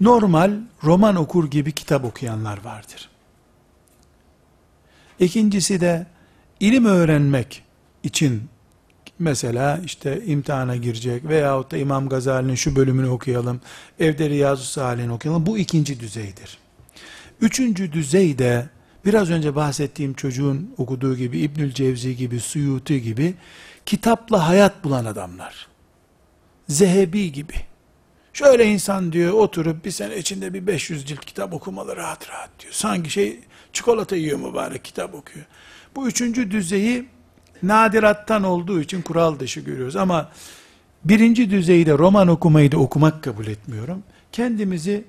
normal 0.00 0.52
roman 0.84 1.16
okur 1.16 1.50
gibi 1.50 1.72
kitap 1.72 2.04
okuyanlar 2.04 2.64
vardır. 2.64 3.08
İkincisi 5.20 5.80
de 5.80 6.06
ilim 6.60 6.84
öğrenmek 6.84 7.62
için 8.02 8.42
mesela 9.18 9.80
işte 9.84 10.24
imtihana 10.26 10.76
girecek 10.76 11.24
veyahut 11.24 11.70
da 11.70 11.76
İmam 11.76 12.08
Gazali'nin 12.08 12.54
şu 12.54 12.76
bölümünü 12.76 13.08
okuyalım, 13.08 13.60
evde 14.00 14.30
Riyazu 14.30 14.64
Salih'ini 14.64 15.12
okuyalım. 15.12 15.46
Bu 15.46 15.58
ikinci 15.58 16.00
düzeydir. 16.00 16.58
Üçüncü 17.40 17.92
düzeyde 17.92 18.68
biraz 19.04 19.30
önce 19.30 19.54
bahsettiğim 19.54 20.14
çocuğun 20.14 20.74
okuduğu 20.78 21.16
gibi 21.16 21.38
İbnül 21.38 21.72
Cevzi 21.72 22.16
gibi, 22.16 22.40
Suyuti 22.40 23.02
gibi 23.02 23.34
kitapla 23.86 24.48
hayat 24.48 24.84
bulan 24.84 25.04
adamlar. 25.04 25.68
Zehebi 26.68 27.32
gibi. 27.32 27.54
Şöyle 28.32 28.66
insan 28.66 29.12
diyor 29.12 29.32
oturup 29.32 29.84
bir 29.84 29.90
sene 29.90 30.16
içinde 30.16 30.54
bir 30.54 30.66
500 30.66 31.06
cilt 31.06 31.24
kitap 31.24 31.52
okumalı 31.52 31.96
rahat 31.96 32.28
rahat 32.30 32.50
diyor. 32.60 32.72
Sanki 32.72 33.10
şey 33.10 33.40
çikolata 33.72 34.16
yiyor 34.16 34.38
mübarek 34.38 34.84
kitap 34.84 35.14
okuyor. 35.14 35.46
Bu 35.96 36.08
üçüncü 36.08 36.50
düzeyi 36.50 37.08
nadirattan 37.62 38.42
olduğu 38.44 38.80
için 38.80 39.02
kural 39.02 39.38
dışı 39.38 39.60
görüyoruz. 39.60 39.96
Ama 39.96 40.30
birinci 41.04 41.50
düzeyde 41.50 41.92
roman 41.92 42.28
okumayı 42.28 42.72
da 42.72 42.78
okumak 42.78 43.22
kabul 43.22 43.46
etmiyorum. 43.46 44.02
Kendimizi 44.32 45.04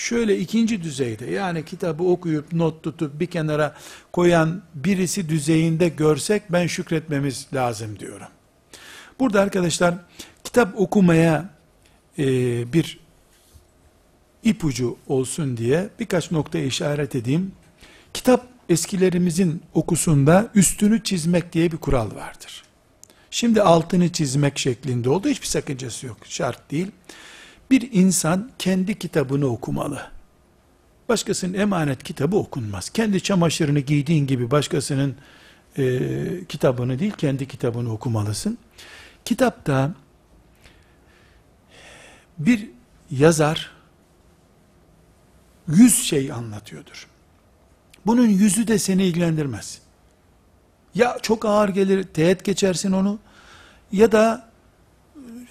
şöyle 0.00 0.38
ikinci 0.38 0.82
düzeyde 0.82 1.30
yani 1.30 1.64
kitabı 1.64 2.02
okuyup 2.02 2.52
not 2.52 2.82
tutup 2.82 3.20
bir 3.20 3.26
kenara 3.26 3.76
koyan 4.12 4.62
birisi 4.74 5.28
düzeyinde 5.28 5.88
görsek 5.88 6.42
ben 6.52 6.66
şükretmemiz 6.66 7.46
lazım 7.54 7.98
diyorum. 7.98 8.28
Burada 9.18 9.40
arkadaşlar 9.40 9.94
kitap 10.44 10.80
okumaya 10.80 11.50
e, 12.18 12.24
bir 12.72 13.00
ipucu 14.42 14.96
olsun 15.06 15.56
diye 15.56 15.88
birkaç 16.00 16.30
nokta 16.30 16.58
işaret 16.58 17.14
edeyim. 17.14 17.52
Kitap 18.14 18.46
eskilerimizin 18.68 19.62
okusunda 19.74 20.50
üstünü 20.54 21.02
çizmek 21.04 21.52
diye 21.52 21.72
bir 21.72 21.76
kural 21.76 22.14
vardır. 22.14 22.62
Şimdi 23.30 23.62
altını 23.62 24.12
çizmek 24.12 24.58
şeklinde 24.58 25.10
oldu. 25.10 25.28
Hiçbir 25.28 25.46
sakıncası 25.46 26.06
yok. 26.06 26.16
Şart 26.24 26.70
değil. 26.70 26.90
Bir 27.70 27.92
insan 27.92 28.50
kendi 28.58 28.98
kitabını 28.98 29.46
okumalı. 29.46 30.10
Başkasının 31.08 31.58
emanet 31.58 32.02
kitabı 32.02 32.36
okunmaz. 32.36 32.90
Kendi 32.90 33.20
çamaşırını 33.22 33.80
giydiğin 33.80 34.26
gibi 34.26 34.50
başkasının 34.50 35.16
e, 35.78 36.44
kitabını 36.48 36.98
değil, 36.98 37.12
kendi 37.12 37.48
kitabını 37.48 37.92
okumalısın. 37.92 38.58
Kitapta 39.24 39.94
bir 42.38 42.70
yazar 43.10 43.70
yüz 45.68 46.02
şey 46.02 46.32
anlatıyordur. 46.32 47.08
Bunun 48.06 48.28
yüzü 48.28 48.68
de 48.68 48.78
seni 48.78 49.04
ilgilendirmez. 49.04 49.80
Ya 50.94 51.18
çok 51.22 51.44
ağır 51.44 51.68
gelir, 51.68 52.04
teğet 52.04 52.44
geçersin 52.44 52.92
onu, 52.92 53.18
ya 53.92 54.12
da 54.12 54.49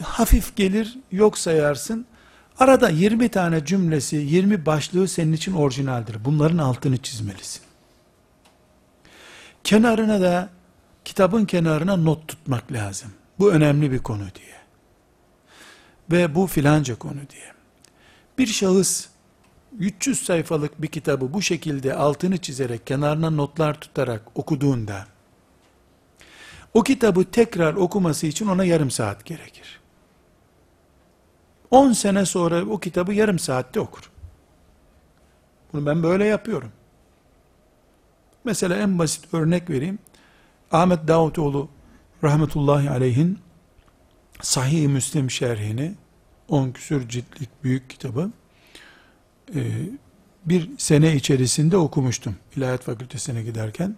hafif 0.01 0.55
gelir, 0.55 0.97
yok 1.11 1.37
sayarsın. 1.37 2.05
Arada 2.59 2.89
20 2.89 3.29
tane 3.29 3.65
cümlesi, 3.65 4.15
20 4.15 4.65
başlığı 4.65 5.07
senin 5.07 5.33
için 5.33 5.53
orijinaldir. 5.53 6.25
Bunların 6.25 6.57
altını 6.57 6.97
çizmelisin. 6.97 7.61
Kenarına 9.63 10.21
da, 10.21 10.49
kitabın 11.05 11.45
kenarına 11.45 11.95
not 11.95 12.27
tutmak 12.27 12.71
lazım. 12.71 13.11
Bu 13.39 13.51
önemli 13.51 13.91
bir 13.91 13.99
konu 13.99 14.23
diye. 14.35 14.59
Ve 16.11 16.35
bu 16.35 16.47
filanca 16.47 16.95
konu 16.95 17.19
diye. 17.29 17.53
Bir 18.37 18.47
şahıs 18.47 19.07
300 19.79 20.25
sayfalık 20.25 20.81
bir 20.81 20.87
kitabı 20.87 21.33
bu 21.33 21.41
şekilde 21.41 21.93
altını 21.93 22.37
çizerek, 22.37 22.87
kenarına 22.87 23.29
notlar 23.29 23.79
tutarak 23.79 24.21
okuduğunda, 24.35 25.07
o 26.73 26.83
kitabı 26.83 27.23
tekrar 27.23 27.73
okuması 27.73 28.27
için 28.27 28.47
ona 28.47 28.65
yarım 28.65 28.91
saat 28.91 29.25
gerekir. 29.25 29.78
10 31.71 31.91
sene 31.91 32.25
sonra 32.25 32.65
o 32.65 32.79
kitabı 32.79 33.13
yarım 33.13 33.39
saatte 33.39 33.79
okur. 33.79 34.11
Bunu 35.73 35.85
ben 35.85 36.03
böyle 36.03 36.25
yapıyorum. 36.25 36.71
Mesela 38.43 38.75
en 38.75 38.99
basit 38.99 39.33
örnek 39.33 39.69
vereyim. 39.69 39.99
Ahmet 40.71 41.07
Davutoğlu 41.07 41.69
rahmetullahi 42.23 42.89
aleyhin 42.89 43.39
Sahih-i 44.41 44.87
Müslim 44.87 45.31
şerhini 45.31 45.93
10 46.47 46.71
küsür 46.71 47.09
ciltlik 47.09 47.49
büyük 47.63 47.89
kitabı 47.89 48.31
e, 49.55 49.61
bir 50.45 50.69
sene 50.77 51.15
içerisinde 51.15 51.77
okumuştum 51.77 52.35
İlahiyat 52.55 52.83
Fakültesine 52.83 53.43
giderken. 53.43 53.95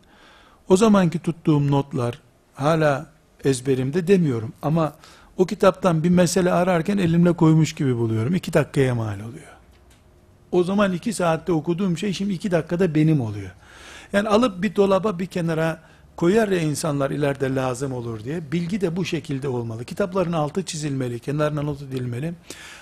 O 0.69 0.77
zamanki 0.77 1.19
tuttuğum 1.19 1.71
notlar 1.71 2.21
hala 2.53 3.11
ezberimde 3.43 4.07
demiyorum 4.07 4.53
ama 4.61 4.93
o 5.37 5.45
kitaptan 5.45 6.03
bir 6.03 6.09
mesele 6.09 6.51
ararken 6.51 6.97
elimle 6.97 7.33
koymuş 7.33 7.73
gibi 7.75 7.97
buluyorum. 7.97 8.35
İki 8.35 8.53
dakikaya 8.53 8.95
mal 8.95 9.19
oluyor. 9.19 9.51
O 10.51 10.63
zaman 10.63 10.93
iki 10.93 11.13
saatte 11.13 11.51
okuduğum 11.51 11.97
şey 11.97 12.13
şimdi 12.13 12.33
iki 12.33 12.51
dakikada 12.51 12.95
benim 12.95 13.21
oluyor. 13.21 13.51
Yani 14.13 14.29
alıp 14.29 14.63
bir 14.63 14.75
dolaba 14.75 15.19
bir 15.19 15.25
kenara 15.25 15.79
koyar 16.15 16.47
ya 16.47 16.59
insanlar 16.59 17.11
ileride 17.11 17.55
lazım 17.55 17.93
olur 17.93 18.23
diye. 18.23 18.51
Bilgi 18.51 18.81
de 18.81 18.95
bu 18.95 19.05
şekilde 19.05 19.47
olmalı. 19.47 19.85
Kitapların 19.85 20.31
altı 20.31 20.65
çizilmeli, 20.65 21.19
kenarına 21.19 21.61
not 21.61 21.81
edilmeli. 21.81 22.33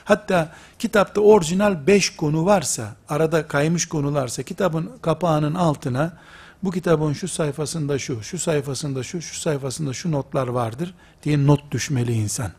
Hatta 0.06 0.52
kitapta 0.80 1.22
orijinal 1.22 1.88
beş 1.88 2.16
konu 2.16 2.46
varsa, 2.46 2.96
arada 3.10 3.48
kaymış 3.48 3.86
konularsa 3.86 4.44
kitabın 4.44 4.92
kapağının 5.02 5.56
altına 5.56 6.14
bu 6.64 6.72
kitabın 6.72 7.14
şu 7.14 7.28
sayfasında 7.28 8.00
şu, 8.00 8.24
şu 8.24 8.40
sayfasında 8.40 9.04
şu, 9.04 9.22
şu 9.22 9.40
sayfasında 9.40 9.94
şu 9.94 10.12
notlar 10.12 10.48
vardır 10.48 10.94
diye 11.24 11.48
not 11.48 11.72
düşmeli 11.72 12.14
insan. 12.14 12.52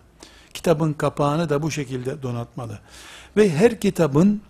Kitabın 0.54 0.92
kapağını 0.92 1.48
da 1.48 1.62
bu 1.62 1.70
şekilde 1.70 2.22
donatmalı. 2.22 2.78
Ve 3.36 3.50
her 3.50 3.80
kitabın 3.80 4.42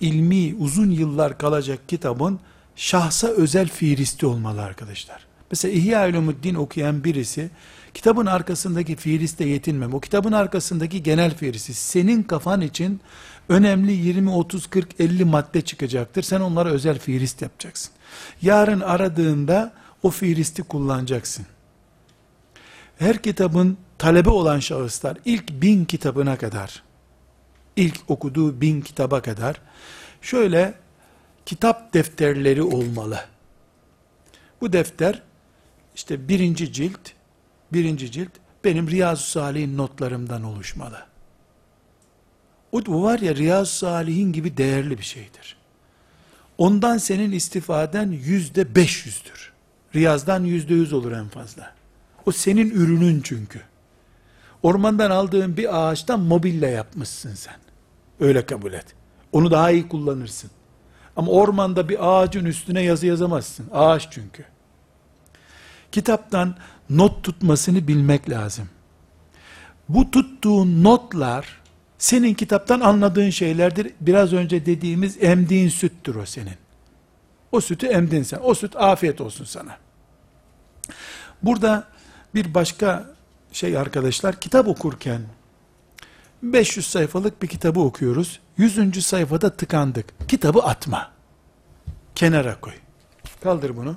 ilmi 0.00 0.54
uzun 0.54 0.90
yıllar 0.90 1.38
kalacak 1.38 1.88
kitabın 1.88 2.40
şahsa 2.76 3.28
özel 3.28 3.68
fiilisti 3.68 4.26
olmalı 4.26 4.62
arkadaşlar. 4.62 5.26
Mesela 5.50 5.74
İhya 5.74 6.08
Ulumuddin 6.08 6.54
okuyan 6.54 7.04
birisi 7.04 7.50
kitabın 7.94 8.26
arkasındaki 8.26 8.96
fiiliste 8.96 9.44
yetinmem. 9.44 9.94
O 9.94 10.00
kitabın 10.00 10.32
arkasındaki 10.32 11.02
genel 11.02 11.36
fiilisti 11.36 11.74
senin 11.74 12.22
kafan 12.22 12.60
için 12.60 13.00
önemli 13.48 13.92
20, 13.92 14.30
30, 14.30 14.66
40, 14.66 15.00
50 15.00 15.24
madde 15.24 15.60
çıkacaktır. 15.60 16.22
Sen 16.22 16.40
onlara 16.40 16.68
özel 16.68 16.98
fiilist 16.98 17.42
yapacaksın. 17.42 17.92
Yarın 18.42 18.80
aradığında 18.80 19.72
o 20.02 20.10
fiilisti 20.10 20.62
kullanacaksın. 20.62 21.46
Her 22.98 23.22
kitabın 23.22 23.78
talebe 23.98 24.30
olan 24.30 24.58
şahıslar 24.58 25.18
ilk 25.24 25.50
bin 25.50 25.84
kitabına 25.84 26.38
kadar, 26.38 26.82
ilk 27.76 28.00
okuduğu 28.08 28.60
bin 28.60 28.80
kitaba 28.80 29.22
kadar 29.22 29.60
şöyle 30.22 30.74
kitap 31.46 31.94
defterleri 31.94 32.62
olmalı. 32.62 33.20
Bu 34.60 34.72
defter 34.72 35.22
işte 35.94 36.28
birinci 36.28 36.72
cilt, 36.72 37.00
birinci 37.72 38.12
cilt 38.12 38.30
benim 38.64 38.90
Riyazu 38.90 39.22
Salih'in 39.22 39.78
notlarımdan 39.78 40.44
oluşmalı. 40.44 41.06
O 42.72 43.02
var 43.02 43.18
ya 43.18 43.34
Riyazu 43.34 43.72
Salih'in 43.72 44.32
gibi 44.32 44.56
değerli 44.56 44.98
bir 44.98 45.02
şeydir. 45.04 45.57
Ondan 46.58 46.98
senin 46.98 47.32
istifaden 47.32 48.10
yüzde 48.10 48.74
beş 48.74 49.06
yüzdür. 49.06 49.52
Riyazdan 49.94 50.44
yüzde 50.44 50.74
yüz 50.74 50.92
olur 50.92 51.12
en 51.12 51.28
fazla. 51.28 51.74
O 52.26 52.32
senin 52.32 52.70
ürünün 52.70 53.20
çünkü. 53.24 53.60
Ormandan 54.62 55.10
aldığın 55.10 55.56
bir 55.56 55.78
ağaçtan 55.78 56.20
mobilya 56.20 56.68
yapmışsın 56.68 57.34
sen. 57.34 57.56
Öyle 58.20 58.46
kabul 58.46 58.72
et. 58.72 58.86
Onu 59.32 59.50
daha 59.50 59.70
iyi 59.70 59.88
kullanırsın. 59.88 60.50
Ama 61.16 61.32
ormanda 61.32 61.88
bir 61.88 62.08
ağacın 62.08 62.44
üstüne 62.44 62.82
yazı 62.82 63.06
yazamazsın. 63.06 63.66
Ağaç 63.72 64.08
çünkü. 64.10 64.44
Kitaptan 65.92 66.56
not 66.90 67.24
tutmasını 67.24 67.88
bilmek 67.88 68.30
lazım. 68.30 68.68
Bu 69.88 70.10
tuttuğun 70.10 70.84
notlar 70.84 71.60
senin 71.98 72.34
kitaptan 72.34 72.80
anladığın 72.80 73.30
şeylerdir. 73.30 73.92
Biraz 74.00 74.32
önce 74.32 74.66
dediğimiz 74.66 75.16
emdiğin 75.22 75.68
süttür 75.68 76.14
o 76.14 76.26
senin. 76.26 76.56
O 77.52 77.60
sütü 77.60 77.86
emdin 77.86 78.22
sen. 78.22 78.40
O 78.42 78.54
süt 78.54 78.76
afiyet 78.76 79.20
olsun 79.20 79.44
sana. 79.44 79.76
Burada 81.42 81.84
bir 82.34 82.54
başka 82.54 83.06
şey 83.52 83.78
arkadaşlar 83.78 84.40
kitap 84.40 84.68
okurken 84.68 85.20
500 86.42 86.86
sayfalık 86.86 87.42
bir 87.42 87.48
kitabı 87.48 87.80
okuyoruz. 87.80 88.40
100. 88.56 89.06
sayfada 89.06 89.50
tıkandık. 89.56 90.28
Kitabı 90.28 90.58
atma. 90.58 91.10
Kenara 92.14 92.60
koy. 92.60 92.72
Kaldır 93.42 93.76
bunu. 93.76 93.96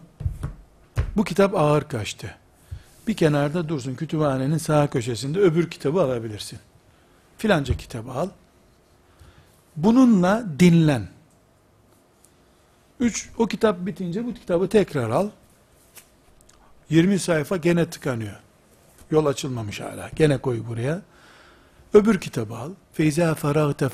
Bu 1.18 1.24
kitap 1.24 1.56
ağır 1.56 1.84
kaçtı. 1.84 2.36
Bir 3.08 3.14
kenarda 3.14 3.70
dursun 3.70 3.96
kütüphanenin 3.96 4.58
sağ 4.58 4.90
köşesinde 4.90 5.40
öbür 5.40 5.70
kitabı 5.70 6.02
alabilirsin. 6.02 6.60
Filanca 7.42 7.78
kitabı 7.78 8.12
al. 8.12 8.30
Bununla 9.76 10.46
dinlen. 10.60 11.08
Üç, 13.00 13.30
o 13.38 13.48
kitap 13.48 13.86
bitince 13.86 14.26
bu 14.26 14.34
kitabı 14.34 14.70
tekrar 14.70 15.10
al. 15.10 15.30
20 16.90 17.20
sayfa 17.20 17.58
gene 17.58 17.90
tıkanıyor. 17.90 18.36
Yol 19.12 19.26
açılmamış 19.26 19.80
hala. 19.80 20.10
Gene 20.16 20.38
koy 20.38 20.68
buraya. 20.68 21.02
Öbür 21.94 22.20
kitabı 22.20 22.56
al. 22.56 22.72
Feyza 22.94 23.36
feragte 23.36 23.90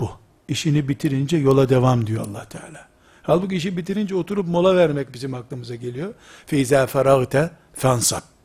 bu. 0.00 0.10
İşini 0.48 0.88
bitirince 0.88 1.36
yola 1.36 1.68
devam 1.68 2.06
diyor 2.06 2.26
allah 2.26 2.44
Teala. 2.44 2.88
Halbuki 3.22 3.56
işi 3.56 3.76
bitirince 3.76 4.14
oturup 4.14 4.48
mola 4.48 4.76
vermek 4.76 5.14
bizim 5.14 5.34
aklımıza 5.34 5.74
geliyor. 5.74 6.14
Feyza 6.46 6.86
feragte 6.86 7.50
fansab. 7.74 8.35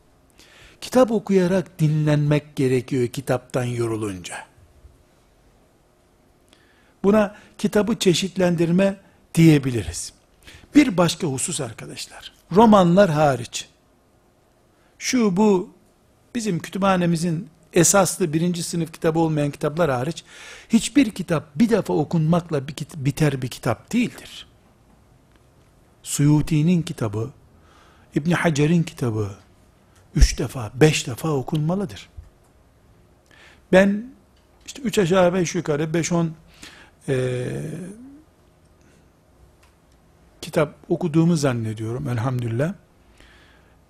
Kitap 0.82 1.10
okuyarak 1.10 1.78
dinlenmek 1.78 2.56
gerekiyor 2.56 3.08
kitaptan 3.08 3.64
yorulunca. 3.64 4.36
Buna 7.04 7.36
kitabı 7.58 7.98
çeşitlendirme 7.98 8.96
diyebiliriz. 9.34 10.12
Bir 10.74 10.96
başka 10.96 11.26
husus 11.26 11.60
arkadaşlar. 11.60 12.32
Romanlar 12.52 13.10
hariç. 13.10 13.68
Şu 14.98 15.36
bu 15.36 15.70
bizim 16.34 16.58
kütüphanemizin 16.58 17.48
esaslı 17.72 18.32
birinci 18.32 18.62
sınıf 18.62 18.92
kitabı 18.92 19.18
olmayan 19.18 19.50
kitaplar 19.50 19.90
hariç 19.90 20.24
hiçbir 20.68 21.10
kitap 21.10 21.50
bir 21.56 21.70
defa 21.70 21.92
okunmakla 21.92 22.68
biter 22.96 23.42
bir 23.42 23.48
kitap 23.48 23.92
değildir. 23.92 24.46
Suyuti'nin 26.02 26.82
kitabı, 26.82 27.30
İbn 28.14 28.30
Hacer'in 28.30 28.82
kitabı 28.82 29.41
üç 30.16 30.38
defa, 30.38 30.72
beş 30.74 31.06
defa 31.06 31.28
okunmalıdır. 31.28 32.08
Ben 33.72 34.06
işte 34.66 34.82
üç 34.82 34.98
aşağı 34.98 35.34
beş 35.34 35.54
yukarı 35.54 35.94
beş 35.94 36.12
on 36.12 36.32
e, 37.08 37.46
kitap 40.40 40.74
okuduğumu 40.88 41.36
zannediyorum 41.36 42.08
elhamdülillah. 42.08 42.74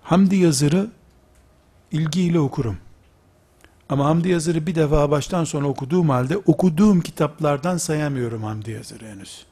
Hamdi 0.01 0.35
yazırı 0.35 0.87
ilgiyle 1.91 2.39
okurum. 2.39 2.77
Ama 3.89 4.05
Hamdi 4.05 4.29
Yazır'ı 4.29 4.67
bir 4.67 4.75
defa 4.75 5.11
baştan 5.11 5.43
sona 5.43 5.67
okuduğum 5.67 6.09
halde 6.09 6.37
okuduğum 6.37 7.01
kitaplardan 7.01 7.77
sayamıyorum 7.77 8.43
Hamdi 8.43 8.71
Yazır'ı 8.71 9.05
henüz. 9.05 9.45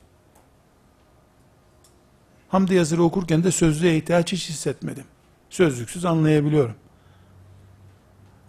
Hamdi 2.49 2.73
Yazır'ı 2.73 3.03
okurken 3.03 3.43
de 3.43 3.51
sözlüğe 3.51 3.97
ihtiyaç 3.97 4.31
hiç 4.31 4.49
hissetmedim. 4.49 5.03
Sözlüksüz 5.51 6.05
anlayabiliyorum. 6.05 6.75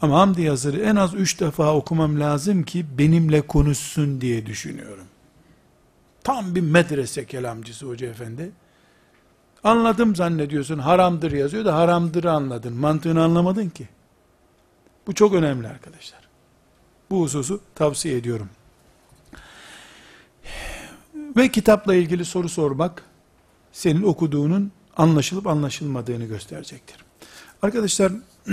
Ama 0.02 0.20
Hamdi 0.20 0.42
Yazır'ı 0.42 0.80
en 0.80 0.96
az 0.96 1.14
üç 1.14 1.40
defa 1.40 1.74
okumam 1.74 2.20
lazım 2.20 2.62
ki 2.62 2.86
benimle 2.98 3.40
konuşsun 3.40 4.20
diye 4.20 4.46
düşünüyorum. 4.46 5.04
Tam 6.24 6.54
bir 6.54 6.60
medrese 6.60 7.26
kelamcısı 7.26 7.86
hoca 7.86 8.06
efendi. 8.06 8.52
Anladım 9.64 10.16
zannediyorsun 10.16 10.78
haramdır 10.78 11.32
yazıyor 11.32 11.64
da 11.64 11.76
haramdır 11.76 12.24
anladın. 12.24 12.72
Mantığını 12.72 13.22
anlamadın 13.22 13.68
ki. 13.68 13.88
Bu 15.06 15.14
çok 15.14 15.34
önemli 15.34 15.68
arkadaşlar. 15.68 16.20
Bu 17.10 17.22
hususu 17.22 17.60
tavsiye 17.74 18.16
ediyorum. 18.16 18.48
Ve 21.14 21.48
kitapla 21.48 21.94
ilgili 21.94 22.24
soru 22.24 22.48
sormak 22.48 23.04
senin 23.72 24.02
okuduğunun 24.02 24.72
anlaşılıp 24.96 25.46
anlaşılmadığını 25.46 26.24
gösterecektir. 26.24 26.96
Arkadaşlar 27.62 28.12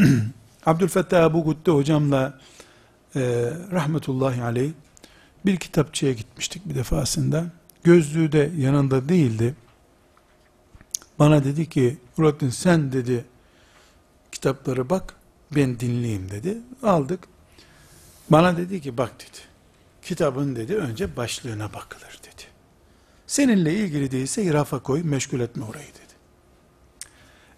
Abdülfettah 0.65 1.23
Abu 1.23 1.43
Gutte 1.43 1.71
hocamla 1.71 2.39
e, 3.15 3.21
rahmetullahi 3.71 4.43
aleyh 4.43 4.71
bir 5.45 5.57
kitapçıya 5.57 6.13
gitmiştik 6.13 6.69
bir 6.69 6.75
defasında. 6.75 7.45
Gözlüğü 7.83 8.31
de 8.31 8.51
yanında 8.57 9.09
değildi. 9.09 9.55
Bana 11.19 11.43
dedi 11.43 11.69
ki 11.69 11.97
Nurattin 12.17 12.49
sen 12.49 12.91
dedi 12.91 13.25
kitapları 14.31 14.89
bak 14.89 15.15
ben 15.55 15.79
dinleyeyim 15.79 16.31
dedi. 16.31 16.57
Aldık. 16.83 17.19
Bana 18.29 18.57
dedi 18.57 18.81
ki 18.81 18.97
bak 18.97 19.11
dedi. 19.19 19.39
Kitabın 20.01 20.55
dedi 20.55 20.75
önce 20.75 21.15
başlığına 21.17 21.73
bakılır 21.73 22.19
dedi. 22.23 22.43
Seninle 23.27 23.73
ilgili 23.73 24.11
değilse 24.11 24.53
rafa 24.53 24.79
koy 24.79 25.03
meşgul 25.03 25.39
etme 25.39 25.65
orayı 25.65 25.87
dedi. 25.87 25.98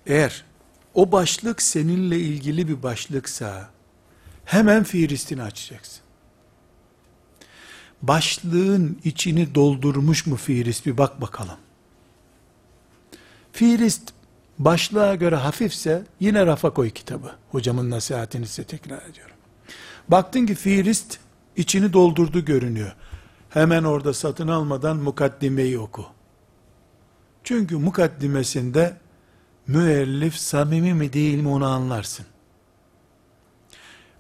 Eğer 0.06 0.46
o 0.94 1.12
başlık 1.12 1.62
seninle 1.62 2.20
ilgili 2.20 2.68
bir 2.68 2.84
başlıksa 2.84 3.70
hemen 4.46 4.84
fiilistini 4.84 5.44
açacaksın. 5.44 6.02
Başlığın 8.02 9.00
içini 9.04 9.56
doldurmuş 9.56 10.26
mu 10.26 10.36
fiilist 10.36 10.86
bir 10.86 10.98
bak 10.98 11.22
bakalım. 11.22 11.58
Fiilist 13.52 14.14
başlığa 14.60 15.16
göre 15.16 15.36
hafifse 15.36 16.06
yine 16.20 16.46
rafa 16.46 16.74
koy 16.74 16.90
kitabı. 16.90 17.32
Hocamın 17.52 17.90
nasihatini 17.90 18.48
size 18.48 18.64
tekrar 18.64 19.02
ediyorum. 19.02 19.36
Baktın 20.08 20.46
ki 20.46 20.56
fiilist 20.56 21.20
içini 21.56 21.94
doldurdu 21.94 22.46
görünüyor. 22.46 22.96
Hemen 23.50 23.84
orada 23.84 24.14
satın 24.14 24.48
almadan 24.48 24.98
mukaddimeyi 24.98 25.80
oku. 25.80 26.06
Çünkü 27.44 27.78
mukaddimesinde 27.78 28.98
müellif 29.72 30.36
samimi 30.36 30.94
mi 30.94 31.14
değil 31.14 31.38
mi 31.38 31.50
onu 31.50 31.68
anlarsın. 31.68 32.26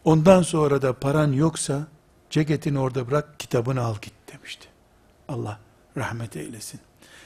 Ondan 0.03 0.41
sonra 0.41 0.81
da 0.81 0.99
paran 0.99 1.31
yoksa 1.31 1.87
ceketini 2.29 2.79
orada 2.79 3.07
bırak 3.07 3.39
kitabını 3.39 3.81
al 3.81 3.95
git 4.01 4.13
demişti. 4.33 4.67
Allah 5.27 5.59
rahmet 5.97 6.35
eylesin. 6.35 6.79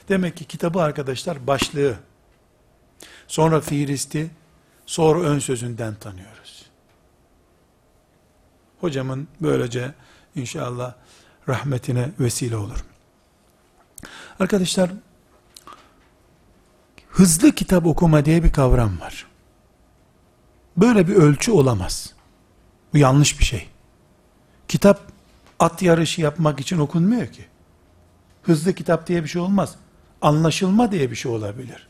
Demek 0.09 0.37
ki 0.37 0.45
kitabı 0.45 0.81
arkadaşlar 0.81 1.47
başlığı 1.47 1.95
Sonra 3.27 3.61
fiilisti, 3.61 4.31
sonra 4.85 5.19
ön 5.19 5.39
sözünden 5.39 5.95
tanıyoruz. 5.95 6.65
Hocamın 8.79 9.27
böylece 9.41 9.93
inşallah 10.35 10.93
rahmetine 11.49 12.11
vesile 12.19 12.55
olur. 12.55 12.85
Arkadaşlar, 14.39 14.91
hızlı 17.15 17.51
kitap 17.51 17.85
okuma 17.85 18.25
diye 18.25 18.43
bir 18.43 18.51
kavram 18.51 18.99
var. 18.99 19.25
Böyle 20.77 21.07
bir 21.07 21.15
ölçü 21.15 21.51
olamaz. 21.51 22.13
Bu 22.93 22.97
yanlış 22.97 23.39
bir 23.39 23.45
şey. 23.45 23.67
Kitap 24.67 25.01
at 25.59 25.81
yarışı 25.81 26.21
yapmak 26.21 26.59
için 26.59 26.77
okunmuyor 26.77 27.27
ki. 27.27 27.45
Hızlı 28.43 28.73
kitap 28.73 29.07
diye 29.07 29.23
bir 29.23 29.27
şey 29.29 29.41
olmaz. 29.41 29.75
Anlaşılma 30.21 30.91
diye 30.91 31.11
bir 31.11 31.15
şey 31.15 31.31
olabilir 31.31 31.87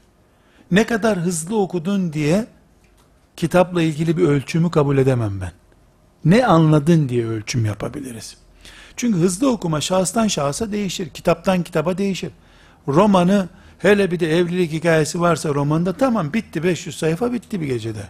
ne 0.71 0.85
kadar 0.85 1.19
hızlı 1.19 1.57
okudun 1.59 2.13
diye 2.13 2.47
kitapla 3.37 3.81
ilgili 3.81 4.17
bir 4.17 4.23
ölçümü 4.23 4.71
kabul 4.71 4.97
edemem 4.97 5.41
ben. 5.41 5.51
Ne 6.25 6.45
anladın 6.45 7.09
diye 7.09 7.25
ölçüm 7.25 7.65
yapabiliriz. 7.65 8.37
Çünkü 8.97 9.19
hızlı 9.19 9.51
okuma 9.51 9.81
şahıstan 9.81 10.27
şahsa 10.27 10.71
değişir. 10.71 11.09
Kitaptan 11.09 11.63
kitaba 11.63 11.97
değişir. 11.97 12.31
Romanı 12.87 13.49
hele 13.79 14.11
bir 14.11 14.19
de 14.19 14.37
evlilik 14.37 14.71
hikayesi 14.71 15.21
varsa 15.21 15.49
romanda 15.49 15.93
tamam 15.93 16.33
bitti 16.33 16.63
500 16.63 16.97
sayfa 16.97 17.33
bitti 17.33 17.61
bir 17.61 17.67
gecede. 17.67 18.03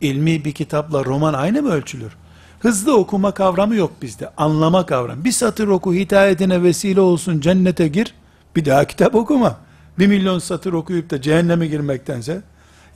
İlmi 0.00 0.44
bir 0.44 0.52
kitapla 0.52 1.04
roman 1.04 1.34
aynı 1.34 1.62
mı 1.62 1.72
ölçülür? 1.72 2.12
Hızlı 2.60 2.96
okuma 2.96 3.30
kavramı 3.30 3.74
yok 3.74 3.92
bizde. 4.02 4.30
Anlama 4.36 4.86
kavramı. 4.86 5.24
Bir 5.24 5.32
satır 5.32 5.68
oku 5.68 5.94
hidayetine 5.94 6.62
vesile 6.62 7.00
olsun 7.00 7.40
cennete 7.40 7.88
gir. 7.88 8.14
Bir 8.56 8.64
daha 8.64 8.84
kitap 8.84 9.14
okuma 9.14 9.68
bir 9.98 10.06
milyon 10.06 10.38
satır 10.38 10.72
okuyup 10.72 11.10
da 11.10 11.22
cehenneme 11.22 11.66
girmektense, 11.66 12.42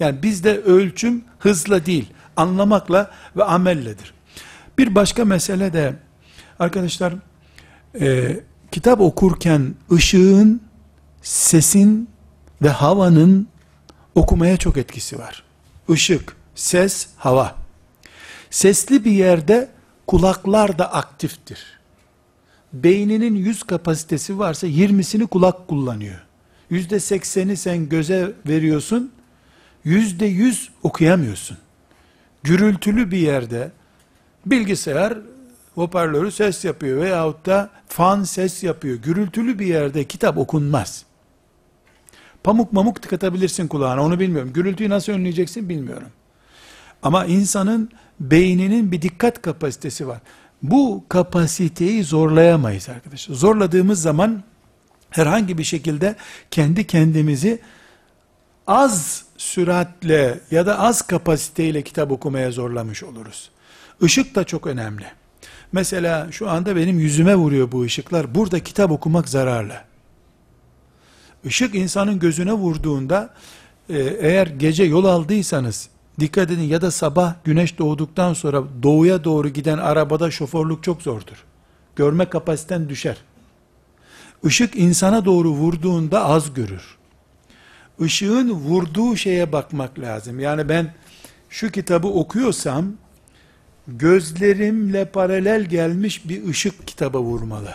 Yani 0.00 0.22
bizde 0.22 0.60
ölçüm 0.60 1.24
hızla 1.38 1.86
değil, 1.86 2.06
anlamakla 2.36 3.10
ve 3.36 3.44
amelledir. 3.44 4.14
Bir 4.78 4.94
başka 4.94 5.24
mesele 5.24 5.72
de 5.72 5.94
arkadaşlar 6.58 7.14
e, 8.00 8.36
kitap 8.72 9.00
okurken 9.00 9.74
ışığın, 9.92 10.60
sesin 11.22 12.08
ve 12.62 12.68
havanın 12.68 13.48
okumaya 14.14 14.56
çok 14.56 14.76
etkisi 14.76 15.18
var. 15.18 15.42
Işık, 15.88 16.36
ses, 16.54 17.08
hava. 17.16 17.54
Sesli 18.50 19.04
bir 19.04 19.10
yerde 19.10 19.70
kulaklar 20.06 20.78
da 20.78 20.92
aktiftir. 20.92 21.58
Beyninin 22.72 23.34
100 23.34 23.62
kapasitesi 23.62 24.38
varsa 24.38 24.66
20'sini 24.66 25.26
kulak 25.26 25.68
kullanıyor. 25.68 26.20
%80'i 26.70 27.56
sen 27.56 27.88
göze 27.88 28.32
veriyorsun, 28.46 29.12
%100 29.86 30.68
okuyamıyorsun. 30.82 31.58
Gürültülü 32.42 33.10
bir 33.10 33.18
yerde 33.18 33.70
bilgisayar 34.46 35.18
hoparlörü 35.74 36.30
ses 36.30 36.64
yapıyor 36.64 37.00
veyahut 37.00 37.46
da 37.46 37.70
fan 37.88 38.24
ses 38.24 38.62
yapıyor. 38.62 38.96
Gürültülü 38.96 39.58
bir 39.58 39.66
yerde 39.66 40.04
kitap 40.04 40.38
okunmaz. 40.38 41.04
Pamuk 42.44 42.72
mamuk 42.72 43.02
tıkatabilirsin 43.02 43.68
kulağına 43.68 44.04
onu 44.04 44.20
bilmiyorum. 44.20 44.52
Gürültüyü 44.52 44.90
nasıl 44.90 45.12
önleyeceksin 45.12 45.68
bilmiyorum. 45.68 46.08
Ama 47.02 47.24
insanın 47.24 47.90
beyninin 48.20 48.92
bir 48.92 49.02
dikkat 49.02 49.42
kapasitesi 49.42 50.08
var. 50.08 50.20
Bu 50.62 51.04
kapasiteyi 51.08 52.04
zorlayamayız 52.04 52.88
arkadaşlar. 52.88 53.34
Zorladığımız 53.34 54.02
zaman 54.02 54.42
herhangi 55.10 55.58
bir 55.58 55.64
şekilde 55.64 56.16
kendi 56.50 56.86
kendimizi 56.86 57.60
az 58.66 59.24
süratle 59.36 60.40
ya 60.50 60.66
da 60.66 60.78
az 60.78 61.02
kapasiteyle 61.02 61.82
kitap 61.82 62.12
okumaya 62.12 62.50
zorlamış 62.50 63.02
oluruz. 63.02 63.50
Işık 64.02 64.34
da 64.34 64.44
çok 64.44 64.66
önemli. 64.66 65.04
Mesela 65.72 66.32
şu 66.32 66.50
anda 66.50 66.76
benim 66.76 66.98
yüzüme 66.98 67.34
vuruyor 67.36 67.72
bu 67.72 67.82
ışıklar. 67.82 68.34
Burada 68.34 68.60
kitap 68.60 68.90
okumak 68.90 69.28
zararlı. 69.28 69.74
Işık 71.44 71.74
insanın 71.74 72.18
gözüne 72.18 72.52
vurduğunda 72.52 73.34
e, 73.88 73.98
eğer 73.98 74.46
gece 74.46 74.84
yol 74.84 75.04
aldıysanız 75.04 75.88
dikkat 76.20 76.50
edin 76.50 76.62
ya 76.62 76.82
da 76.82 76.90
sabah 76.90 77.34
güneş 77.44 77.78
doğduktan 77.78 78.34
sonra 78.34 78.62
doğuya 78.82 79.24
doğru 79.24 79.48
giden 79.48 79.78
arabada 79.78 80.30
şoförlük 80.30 80.82
çok 80.82 81.02
zordur. 81.02 81.44
Görme 81.96 82.24
kapasiten 82.24 82.88
düşer. 82.88 83.16
Işık 84.44 84.76
insana 84.76 85.24
doğru 85.24 85.50
vurduğunda 85.50 86.24
az 86.24 86.54
görür. 86.54 86.96
Işığın 88.00 88.50
vurduğu 88.50 89.16
şeye 89.16 89.52
bakmak 89.52 89.98
lazım. 89.98 90.40
Yani 90.40 90.68
ben 90.68 90.94
şu 91.50 91.70
kitabı 91.70 92.08
okuyorsam 92.08 92.92
gözlerimle 93.88 95.04
paralel 95.04 95.64
gelmiş 95.64 96.28
bir 96.28 96.48
ışık 96.48 96.86
kitaba 96.86 97.20
vurmalı. 97.20 97.74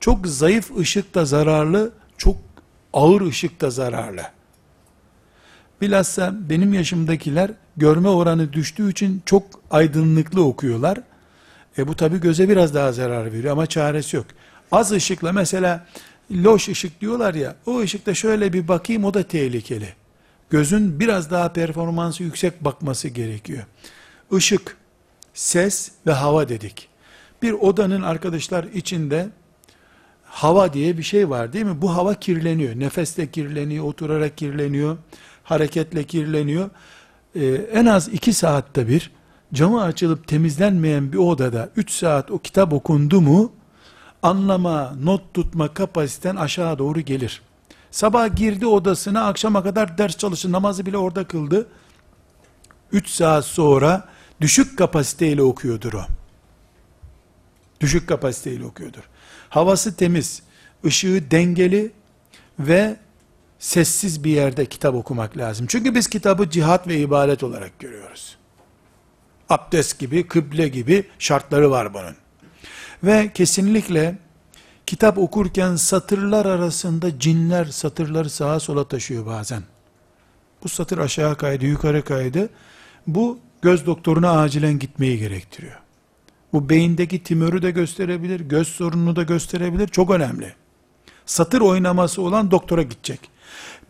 Çok 0.00 0.26
zayıf 0.26 0.76
ışık 0.78 1.14
da 1.14 1.24
zararlı, 1.24 1.92
çok 2.18 2.36
ağır 2.92 3.20
ışık 3.20 3.60
da 3.60 3.70
zararlı. 3.70 4.22
Bilhassa 5.80 6.34
benim 6.50 6.74
yaşımdakiler 6.74 7.50
görme 7.76 8.08
oranı 8.08 8.52
düştüğü 8.52 8.90
için 8.90 9.22
çok 9.26 9.42
aydınlıklı 9.70 10.44
okuyorlar. 10.44 10.98
E 11.78 11.88
bu 11.88 11.96
tabi 11.96 12.20
göze 12.20 12.48
biraz 12.48 12.74
daha 12.74 12.92
zarar 12.92 13.32
veriyor 13.32 13.52
ama 13.52 13.66
çaresi 13.66 14.16
yok. 14.16 14.26
Az 14.72 14.92
ışıkla 14.92 15.32
mesela 15.32 15.86
loş 16.30 16.68
ışık 16.68 17.00
diyorlar 17.00 17.34
ya 17.34 17.56
o 17.66 17.80
ışıkta 17.80 18.14
şöyle 18.14 18.52
bir 18.52 18.68
bakayım 18.68 19.04
o 19.04 19.14
da 19.14 19.22
tehlikeli. 19.22 19.88
Gözün 20.50 21.00
biraz 21.00 21.30
daha 21.30 21.52
performansı 21.52 22.22
yüksek 22.22 22.64
bakması 22.64 23.08
gerekiyor. 23.08 23.64
Işık, 24.32 24.76
ses 25.34 25.90
ve 26.06 26.12
hava 26.12 26.48
dedik. 26.48 26.88
Bir 27.42 27.52
odanın 27.52 28.02
arkadaşlar 28.02 28.64
içinde 28.64 29.28
hava 30.36 30.72
diye 30.72 30.98
bir 30.98 31.02
şey 31.02 31.30
var 31.30 31.52
değil 31.52 31.64
mi? 31.64 31.82
Bu 31.82 31.96
hava 31.96 32.14
kirleniyor. 32.14 32.80
Nefesle 32.80 33.30
kirleniyor, 33.30 33.84
oturarak 33.84 34.36
kirleniyor, 34.36 34.96
hareketle 35.44 36.04
kirleniyor. 36.04 36.70
Ee, 37.36 37.46
en 37.72 37.86
az 37.86 38.08
iki 38.08 38.32
saatte 38.32 38.88
bir 38.88 39.10
camı 39.54 39.82
açılıp 39.82 40.28
temizlenmeyen 40.28 41.12
bir 41.12 41.18
odada 41.18 41.70
3 41.76 41.90
saat 41.90 42.30
o 42.30 42.38
kitap 42.38 42.72
okundu 42.72 43.20
mu 43.20 43.52
anlama, 44.22 44.94
not 45.02 45.34
tutma 45.34 45.74
kapasiten 45.74 46.36
aşağı 46.36 46.78
doğru 46.78 47.00
gelir. 47.00 47.42
Sabah 47.90 48.36
girdi 48.36 48.66
odasına 48.66 49.26
akşama 49.26 49.62
kadar 49.62 49.98
ders 49.98 50.16
çalıştı, 50.16 50.52
namazı 50.52 50.86
bile 50.86 50.98
orada 50.98 51.24
kıldı. 51.24 51.66
3 52.92 53.08
saat 53.08 53.44
sonra 53.44 54.08
düşük 54.40 54.78
kapasiteyle 54.78 55.42
okuyordur 55.42 55.92
o. 55.92 56.02
Düşük 57.80 58.08
kapasiteyle 58.08 58.64
okuyordur. 58.64 59.02
Havası 59.56 59.96
temiz, 59.96 60.42
ışığı 60.84 61.30
dengeli 61.30 61.92
ve 62.58 62.96
sessiz 63.58 64.24
bir 64.24 64.30
yerde 64.30 64.66
kitap 64.66 64.94
okumak 64.94 65.36
lazım. 65.36 65.66
Çünkü 65.68 65.94
biz 65.94 66.08
kitabı 66.08 66.50
cihat 66.50 66.88
ve 66.88 66.98
ibadet 66.98 67.42
olarak 67.42 67.78
görüyoruz. 67.78 68.36
Abdest 69.48 69.98
gibi, 69.98 70.28
kıble 70.28 70.68
gibi 70.68 71.04
şartları 71.18 71.70
var 71.70 71.94
bunun. 71.94 72.14
Ve 73.04 73.30
kesinlikle 73.34 74.18
kitap 74.86 75.18
okurken 75.18 75.76
satırlar 75.76 76.46
arasında 76.46 77.18
cinler 77.18 77.64
satırları 77.64 78.30
sağa 78.30 78.60
sola 78.60 78.88
taşıyor 78.88 79.26
bazen. 79.26 79.62
Bu 80.64 80.68
satır 80.68 80.98
aşağı 80.98 81.36
kaydı, 81.36 81.64
yukarı 81.64 82.04
kaydı. 82.04 82.48
Bu 83.06 83.38
göz 83.62 83.86
doktoruna 83.86 84.30
acilen 84.40 84.78
gitmeyi 84.78 85.18
gerektiriyor. 85.18 85.85
Bu 86.56 86.68
beyindeki 86.68 87.22
tümörü 87.22 87.62
de 87.62 87.70
gösterebilir, 87.70 88.40
göz 88.40 88.68
sorununu 88.68 89.16
da 89.16 89.22
gösterebilir. 89.22 89.88
Çok 89.88 90.10
önemli. 90.10 90.52
Satır 91.26 91.60
oynaması 91.60 92.22
olan 92.22 92.50
doktora 92.50 92.82
gidecek. 92.82 93.20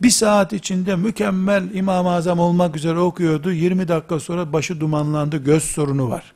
Bir 0.01 0.09
saat 0.09 0.53
içinde 0.53 0.95
mükemmel 0.95 1.73
İmam-ı 1.73 2.11
Azam 2.11 2.39
olmak 2.39 2.75
üzere 2.75 2.99
okuyordu. 2.99 3.51
20 3.51 3.87
dakika 3.87 4.19
sonra 4.19 4.53
başı 4.53 4.79
dumanlandı, 4.79 5.37
göz 5.37 5.63
sorunu 5.63 6.09
var. 6.09 6.33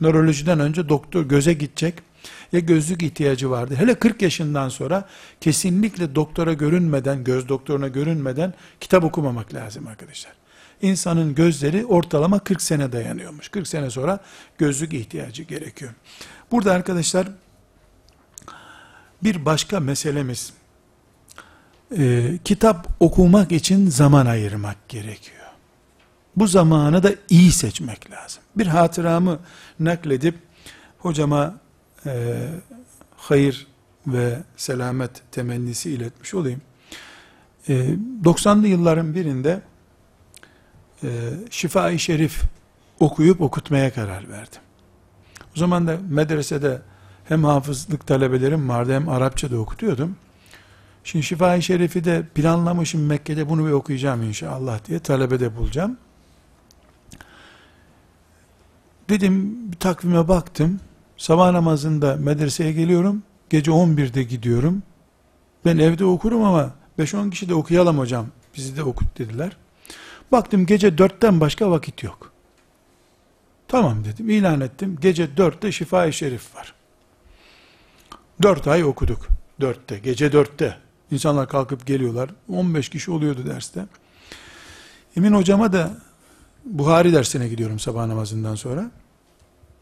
Nörolojiden 0.00 0.60
önce 0.60 0.88
doktor 0.88 1.22
göze 1.22 1.52
gidecek. 1.52 1.94
Ya 2.52 2.60
gözlük 2.60 3.02
ihtiyacı 3.02 3.50
vardı. 3.50 3.74
Hele 3.74 3.94
40 3.94 4.22
yaşından 4.22 4.68
sonra 4.68 5.08
kesinlikle 5.40 6.14
doktora 6.14 6.52
görünmeden, 6.52 7.24
göz 7.24 7.48
doktoruna 7.48 7.88
görünmeden 7.88 8.54
kitap 8.80 9.04
okumamak 9.04 9.54
lazım 9.54 9.86
arkadaşlar. 9.86 10.39
İnsanın 10.82 11.34
gözleri 11.34 11.86
ortalama 11.86 12.38
40 12.38 12.62
sene 12.62 12.92
dayanıyormuş. 12.92 13.48
40 13.48 13.68
sene 13.68 13.90
sonra 13.90 14.18
gözlük 14.58 14.92
ihtiyacı 14.92 15.42
gerekiyor. 15.42 15.92
Burada 16.50 16.72
arkadaşlar 16.72 17.28
bir 19.22 19.44
başka 19.44 19.80
meselemiz 19.80 20.52
e, 21.98 22.32
kitap 22.44 22.88
okumak 23.00 23.52
için 23.52 23.90
zaman 23.90 24.26
ayırmak 24.26 24.88
gerekiyor. 24.88 25.40
Bu 26.36 26.46
zamanı 26.46 27.02
da 27.02 27.14
iyi 27.28 27.52
seçmek 27.52 28.10
lazım. 28.10 28.42
Bir 28.56 28.66
hatıramı 28.66 29.38
nakledip 29.80 30.34
hocama 30.98 31.54
e, 32.06 32.36
hayır 33.16 33.66
ve 34.06 34.38
selamet 34.56 35.10
temennisi 35.32 35.90
iletmiş 35.90 36.34
olayım. 36.34 36.60
E, 37.68 37.94
90'lı 38.24 38.66
yılların 38.66 39.14
birinde 39.14 39.62
e, 41.04 41.08
Şifa-i 41.50 41.98
Şerif 41.98 42.42
okuyup 43.00 43.40
okutmaya 43.40 43.92
karar 43.92 44.28
verdim. 44.28 44.60
O 45.56 45.58
zaman 45.58 45.86
da 45.86 45.98
medresede 46.08 46.82
hem 47.24 47.44
hafızlık 47.44 48.06
talebelerim 48.06 48.68
vardı 48.68 48.94
hem 48.94 49.08
Arapça 49.08 49.50
da 49.50 49.58
okutuyordum. 49.58 50.16
Şimdi 51.04 51.24
Şifa-i 51.24 51.62
Şerif'i 51.62 52.04
de 52.04 52.22
planlamışım 52.34 53.06
Mekke'de 53.06 53.48
bunu 53.48 53.66
bir 53.66 53.72
okuyacağım 53.72 54.22
inşallah 54.22 54.84
diye 54.88 54.98
talebede 54.98 55.56
bulacağım. 55.56 55.96
Dedim 59.08 59.56
bir 59.72 59.76
takvime 59.76 60.28
baktım. 60.28 60.80
Sabah 61.16 61.50
namazında 61.50 62.16
medreseye 62.16 62.72
geliyorum. 62.72 63.22
Gece 63.50 63.70
11'de 63.70 64.22
gidiyorum. 64.22 64.82
Ben 65.64 65.78
evde 65.78 66.04
okurum 66.04 66.44
ama 66.44 66.70
5-10 66.98 67.30
kişi 67.30 67.48
de 67.48 67.54
okuyalım 67.54 67.98
hocam. 67.98 68.26
Bizi 68.56 68.76
de 68.76 68.82
okut 68.82 69.18
dediler. 69.18 69.56
Baktım 70.32 70.66
gece 70.66 70.88
4'ten 70.88 71.40
başka 71.40 71.70
vakit 71.70 72.02
yok. 72.02 72.32
Tamam 73.68 74.04
dedim 74.04 74.30
ilan 74.30 74.60
ettim. 74.60 74.98
Gece 75.00 75.24
4'te 75.24 75.72
şifa-i 75.72 76.12
şerif 76.12 76.56
var. 76.56 76.74
4 78.42 78.66
ay 78.66 78.84
okuduk. 78.84 79.28
4'te 79.60 79.98
gece 79.98 80.26
4'te. 80.26 80.76
İnsanlar 81.10 81.48
kalkıp 81.48 81.86
geliyorlar. 81.86 82.30
15 82.48 82.88
kişi 82.88 83.10
oluyordu 83.10 83.46
derste. 83.46 83.86
Emin 85.16 85.32
hocama 85.32 85.72
da 85.72 85.96
Buhari 86.64 87.12
dersine 87.12 87.48
gidiyorum 87.48 87.78
sabah 87.78 88.06
namazından 88.06 88.54
sonra. 88.54 88.90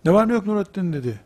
Ne 0.04 0.12
var 0.12 0.28
ne 0.28 0.32
yok 0.32 0.46
Nurattin 0.46 0.92
dedi. 0.92 1.20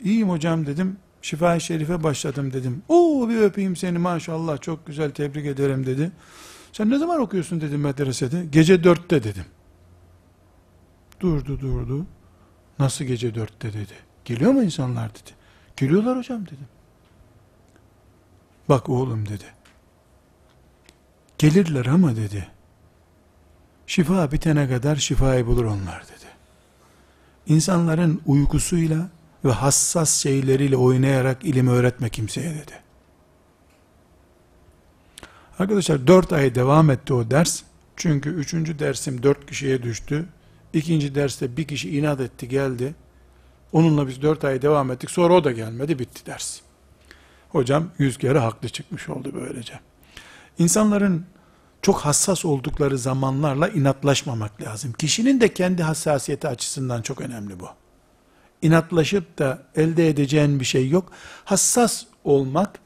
İyiyim 0.00 0.30
hocam 0.30 0.66
dedim. 0.66 0.96
Şifa-i 1.22 1.60
Şerif'e 1.60 2.02
başladım 2.02 2.52
dedim. 2.52 2.82
Oo 2.88 3.28
bir 3.28 3.36
öpeyim 3.36 3.76
seni 3.76 3.98
maşallah 3.98 4.60
çok 4.60 4.86
güzel 4.86 5.10
tebrik 5.10 5.46
ederim 5.46 5.86
dedi. 5.86 6.12
Sen 6.76 6.90
ne 6.90 6.98
zaman 6.98 7.20
okuyorsun 7.20 7.60
dedim 7.60 7.80
medresede. 7.80 8.46
Gece 8.50 8.84
dörtte 8.84 9.24
dedim. 9.24 9.44
Durdu 11.20 11.60
durdu. 11.60 12.06
Nasıl 12.78 13.04
gece 13.04 13.34
dörtte 13.34 13.72
dedi. 13.72 13.92
Geliyor 14.24 14.52
mu 14.52 14.62
insanlar 14.62 15.10
dedi. 15.10 15.30
Geliyorlar 15.76 16.18
hocam 16.18 16.46
dedim. 16.46 16.68
Bak 18.68 18.88
oğlum 18.88 19.28
dedi. 19.28 19.44
Gelirler 21.38 21.86
ama 21.86 22.16
dedi. 22.16 22.48
Şifa 23.86 24.32
bitene 24.32 24.68
kadar 24.68 24.96
şifayı 24.96 25.46
bulur 25.46 25.64
onlar 25.64 26.02
dedi. 26.04 26.30
İnsanların 27.46 28.22
uykusuyla 28.26 29.08
ve 29.44 29.52
hassas 29.52 30.22
şeyleriyle 30.22 30.76
oynayarak 30.76 31.44
ilim 31.44 31.68
öğretme 31.68 32.08
kimseye 32.08 32.54
dedi. 32.54 32.85
Arkadaşlar 35.58 36.06
dört 36.06 36.32
ay 36.32 36.54
devam 36.54 36.90
etti 36.90 37.14
o 37.14 37.30
ders. 37.30 37.62
Çünkü 37.96 38.30
üçüncü 38.30 38.78
dersim 38.78 39.22
dört 39.22 39.46
kişiye 39.46 39.82
düştü. 39.82 40.26
İkinci 40.72 41.14
derste 41.14 41.56
bir 41.56 41.64
kişi 41.64 41.98
inat 41.98 42.20
etti 42.20 42.48
geldi. 42.48 42.94
Onunla 43.72 44.08
biz 44.08 44.22
dört 44.22 44.44
ay 44.44 44.62
devam 44.62 44.90
ettik. 44.90 45.10
Sonra 45.10 45.34
o 45.34 45.44
da 45.44 45.52
gelmedi 45.52 45.98
bitti 45.98 46.26
ders. 46.26 46.60
Hocam 47.48 47.90
yüz 47.98 48.18
kere 48.18 48.38
haklı 48.38 48.68
çıkmış 48.68 49.08
oldu 49.08 49.32
böylece. 49.34 49.80
İnsanların 50.58 51.26
çok 51.82 52.00
hassas 52.00 52.44
oldukları 52.44 52.98
zamanlarla 52.98 53.68
inatlaşmamak 53.68 54.62
lazım. 54.62 54.92
Kişinin 54.92 55.40
de 55.40 55.54
kendi 55.54 55.82
hassasiyeti 55.82 56.48
açısından 56.48 57.02
çok 57.02 57.20
önemli 57.20 57.60
bu. 57.60 57.68
İnatlaşıp 58.62 59.38
da 59.38 59.62
elde 59.76 60.08
edeceğin 60.08 60.60
bir 60.60 60.64
şey 60.64 60.88
yok. 60.88 61.12
Hassas 61.44 62.04
olmak 62.24 62.78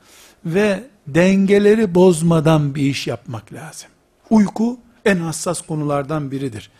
ve 0.44 0.84
dengeleri 1.06 1.94
bozmadan 1.94 2.74
bir 2.74 2.82
iş 2.82 3.06
yapmak 3.06 3.52
lazım. 3.52 3.90
Uyku 4.30 4.78
en 5.04 5.16
hassas 5.16 5.62
konulardan 5.62 6.30
biridir. 6.30 6.70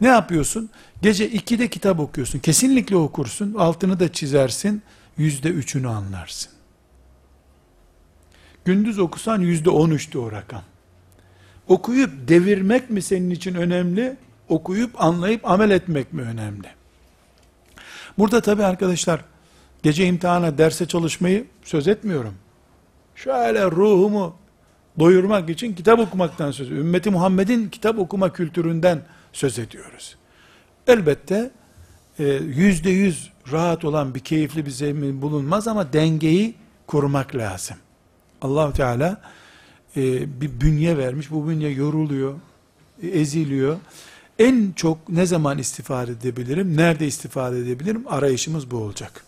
Ne 0.00 0.08
yapıyorsun? 0.08 0.70
Gece 1.02 1.28
2'de 1.28 1.68
kitap 1.68 2.00
okuyorsun. 2.00 2.38
Kesinlikle 2.38 2.96
okursun. 2.96 3.54
Altını 3.54 4.00
da 4.00 4.12
çizersin. 4.12 4.82
Yüzde 5.16 5.48
üçünü 5.48 5.88
anlarsın. 5.88 6.52
Gündüz 8.64 8.98
okusan 8.98 9.40
yüzde 9.40 9.70
on 9.70 9.90
üçtü 9.90 10.18
o 10.18 10.32
rakam. 10.32 10.62
Okuyup 11.68 12.28
devirmek 12.28 12.90
mi 12.90 13.02
senin 13.02 13.30
için 13.30 13.54
önemli? 13.54 14.16
Okuyup 14.48 15.02
anlayıp 15.02 15.50
amel 15.50 15.70
etmek 15.70 16.12
mi 16.12 16.22
önemli? 16.22 16.68
Burada 18.18 18.40
tabi 18.40 18.64
arkadaşlar 18.64 19.24
gece 19.82 20.06
imtihana 20.06 20.58
derse 20.58 20.86
çalışmayı 20.86 21.46
söz 21.64 21.88
etmiyorum. 21.88 22.34
Şöyle 23.24 23.70
ruhumu 23.70 24.36
doyurmak 24.98 25.50
için 25.50 25.74
kitap 25.74 25.98
okumaktan 25.98 26.50
söz 26.50 26.66
ediyorum. 26.66 26.86
Ümmeti 26.86 27.10
Muhammed'in 27.10 27.68
kitap 27.68 27.98
okuma 27.98 28.32
kültüründen 28.32 29.02
söz 29.32 29.58
ediyoruz. 29.58 30.16
Elbette 30.86 31.50
e, 32.18 32.24
yüzde 32.34 32.90
yüz 32.90 33.30
rahat 33.52 33.84
olan 33.84 34.14
bir 34.14 34.20
keyifli 34.20 34.66
bir 34.66 34.70
zemin 34.70 35.22
bulunmaz 35.22 35.68
ama 35.68 35.92
dengeyi 35.92 36.54
kurmak 36.86 37.36
lazım. 37.36 37.76
allah 38.42 38.72
Teala 38.72 39.20
e, 39.96 40.40
bir 40.40 40.60
bünye 40.60 40.98
vermiş. 40.98 41.30
Bu 41.30 41.48
bünye 41.48 41.68
yoruluyor, 41.68 42.34
eziliyor. 43.02 43.76
En 44.38 44.72
çok 44.76 45.08
ne 45.08 45.26
zaman 45.26 45.58
istifade 45.58 46.12
edebilirim, 46.12 46.76
nerede 46.76 47.06
istifade 47.06 47.58
edebilirim? 47.58 48.04
Arayışımız 48.08 48.70
bu 48.70 48.76
olacak. 48.76 49.27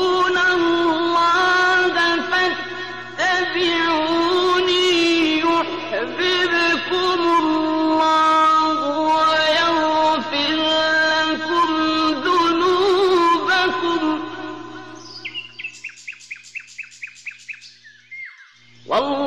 والله 18.91 19.20